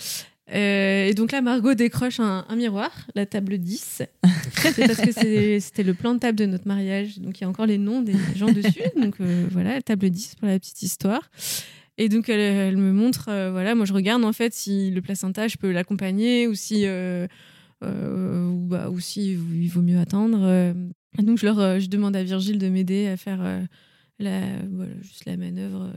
[0.54, 4.02] Euh, et donc là, Margot décroche un, un miroir, la table 10.
[4.52, 5.12] C'est parce que
[5.60, 7.18] c'était le plan de table de notre mariage.
[7.18, 8.82] Donc il y a encore les noms des gens dessus.
[9.00, 11.30] Donc euh, voilà, table 10 pour la petite histoire.
[11.98, 15.00] Et donc elle, elle me montre, euh, voilà, moi je regarde en fait si le
[15.00, 20.74] placenta, je peux l'accompagner ou si, ou, bah, ou si il vaut mieux attendre.
[21.18, 23.38] Et donc je, leur, je demande à Virgile de m'aider à faire
[24.18, 24.40] la,
[24.70, 25.90] voilà, juste la manœuvre.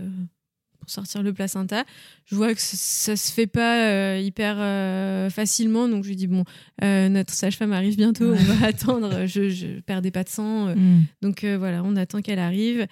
[0.89, 1.85] Pour sortir le placenta.
[2.25, 6.27] Je vois que ça se fait pas euh, hyper euh, facilement, donc je lui dis
[6.27, 6.43] bon,
[6.83, 9.25] euh, notre sage-femme arrive bientôt, on va attendre.
[9.27, 11.03] Je, je perdais pas de sang, euh, Mm.
[11.21, 12.87] donc euh, voilà, on attend qu'elle arrive.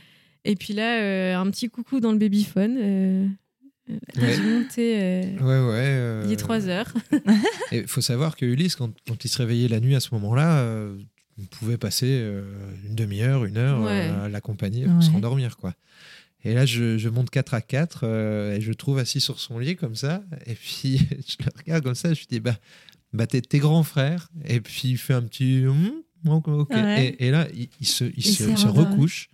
[0.46, 2.78] Et puis là, euh, un petit coucou dans le babyphone.
[2.78, 4.34] Ouais.
[4.36, 5.86] j'ai monté, euh, Ouais, ouais.
[5.86, 6.94] euh, il est 3 heures.
[7.72, 10.58] Il faut savoir que Ulysse, quand, quand il se réveillait la nuit à ce moment-là,
[10.60, 10.98] euh,
[11.38, 12.44] il pouvait passer euh,
[12.86, 14.10] une demi-heure, une heure Ouais.
[14.24, 15.02] à l'accompagner pour Ouais.
[15.02, 15.56] se rendormir.
[15.58, 15.74] Quoi.
[16.44, 19.40] Et là, je, je monte 4 à 4 euh, et je le trouve assis sur
[19.40, 20.24] son lit comme ça.
[20.46, 22.14] Et puis, je le regarde comme ça.
[22.14, 22.58] Je lui dis Bah,
[23.14, 24.30] bah t'es t'es grand frère.
[24.46, 25.66] Et puis, il fait un petit.
[25.66, 26.48] Hum, ok.
[26.48, 26.70] ok.
[26.72, 27.16] Ouais.
[27.20, 29.30] Et, et là, il, il se, il recouche.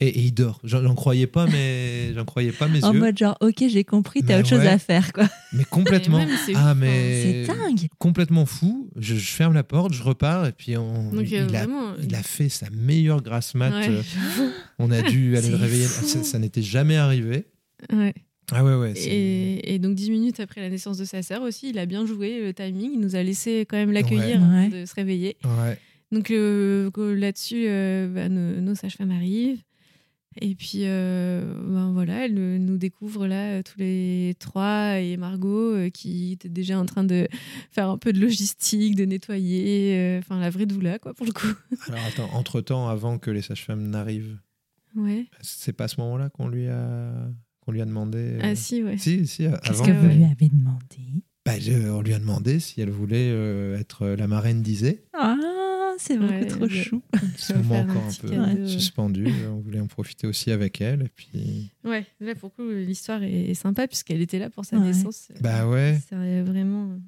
[0.00, 0.60] Et, et il dort.
[0.64, 2.98] J'en croyais pas, mais j'en croyais pas mes En yeux.
[3.00, 5.28] mode genre, ok, j'ai compris, t'as autre chose à faire, quoi.
[5.52, 6.18] Mais complètement.
[6.18, 7.86] Mais c'est ah, fou, mais C'est dingue.
[7.98, 8.90] complètement fou.
[8.96, 11.92] Je, je ferme la porte, je repars et puis on, Donc il, euh, a, vraiment.
[12.02, 13.70] il a fait sa meilleure grasse mat.
[13.70, 13.88] Ouais.
[13.88, 14.48] Euh,
[14.80, 15.84] On a dû aller le réveiller.
[15.86, 16.04] fou.
[16.06, 17.44] Ça, ça n'était jamais arrivé.
[17.92, 18.14] Ouais.
[18.52, 18.92] Ah ouais, ouais.
[18.98, 22.04] Et, et donc dix minutes après la naissance de sa sœur aussi, il a bien
[22.04, 22.90] joué le timing.
[22.94, 24.44] Il nous a laissé quand même l'accueillir Ouais.
[24.44, 24.80] avant Ouais.
[24.82, 25.36] de se réveiller.
[25.44, 25.78] Ouais.
[26.12, 29.62] Donc euh, là-dessus, euh, bah, nos, nos sages-femmes arrivent.
[30.40, 35.74] Et puis euh, ben, voilà, elles euh, nous découvrent là tous les trois et Margot
[35.74, 37.28] euh, qui était déjà en train de
[37.70, 41.32] faire un peu de logistique, de nettoyer, euh, enfin la vraie doula quoi pour le
[41.32, 41.46] coup.
[41.88, 44.38] Alors attends, entre temps, avant que les sages-femmes n'arrivent,
[44.96, 45.26] Ouais.
[45.40, 47.12] c'est pas à ce moment-là qu'on lui a
[47.60, 48.18] qu'on lui a demandé.
[48.18, 48.96] euh, Ah si ouais.
[48.98, 51.22] Si, si, Qu'est-ce que vous lui avez demandé?
[51.46, 55.04] Bah, je- on lui a demandé si elle voulait euh, être la marraine d'Isée.
[55.14, 55.36] Ah,
[55.98, 57.02] c'est beaucoup Ouais, trop chou.
[57.36, 58.66] Ce moment encore un peu cadeau.
[58.68, 59.26] suspendu.
[59.50, 61.02] On voulait en profiter aussi avec elle.
[61.02, 64.76] Et puis, Ouais, là pour le coup l'histoire est, sympa puisqu'elle était là pour sa
[64.78, 64.86] Ouais.
[64.86, 65.28] naissance.
[65.40, 65.98] bah ouais.
[66.08, 66.98] C'est vraiment.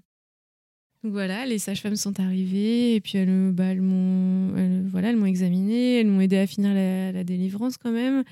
[1.05, 5.27] Donc voilà, les sages-femmes sont arrivées et puis elles, bah, elles m'ont, voilà, elles m'ont
[5.27, 8.25] examinée, elles m'ont aidé à finir la, la délivrance quand même.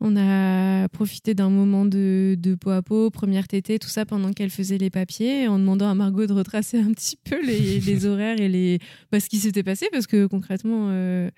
[0.00, 4.32] On a profité d'un moment de, de peau à peau, première tétée, tout ça pendant
[4.32, 8.04] qu'elle faisait les papiers, en demandant à Margot de retracer un petit peu les, les
[8.04, 8.78] horaires et les,
[9.10, 11.30] bah, ce qui s'était passé, parce que concrètement, euh,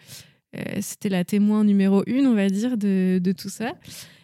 [0.56, 3.74] euh, c'était la témoin numéro une, on va dire, de, de tout ça.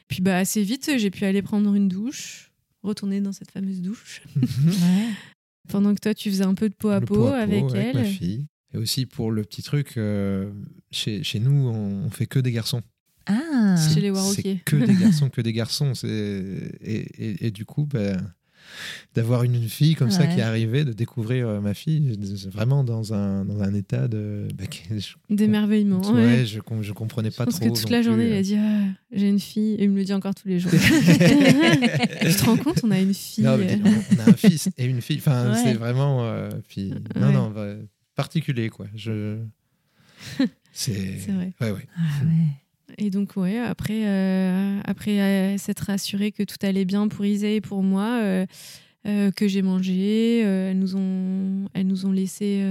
[0.09, 2.51] Puis bah, assez vite, j'ai pu aller prendre une douche,
[2.83, 4.23] retourner dans cette fameuse douche.
[4.37, 5.11] Ouais.
[5.69, 8.05] Pendant que toi, tu faisais un peu de peau à peau, à avec, elle.
[8.05, 8.47] fille.
[8.75, 10.53] Et aussi pour le petit truc, euh,
[10.91, 12.83] chez, chez nous, on, on fait que des garçons.
[13.27, 14.61] Ah, Chez les C'est Warroquiers.
[14.65, 15.93] que des garçons, que des garçons.
[16.05, 18.17] Et, et, et du coup, ben,
[19.15, 22.19] d'avoir une fille comme ça qui est arrivée, de découvrir euh, ma fille,
[22.51, 24.49] vraiment dans un, dans un état de.
[24.91, 26.01] je, D'émerveillement.
[26.13, 26.47] ouais, ouais.
[26.47, 27.71] je, je comprenais Je pas pense trop.
[27.73, 28.29] que toute la plus, journée, euh.
[28.31, 29.75] il a dit ah, J'ai une fille.
[29.75, 30.71] Et il me le dit encore tous les jours.
[30.73, 33.45] tu te rends compte, on a une fille.
[33.45, 35.19] Non, mais on a un fils et une fille.
[35.19, 35.61] Enfin, Ouais.
[35.63, 36.25] c'est vraiment.
[36.25, 37.33] euh, puis, non, Ouais.
[37.33, 37.75] non, bah,
[38.17, 38.87] particulier, quoi.
[38.95, 39.39] Je.
[40.73, 41.19] C'est.
[41.21, 41.53] C'est vrai.
[41.61, 41.87] Ouais, ouais.
[41.97, 42.31] Ah ouais.
[42.99, 47.57] Et donc, ouais, après, euh, après euh, s'être assuré que tout allait bien pour Isée
[47.57, 52.63] et pour moi, euh, que j'ai mangé, elles, nous ont, elles nous ont laissé.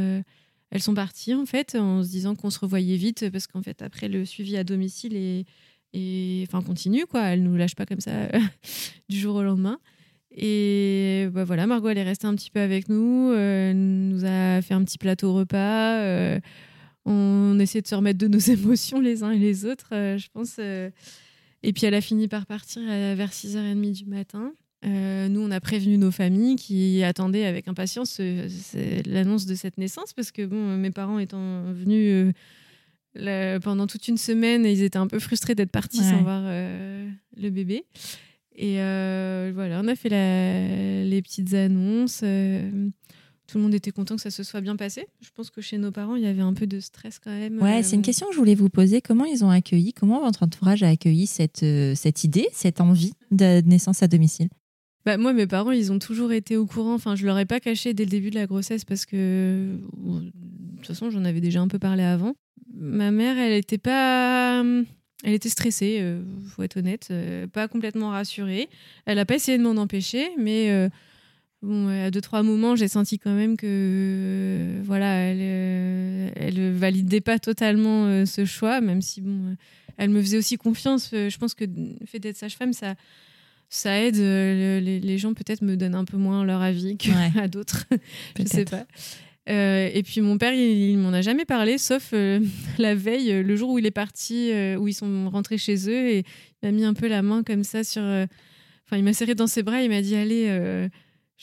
[0.72, 3.82] elles sont parties, en fait, en se disant qu'on se revoyait vite, parce qu'en fait,
[3.82, 5.46] après, le suivi à domicile est.
[5.94, 7.22] est- Enfin, continue, quoi.
[7.24, 8.12] Elles nous lâchent pas comme ça
[9.10, 9.80] du jour au lendemain.
[10.36, 13.32] Et bah voilà, Margot, elle est restée un petit peu avec nous.
[13.36, 16.40] nous a fait un petit plateau repas.
[17.06, 20.28] On essaie de se remettre de nos émotions les uns et les autres, euh, je
[20.34, 20.56] pense.
[20.60, 20.90] euh.
[21.64, 24.52] Et puis elle a fini par partir euh, vers 6h30 du matin.
[24.86, 28.20] Euh, nous, on a prévenu nos familles qui attendaient avec impatience
[29.06, 32.34] l'annonce de cette naissance parce que bon, mes parents étant venus
[33.16, 36.10] la- pendant toute une semaine, ils étaient un peu frustrés d'être partis Ouais.
[36.10, 37.86] sans voir le bébé.
[38.58, 38.76] Et
[39.54, 42.22] voilà, on a fait la- les petites annonces.
[43.44, 45.06] Euh, tout le monde était content que ça se soit bien passé.
[45.22, 47.62] Je pense que chez nos parents, il y avait un peu de stress quand même.
[47.62, 49.02] Ouais, euh, c'est une question que je voulais vous poser.
[49.02, 53.14] Comment ils ont accueilli, comment votre entourage a accueilli cette, euh, cette idée, cette envie
[53.32, 54.50] de naissance à domicile?
[55.06, 56.94] Bah, moi, mes parents, ils ont toujours été au courant.
[56.94, 60.20] Enfin, je leur ai pas caché dès le début de la grossesse parce que, bon,
[60.20, 60.32] de
[60.78, 62.36] toute façon, j'en avais déjà un peu parlé avant.
[62.74, 64.64] Ma mère, elle était pas.
[65.24, 68.68] Elle était stressée, euh, faut être honnête, euh, pas complètement rassurée.
[69.06, 70.90] Elle a pas essayé de m'en empêcher, mais euh,
[71.64, 76.72] bon, à deux trois moments, j'ai senti quand même que, euh, voilà, elle, euh, elle
[76.74, 79.56] validait pas totalement euh, ce choix, même si bon, euh,
[79.98, 81.10] elle me faisait aussi confiance.
[81.14, 82.96] Euh, je pense que le fait d'être sage-femme, ça
[83.70, 84.18] ça aide.
[84.18, 87.48] euh, le- les, les gens peut-être me donnent un peu moins leur avis qu'à Ouais.
[87.48, 87.86] d'autres.
[88.40, 88.86] je sais pas.
[89.50, 92.40] Euh, et puis mon père, il, il m'en a jamais parlé, sauf euh,
[92.78, 95.90] la veille, euh, le jour où il est parti, euh, où ils sont rentrés chez
[95.90, 98.02] eux, et il m'a mis un peu la main comme ça sur.
[98.04, 98.26] euh,
[98.86, 100.46] Enfin, il m'a serré dans ses bras, il m'a dit allez.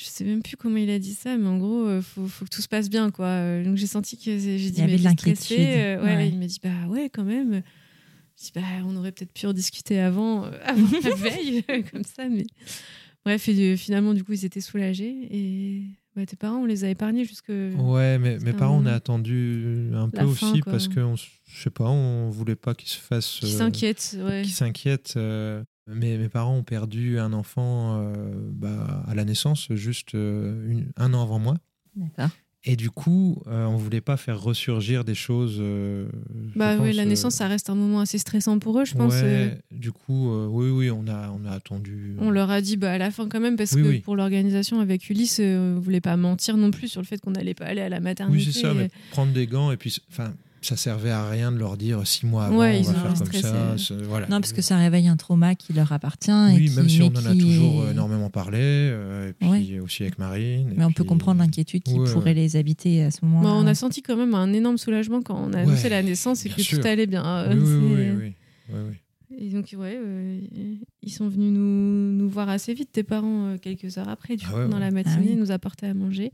[0.00, 2.26] Euh, je sais même plus comment il a dit ça, mais en gros, euh, faut,
[2.26, 3.26] faut que tout se passe bien, quoi.
[3.26, 6.28] Euh, Donc j'ai senti que j'ai dit y avait mais de l'inquiétude, Euh, ouais, ouais.
[6.28, 7.62] il m'a dit bah ouais, quand même.
[8.38, 11.62] Je dis bah on aurait peut-être pu en discuter avant, euh, avant la veille,
[11.92, 12.46] comme ça, mais
[13.24, 13.48] bref.
[13.48, 15.82] Et, euh, finalement, du coup, ils étaient soulagés et
[16.16, 17.50] ouais, tes parents, on les a épargnés jusque.
[17.50, 20.72] Ouais, mais mes parents, on a attendu un peu fin, aussi quoi.
[20.72, 23.38] parce que, on je sais pas, on voulait pas qu'ils se fassent.
[23.40, 24.42] Qui euh, s'inquiètent, ouais.
[24.44, 25.14] qui s'inquiètent.
[25.16, 28.14] euh, mais mes parents ont perdu un enfant euh,
[28.52, 31.56] bah, à la naissance, juste euh, une- un an avant moi.
[31.96, 32.30] D'accord.
[32.64, 35.56] Et du coup, euh, on voulait pas faire ressurgir des choses.
[35.60, 36.10] euh,
[36.54, 39.14] Bah oui, la euh, naissance, ça reste un moment assez stressant pour eux, je pense.
[39.14, 39.54] ouais, euh.
[39.70, 42.14] Du coup, euh, oui, oui, on a, on a attendu.
[42.18, 44.00] On leur a dit bah, à la fin quand même, parce Oui, que oui.
[44.00, 47.30] pour l'organisation avec Ulysse, euh, on voulait pas mentir non plus sur le fait qu'on
[47.30, 48.44] n'allait pas aller à la maternité.
[48.46, 51.58] Oui, c'est ça, mais prendre des gants et puis, enfin, ça servait à rien de
[51.58, 53.76] leur dire six mois avant, Ouais, on va faire comme ça.
[54.04, 54.26] Voilà.
[54.28, 56.30] Non, parce que ça réveille un trauma qui leur appartient.
[56.30, 59.32] et Oui, qui, même si on en a toujours est- euh, énormément parlé, euh, et
[59.32, 59.80] puis Ouais.
[59.80, 60.72] aussi avec Marine.
[60.76, 63.48] Mais on peut comprendre l'inquiétude qui Ouais, pourrait les habiter à ce moment-là.
[63.48, 66.02] Bah, on a senti quand même un énorme soulagement quand on a Ouais, annoncé la
[66.02, 66.80] naissance et bien que sûr.
[66.80, 67.24] tout allait bien.
[67.24, 68.34] Euh, Oui, oui, oui, oui,
[68.68, 68.96] oui, oui.
[69.38, 70.40] Et donc, ouais, euh,
[71.02, 74.44] ils sont venus nous, nous voir assez vite, tes parents, euh, quelques heures après, du
[74.48, 74.80] Ah coup, ouais, dans ouais.
[74.80, 75.36] la matinée, Ah oui.
[75.36, 76.32] nous apporter à manger.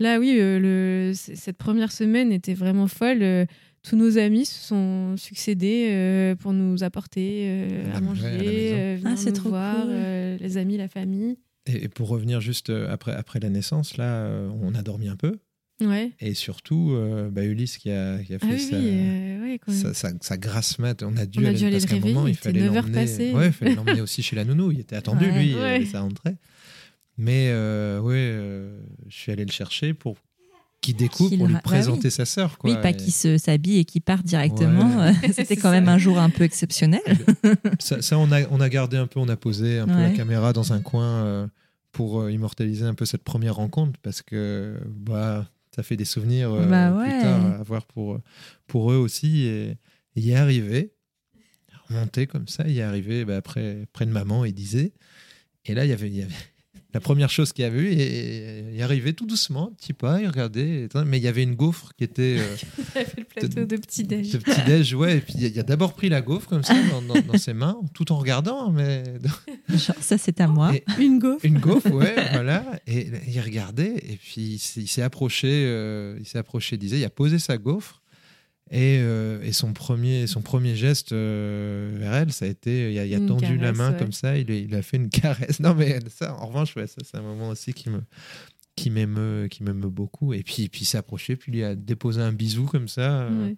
[0.00, 3.22] Là, oui, euh, le, cette première semaine était vraiment folle.
[3.22, 3.46] Euh,
[3.82, 8.98] tous nos amis se sont succédés euh, pour nous apporter euh, à manger, à euh,
[9.04, 9.90] Ah, nous trop voir, cool.
[9.92, 11.36] euh, les amis, la famille.
[11.66, 15.16] Et, et pour revenir juste après, après la naissance, là, euh, on a dormi un
[15.16, 15.36] peu.
[15.82, 16.12] Ouais.
[16.20, 19.42] Et surtout, euh, bah, Ulysse qui a, qui a fait Ah oui, sa, oui, euh,
[19.42, 21.86] ouais, sa, sa- sa grasse mat, on a dû On a aller, dû aller parce
[21.86, 23.32] qu'à un réveiller, moment, il fallait 9 heures l'emmener.
[23.34, 24.70] Ouais, il fallait l'emmener aussi chez la nounou.
[24.72, 25.38] Il était attendu, Ouais.
[25.38, 25.82] lui, Ouais.
[25.82, 26.36] et ça rentrait.
[27.16, 28.78] Mais euh, ouais, euh,
[29.08, 30.16] je suis allé le chercher pour
[30.80, 32.10] qu'il découvre, Qu'il pour lui bah présenter oui.
[32.10, 32.58] sa sœur.
[32.64, 32.82] Oui, Quoi.
[32.82, 34.98] pas Et qu'ils se- s'habillent et qu'ils partent directement.
[35.00, 35.14] Ouais.
[35.32, 37.00] C'était quand même un jour un peu exceptionnel.
[37.78, 40.10] ça, ça, on, a, on a gardé un peu, on a posé un peu la
[40.10, 41.46] caméra dans un coin euh,
[41.92, 46.52] pour euh, immortaliser un peu cette première rencontre parce que bah, ça fait des souvenirs
[46.52, 48.18] euh, Bah plus tard à voir pour,
[48.66, 49.44] pour eux aussi.
[49.46, 49.78] Et
[50.16, 50.92] il est arrivé,
[51.88, 54.92] remonté comme ça, il est arrivé bah, après, près de maman, il disait.
[55.64, 56.34] Et là, il y avait, il y avait
[56.94, 60.28] la première chose qu'il y avait eu, et il arrivait tout doucement, petit pas, il
[60.28, 62.36] regardait, mais il y avait une gaufre qui était.
[62.38, 62.56] euh,
[62.94, 64.30] Il a fait le plateau de petit-déj.
[64.30, 67.02] ce petit déj, ouais, et puis il a- d'abord pris la gaufre comme ça dans,
[67.02, 69.02] dans- dans ses mains, tout en regardant, mais
[69.68, 70.72] Genre, ça, c'est à moi.
[70.74, 71.44] Et- Une gaufre.
[71.44, 72.64] une gaufre, ouais, voilà.
[72.86, 76.98] Et il regardait, et puis il s'est il s'est approché, euh, il s'est approché, disait,
[77.00, 78.02] il a posé sa gaufre,
[78.70, 82.98] et, euh, et son premier, son premier geste euh, vers elle, ça a été, il
[82.98, 83.98] a, il a Une tendu la main ouais.
[83.98, 85.60] comme ça, il, a- il a fait une caresse.
[85.60, 88.00] Non, mais ça, en revanche, ouais, ça, c'est un moment aussi qui me
[88.76, 91.76] qui m'émeut qui m'émeut beaucoup et puis puis il s'est approché puis il lui a
[91.76, 93.56] déposé un bisou comme ça euh, Ouais.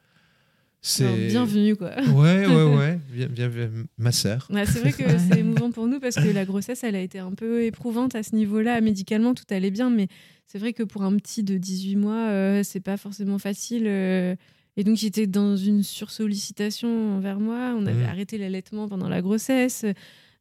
[0.83, 1.93] c'est Alors, bienvenue, quoi.
[2.13, 2.99] Ouais, ouais, ouais.
[3.11, 3.71] Bien, bien, bien.
[3.97, 4.47] Ma sœur.
[4.51, 7.19] Ouais, c'est vrai que c'est émouvant pour nous parce que la grossesse, elle a été
[7.19, 8.81] un peu éprouvante à ce niveau-là.
[8.83, 10.09] Médicalement, tout allait bien, mais
[10.47, 13.87] c'est vrai que pour un petit de 18 mois, euh, c'est pas forcément facile.
[14.77, 17.75] Et donc, j'étais dans une sursollicitation envers moi.
[17.77, 18.09] On avait Mhm.
[18.11, 19.85] arrêté l'allaitement pendant la grossesse.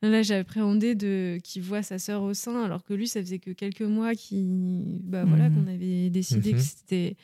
[0.02, 3.52] Là, j'appréhendais de qu'il voit sa sœur au sein, alors que lui, ça faisait que
[3.52, 5.56] quelques mois qui, bah voilà, Mhm.
[5.56, 7.16] qu'on avait décidé que c'était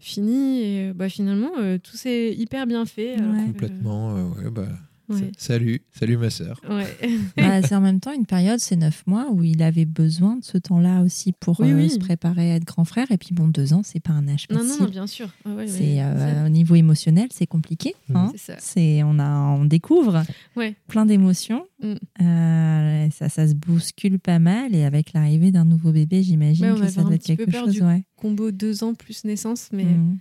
[0.00, 0.62] fini.
[0.62, 3.14] Et bah finalement, euh, tout s'est hyper bien fait.
[3.16, 3.40] alors Ouais.
[3.40, 4.16] que- Complètement.
[4.16, 4.68] euh, ouais, bah,
[5.10, 5.32] Ouais.
[5.38, 6.60] Salut, salut ma sœur.
[6.68, 6.86] Ouais.
[7.36, 10.44] Bah, c'est en même temps une période, c'est neuf mois, où il avait besoin de
[10.44, 11.90] ce temps-là aussi pour Oui, euh, oui.
[11.90, 13.10] se préparer à être grand frère.
[13.10, 14.70] Et puis bon, deux ans, c'est pas un âge Non, facile.
[14.78, 15.28] non, non, bien sûr.
[15.44, 17.94] Ah ouais, c'est euh, au niveau émotionnel, c'est compliqué.
[18.08, 18.16] Mhm.
[18.16, 18.32] hein.
[18.58, 19.28] c'est on a
[19.58, 20.22] on découvre
[20.56, 20.74] Ouais.
[20.88, 21.64] plein d'émotions.
[21.82, 21.94] Mm.
[22.22, 26.88] Euh, ça ça se bouscule pas mal et avec l'arrivée d'un nouveau bébé, j'imagine que
[26.88, 27.74] ça doit être quelque peur chose.
[27.74, 28.04] du Ouais.
[28.16, 30.18] Combo deux ans plus naissance, mais Mm.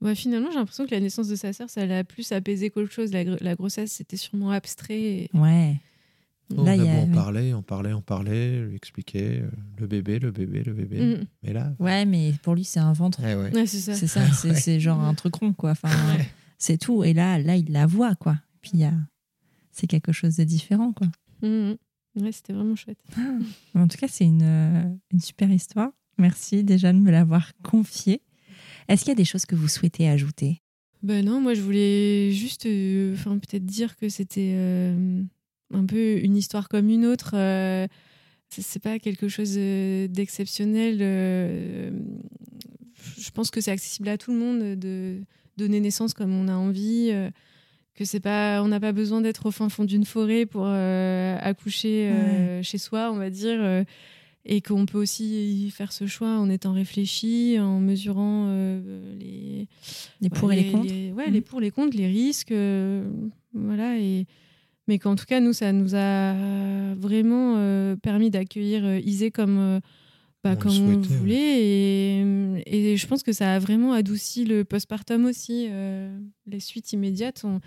[0.00, 2.92] Ouais, finalement, j'ai l'impression que la naissance de sa sœur, ça l'a plus apaisé qu'autre
[2.92, 3.12] chose.
[3.12, 5.00] La, gr- la grossesse, c'était sûrement abstrait.
[5.00, 5.76] et- Ouais.
[6.56, 7.14] On Là, a y beau a- en oui.
[7.14, 11.00] parler, on parlait, on parlait, lui expliquer euh, le bébé, le bébé, le bébé.
[11.18, 11.24] Mm.
[11.42, 13.22] Mais là, Ouais, mais pour lui, c'est un ventre.
[13.22, 13.54] ouais, ouais.
[13.54, 13.94] Ouais, c'est ça.
[13.94, 14.54] C'est ça, c'est Ouais.
[14.54, 15.72] c'est genre un truc rond, quoi.
[15.72, 16.26] Enfin, Ouais.
[16.56, 17.04] c'est tout.
[17.04, 18.36] Et là, là, il la voit, quoi.
[18.62, 18.94] Puis il y a...
[19.72, 21.08] c'est quelque chose de différent, quoi.
[21.42, 21.76] Mhm.
[22.16, 22.98] Ouais, c'était vraiment chouette.
[23.74, 25.90] En tout cas, c'est une, euh, une super histoire.
[26.16, 28.22] Merci déjà de me l'avoir confiée.
[28.88, 30.60] Est-ce qu'il y a des choses que vous souhaitez ajouter?
[31.02, 35.22] Ben non, moi je voulais juste euh, enfin, peut-être dire que c'était euh,
[35.72, 37.32] un peu une histoire comme une autre.
[37.34, 37.86] euh,
[38.50, 40.98] c'est- pas quelque chose euh, d'exceptionnel.
[43.18, 45.20] je pense que c'est accessible à tout le monde de
[45.56, 47.10] donner naissance comme on a envie.
[47.94, 52.60] que c'est pas, on n'a pas besoin d'être au fin fond d'une forêt pour accoucher
[52.62, 53.84] chez soi, on va dire
[54.48, 59.68] et qu'on peut aussi faire ce choix en étant réfléchi, en mesurant euh, les,
[60.22, 60.86] les pour et les contre.
[60.86, 61.42] Les, ouais, les mmh.
[61.42, 62.50] pour, les contre, les risques.
[62.50, 63.06] Euh,
[63.52, 64.26] voilà, et,
[64.88, 66.32] mais qu'en tout cas, nous, ça nous a
[66.94, 69.80] vraiment euh, permis d'accueillir Isée comme,
[70.42, 71.62] bah, on comme on voulait.
[71.62, 72.22] Et,
[72.64, 75.68] et, je pense que ça a vraiment adouci le postpartum aussi.
[76.46, 77.60] les suites immédiates, on,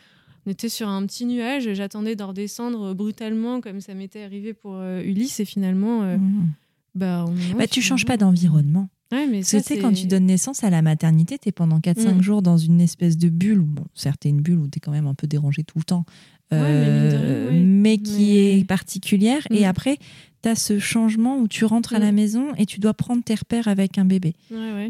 [0.48, 1.72] était sur un petit nuage.
[1.74, 5.40] J'attendais d'en redescendre brutalement, comme ça m'était arrivé pour Ulysse.
[5.40, 6.50] Et finalement, mmh.
[6.94, 7.26] Bah,
[7.58, 8.90] bah tu changes pas d'environnement.
[9.12, 12.16] Ouais, mais ça, tu quand tu donnes naissance à la maternité, tu es pendant 4-5
[12.16, 12.22] mm.
[12.22, 15.08] jours dans une espèce de bulle, bon, certes, une bulle où tu es quand même
[15.08, 16.06] un peu dérangé tout le temps,
[16.54, 19.46] euh, mais, qui est particulière.
[19.50, 19.66] Et mm.
[19.66, 19.98] après,
[20.44, 22.16] tu as ce changement où tu rentres à la mm.
[22.16, 24.34] maison et tu dois prendre tes repères avec un bébé.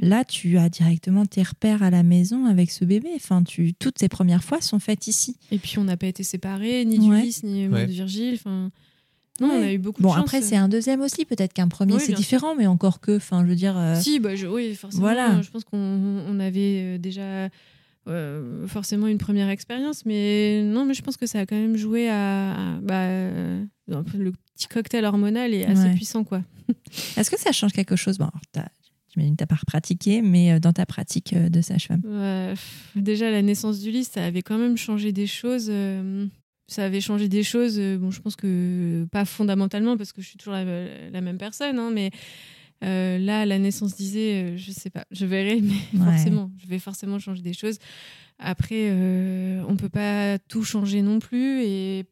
[0.01, 3.09] Là, tu as directement tes repères à la maison avec ce bébé.
[3.15, 5.35] Enfin, tu, toutes tes premières fois sont faites ici.
[5.51, 8.35] Et puis, on n'a pas été séparés, ni d'Ulysse, ni moi de Virgile.
[8.35, 8.71] Enfin
[9.41, 10.19] non, on a eu beaucoup bon, de chance.
[10.19, 11.25] Bon, après, c'est un deuxième aussi.
[11.25, 13.77] Peut-être qu'un premier, c'est différent, mais encore que, enfin, je veux dire.
[13.77, 15.01] Euh, si, bah, je, oui, forcément.
[15.01, 15.41] Voilà.
[15.41, 17.49] Je pense qu'on avait euh, déjà
[18.07, 21.75] euh, forcément une première expérience, mais non, mais je pense que ça a quand même
[21.75, 22.79] joué à.
[22.83, 23.07] bah,
[23.87, 26.41] le petit cocktail hormonal est assez puissant, quoi.
[27.17, 28.17] Est-ce que ça change quelque chose?
[28.17, 28.29] Bon,
[29.13, 32.01] J'imagine que tu n'as pas pratiqué, mais dans ta pratique de sage-femme
[32.95, 35.69] Déjà, la naissance du lit, ça avait quand même changé des choses
[36.71, 37.77] ça avait changé des choses.
[37.77, 41.77] Euh, bon, je pense que pas fondamentalement parce que je suis toujours la, même personne,
[41.77, 42.11] hein, mais
[42.83, 46.79] euh, là, la naissance disait, euh, je sais pas, je verrai, mais forcément, je vais
[46.79, 47.77] forcément changer des choses.
[48.39, 48.91] Après,
[49.67, 52.05] on peut pas tout changer non plus et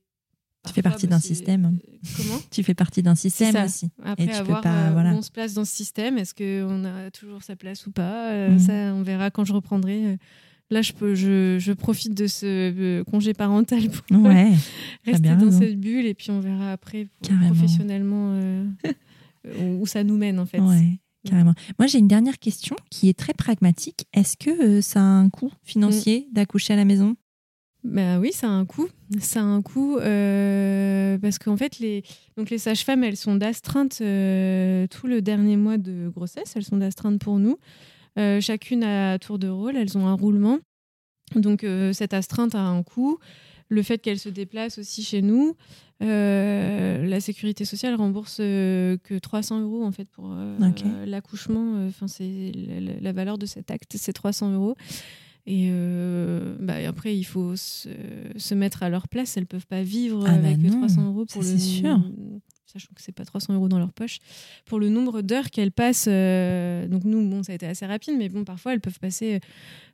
[0.68, 1.80] tu fais partie bah, d'un système.
[2.18, 3.90] Comment Tu fais partie d'un système aussi.
[4.04, 5.14] Après, et avoir, pas, voilà.
[5.14, 8.60] on se place dans ce système, est-ce qu'on a toujours sa place ou pas mhm.
[8.60, 10.20] Ça, on verra quand je reprendrai
[10.70, 14.52] là, je, peux, je, je profite de ce euh, congé parental pour ouais,
[15.06, 17.08] rester dans cette bulle et puis on verra après
[17.48, 18.66] professionnellement euh,
[19.80, 20.60] où ça nous mène en fait.
[20.60, 21.54] Ouais, carrément.
[21.78, 24.06] Moi, j'ai une dernière question qui est très pragmatique.
[24.14, 26.34] Est-ce que euh, ça a un coût financier mm.
[26.34, 27.16] d'accoucher à la maison?
[27.84, 28.90] Bah oui, ça a un coût.
[29.22, 32.04] Ça a un coût parce qu'en fait, les,
[32.36, 36.54] donc les sages-femmes, elles sont d'astreinte tout le dernier mois de grossesse.
[36.58, 37.58] Elles sont d'astreinte pour nous.
[38.20, 40.60] Euh, chacune à tour de rôle, elles ont un roulement.
[41.36, 43.18] Donc euh, cette astreinte a un coût.
[43.70, 45.56] Le fait qu'elles se déplacent aussi chez nous,
[46.02, 50.36] euh, la sécurité sociale rembourse que 300 euros en fait pour
[51.06, 51.86] l'accouchement.
[51.88, 52.52] Enfin, c'est
[53.00, 54.76] la, valeur de cet acte, c'est 300 euros.
[55.46, 55.72] Et
[56.60, 59.38] bah, après, il faut se, mettre à leur place.
[59.38, 61.58] Elles peuvent pas vivre ah bah avec 300 euros pour le.
[61.60, 62.02] Sûr
[62.72, 64.20] sachant que c'est pas 300 euros dans leur poche,
[64.66, 66.08] pour le nombre d'heures qu'elles passent.
[66.08, 69.36] Euh, donc nous, bon, ça a été assez rapide, mais bon, parfois elles peuvent passer,
[69.36, 69.40] euh,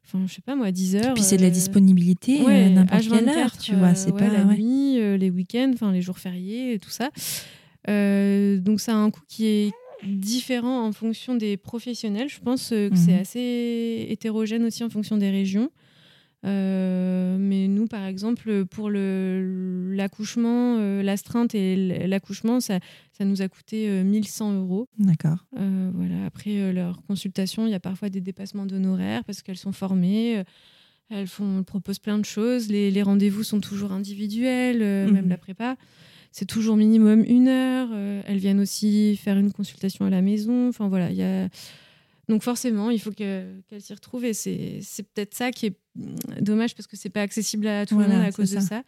[0.05, 1.13] enfin, je sais pas moi, 10 heures.
[1.13, 2.39] Puis c'est de la euh, disponibilité
[2.69, 3.95] n'importe quelle heure, tu vois.
[3.95, 7.09] C'est pas la nuit, les week-ends, enfin les jours fériés, tout ça.
[7.87, 9.71] donc ça a un coût qui est
[10.03, 12.29] différent en fonction des professionnels.
[12.29, 13.21] Je pense que c'est mhm.
[13.21, 15.71] assez hétérogène aussi en fonction des régions.
[16.45, 22.79] Euh, mais nous, par exemple, pour l'accouchement, euh, l'astreinte et l'accouchement, ça,
[23.11, 24.87] ça, nous a coûté 1100 euh, euros.
[24.99, 25.45] D'accord.
[25.53, 26.25] voilà.
[26.25, 30.43] Après leur consultation, il y a parfois des dépassements d'honoraires parce qu'elles sont formées.
[31.09, 32.67] Elles, font, proposent plein de choses.
[32.67, 35.29] Les, les rendez-vous sont toujours individuels, même mhm.
[35.29, 35.75] la prépa.
[36.31, 37.89] C'est toujours minimum une heure.
[38.27, 40.67] elles viennent aussi faire une consultation à la maison.
[40.67, 41.47] Enfin voilà, il y a
[42.27, 44.81] donc forcément, il faut qu'elle s'y retrouve et c'est
[45.13, 45.77] peut-être ça qui est
[46.41, 48.83] dommage parce que c'est pas accessible à tout le monde à cause de ça.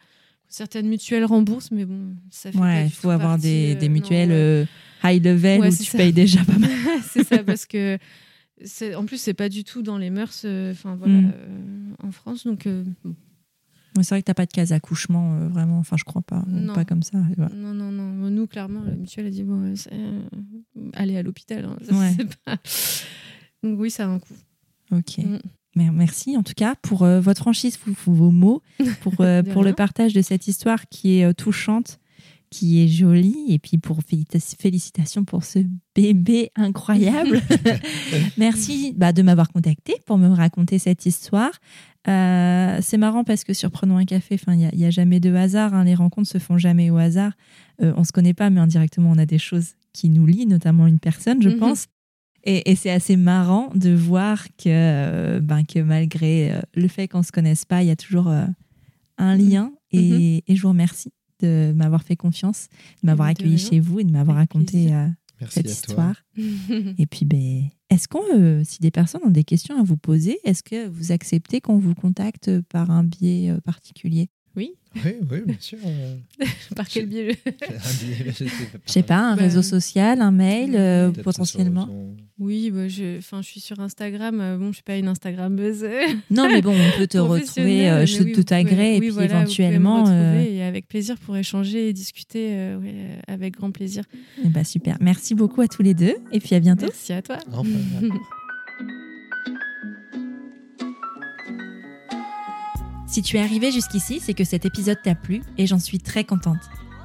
[0.50, 4.32] Certaines mutuelles remboursent, mais bon, ça fait ouais, il faut avoir des, des, euh, mutuelles
[4.32, 4.64] euh,
[5.04, 6.70] high level où tu payes déjà pas mal.
[7.10, 7.98] c'est ça parce que
[8.94, 11.96] en plus c'est pas du tout dans les mœurs, euh, voilà, mm.
[12.02, 12.46] en France.
[12.46, 12.66] Donc
[14.00, 15.78] c'est vrai que tu n'as pas de case accouchement, vraiment.
[15.78, 16.42] Enfin, je crois pas.
[16.74, 17.18] Pas comme ça.
[17.54, 18.30] Non, non, non.
[18.30, 19.74] Nous, clairement, la mutuelle a dit bon,
[20.94, 21.66] aller à l'hôpital.
[21.66, 22.16] Hein.
[22.46, 22.56] Pas...
[23.62, 24.34] Donc oui, ça a un coût.
[24.90, 25.18] Ok.
[25.18, 25.38] Mm.
[25.92, 28.62] Merci en tout cas pour euh, votre franchise, pour, vos mots,
[29.00, 31.98] pour, euh, pour le partage de cette histoire qui est euh, touchante,
[32.50, 35.58] qui est jolie, et puis pour félicitations pour ce
[35.94, 37.42] bébé incroyable.
[38.38, 41.52] Merci bah, de m'avoir contacté pour me raconter cette histoire.
[42.06, 45.74] c'est marrant parce que sur Prenons un café, il n'y a, a, jamais de hasard,
[45.74, 47.32] hein, les rencontres se font jamais au hasard.
[47.80, 51.00] on se connaît pas, mais indirectement on a des choses qui nous lient, notamment une
[51.00, 51.58] personne, je mhm.
[51.58, 51.86] pense.
[52.48, 57.18] Et, c'est assez marrant de voir que, euh, ben, que malgré euh, le fait qu'on
[57.18, 58.46] ne se connaisse pas, il y a toujours euh,
[59.18, 59.72] un lien.
[59.92, 60.00] Mhm.
[60.00, 62.68] Et, je vous remercie de m'avoir fait confiance,
[63.02, 64.90] de m'avoir accueilli chez vous et de m'avoir raconté
[65.50, 66.24] cette histoire.
[66.98, 70.62] et puis, ben, est-ce qu'on, si des personnes ont des questions à vous poser, est-ce
[70.62, 74.30] que vous acceptez qu'on vous contacte par un biais particulier?
[74.58, 74.72] Oui.
[75.04, 75.78] Oui, oui, bien sûr.
[75.84, 76.16] euh,
[76.74, 77.36] Par quel biais
[78.36, 78.44] Je
[78.86, 81.86] sais pas, un Bah, réseau social, un mail, euh, potentiellement.
[81.86, 84.40] son- Oui, bah, je, enfin, je suis sur Instagram.
[84.40, 85.86] euh, Bon, je suis pas une Instagrammeuse.
[86.30, 89.10] Non, mais bon, on peut te retrouver euh, sous oui, tout agré et oui, puis
[89.10, 90.08] voilà, vous pouvez me éventuellement.
[90.08, 92.94] euh, retrouver Et avec plaisir pour échanger et discuter, euh, ouais,
[93.28, 94.02] avec grand plaisir.
[94.44, 94.96] eh ben, super.
[95.00, 96.86] Merci beaucoup à tous les deux et puis à bientôt.
[96.86, 97.38] Merci à toi.
[103.08, 106.24] Si tu es arrivé jusqu'ici, c'est que cet épisode t'a plu et j'en suis très
[106.24, 106.60] contente.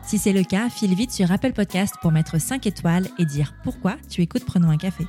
[0.05, 3.53] Si c'est le cas, file vite sur Apple Podcast pour mettre 5 étoiles et dire
[3.63, 5.07] pourquoi tu écoutes Prenons un café.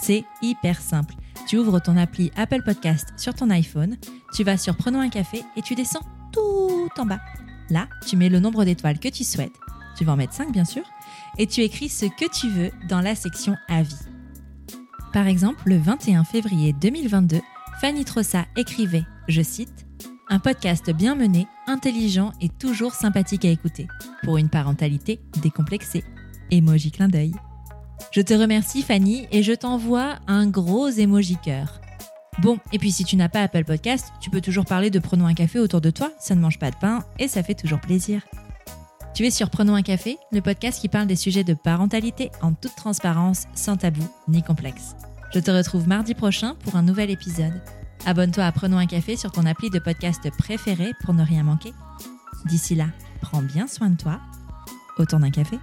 [0.00, 1.14] C'est hyper simple.
[1.48, 3.96] Tu ouvres ton appli Apple Podcast sur ton iPhone,
[4.32, 7.20] tu vas sur Prenons un café et tu descends tout en bas.
[7.68, 9.58] Là, tu mets le nombre d'étoiles que tu souhaites.
[9.96, 10.84] Tu vas en mettre 5 bien sûr.
[11.38, 14.06] Et tu écris ce que tu veux dans la section Avis.
[15.12, 17.40] Par exemple, le 21 février 2022,
[17.80, 19.87] Fanny Trossa écrivait, je cite,
[20.30, 23.88] un podcast bien mené, intelligent et toujours sympathique à écouter.
[24.22, 26.04] Pour une parentalité décomplexée.
[26.50, 27.32] Emoji clin d'œil.
[28.12, 31.80] Je te remercie Fanny et je t'envoie un gros emoji cœur.
[32.40, 35.26] Bon, et puis si tu n'as pas Apple Podcast, tu peux toujours parler de Prenons
[35.26, 37.80] un café autour de toi, ça ne mange pas de pain et ça fait toujours
[37.80, 38.22] plaisir.
[39.14, 42.52] Tu es sur Prenons un café, le podcast qui parle des sujets de parentalité en
[42.52, 44.94] toute transparence, sans tabou ni complexe.
[45.34, 47.60] Je te retrouve mardi prochain pour un nouvel épisode.
[48.06, 51.72] Abonne-toi à Prenons un café sur ton appli de podcast préféré pour ne rien manquer.
[52.46, 52.86] D'ici là,
[53.20, 54.20] prends bien soin de toi.
[54.98, 55.58] Autour d'un café.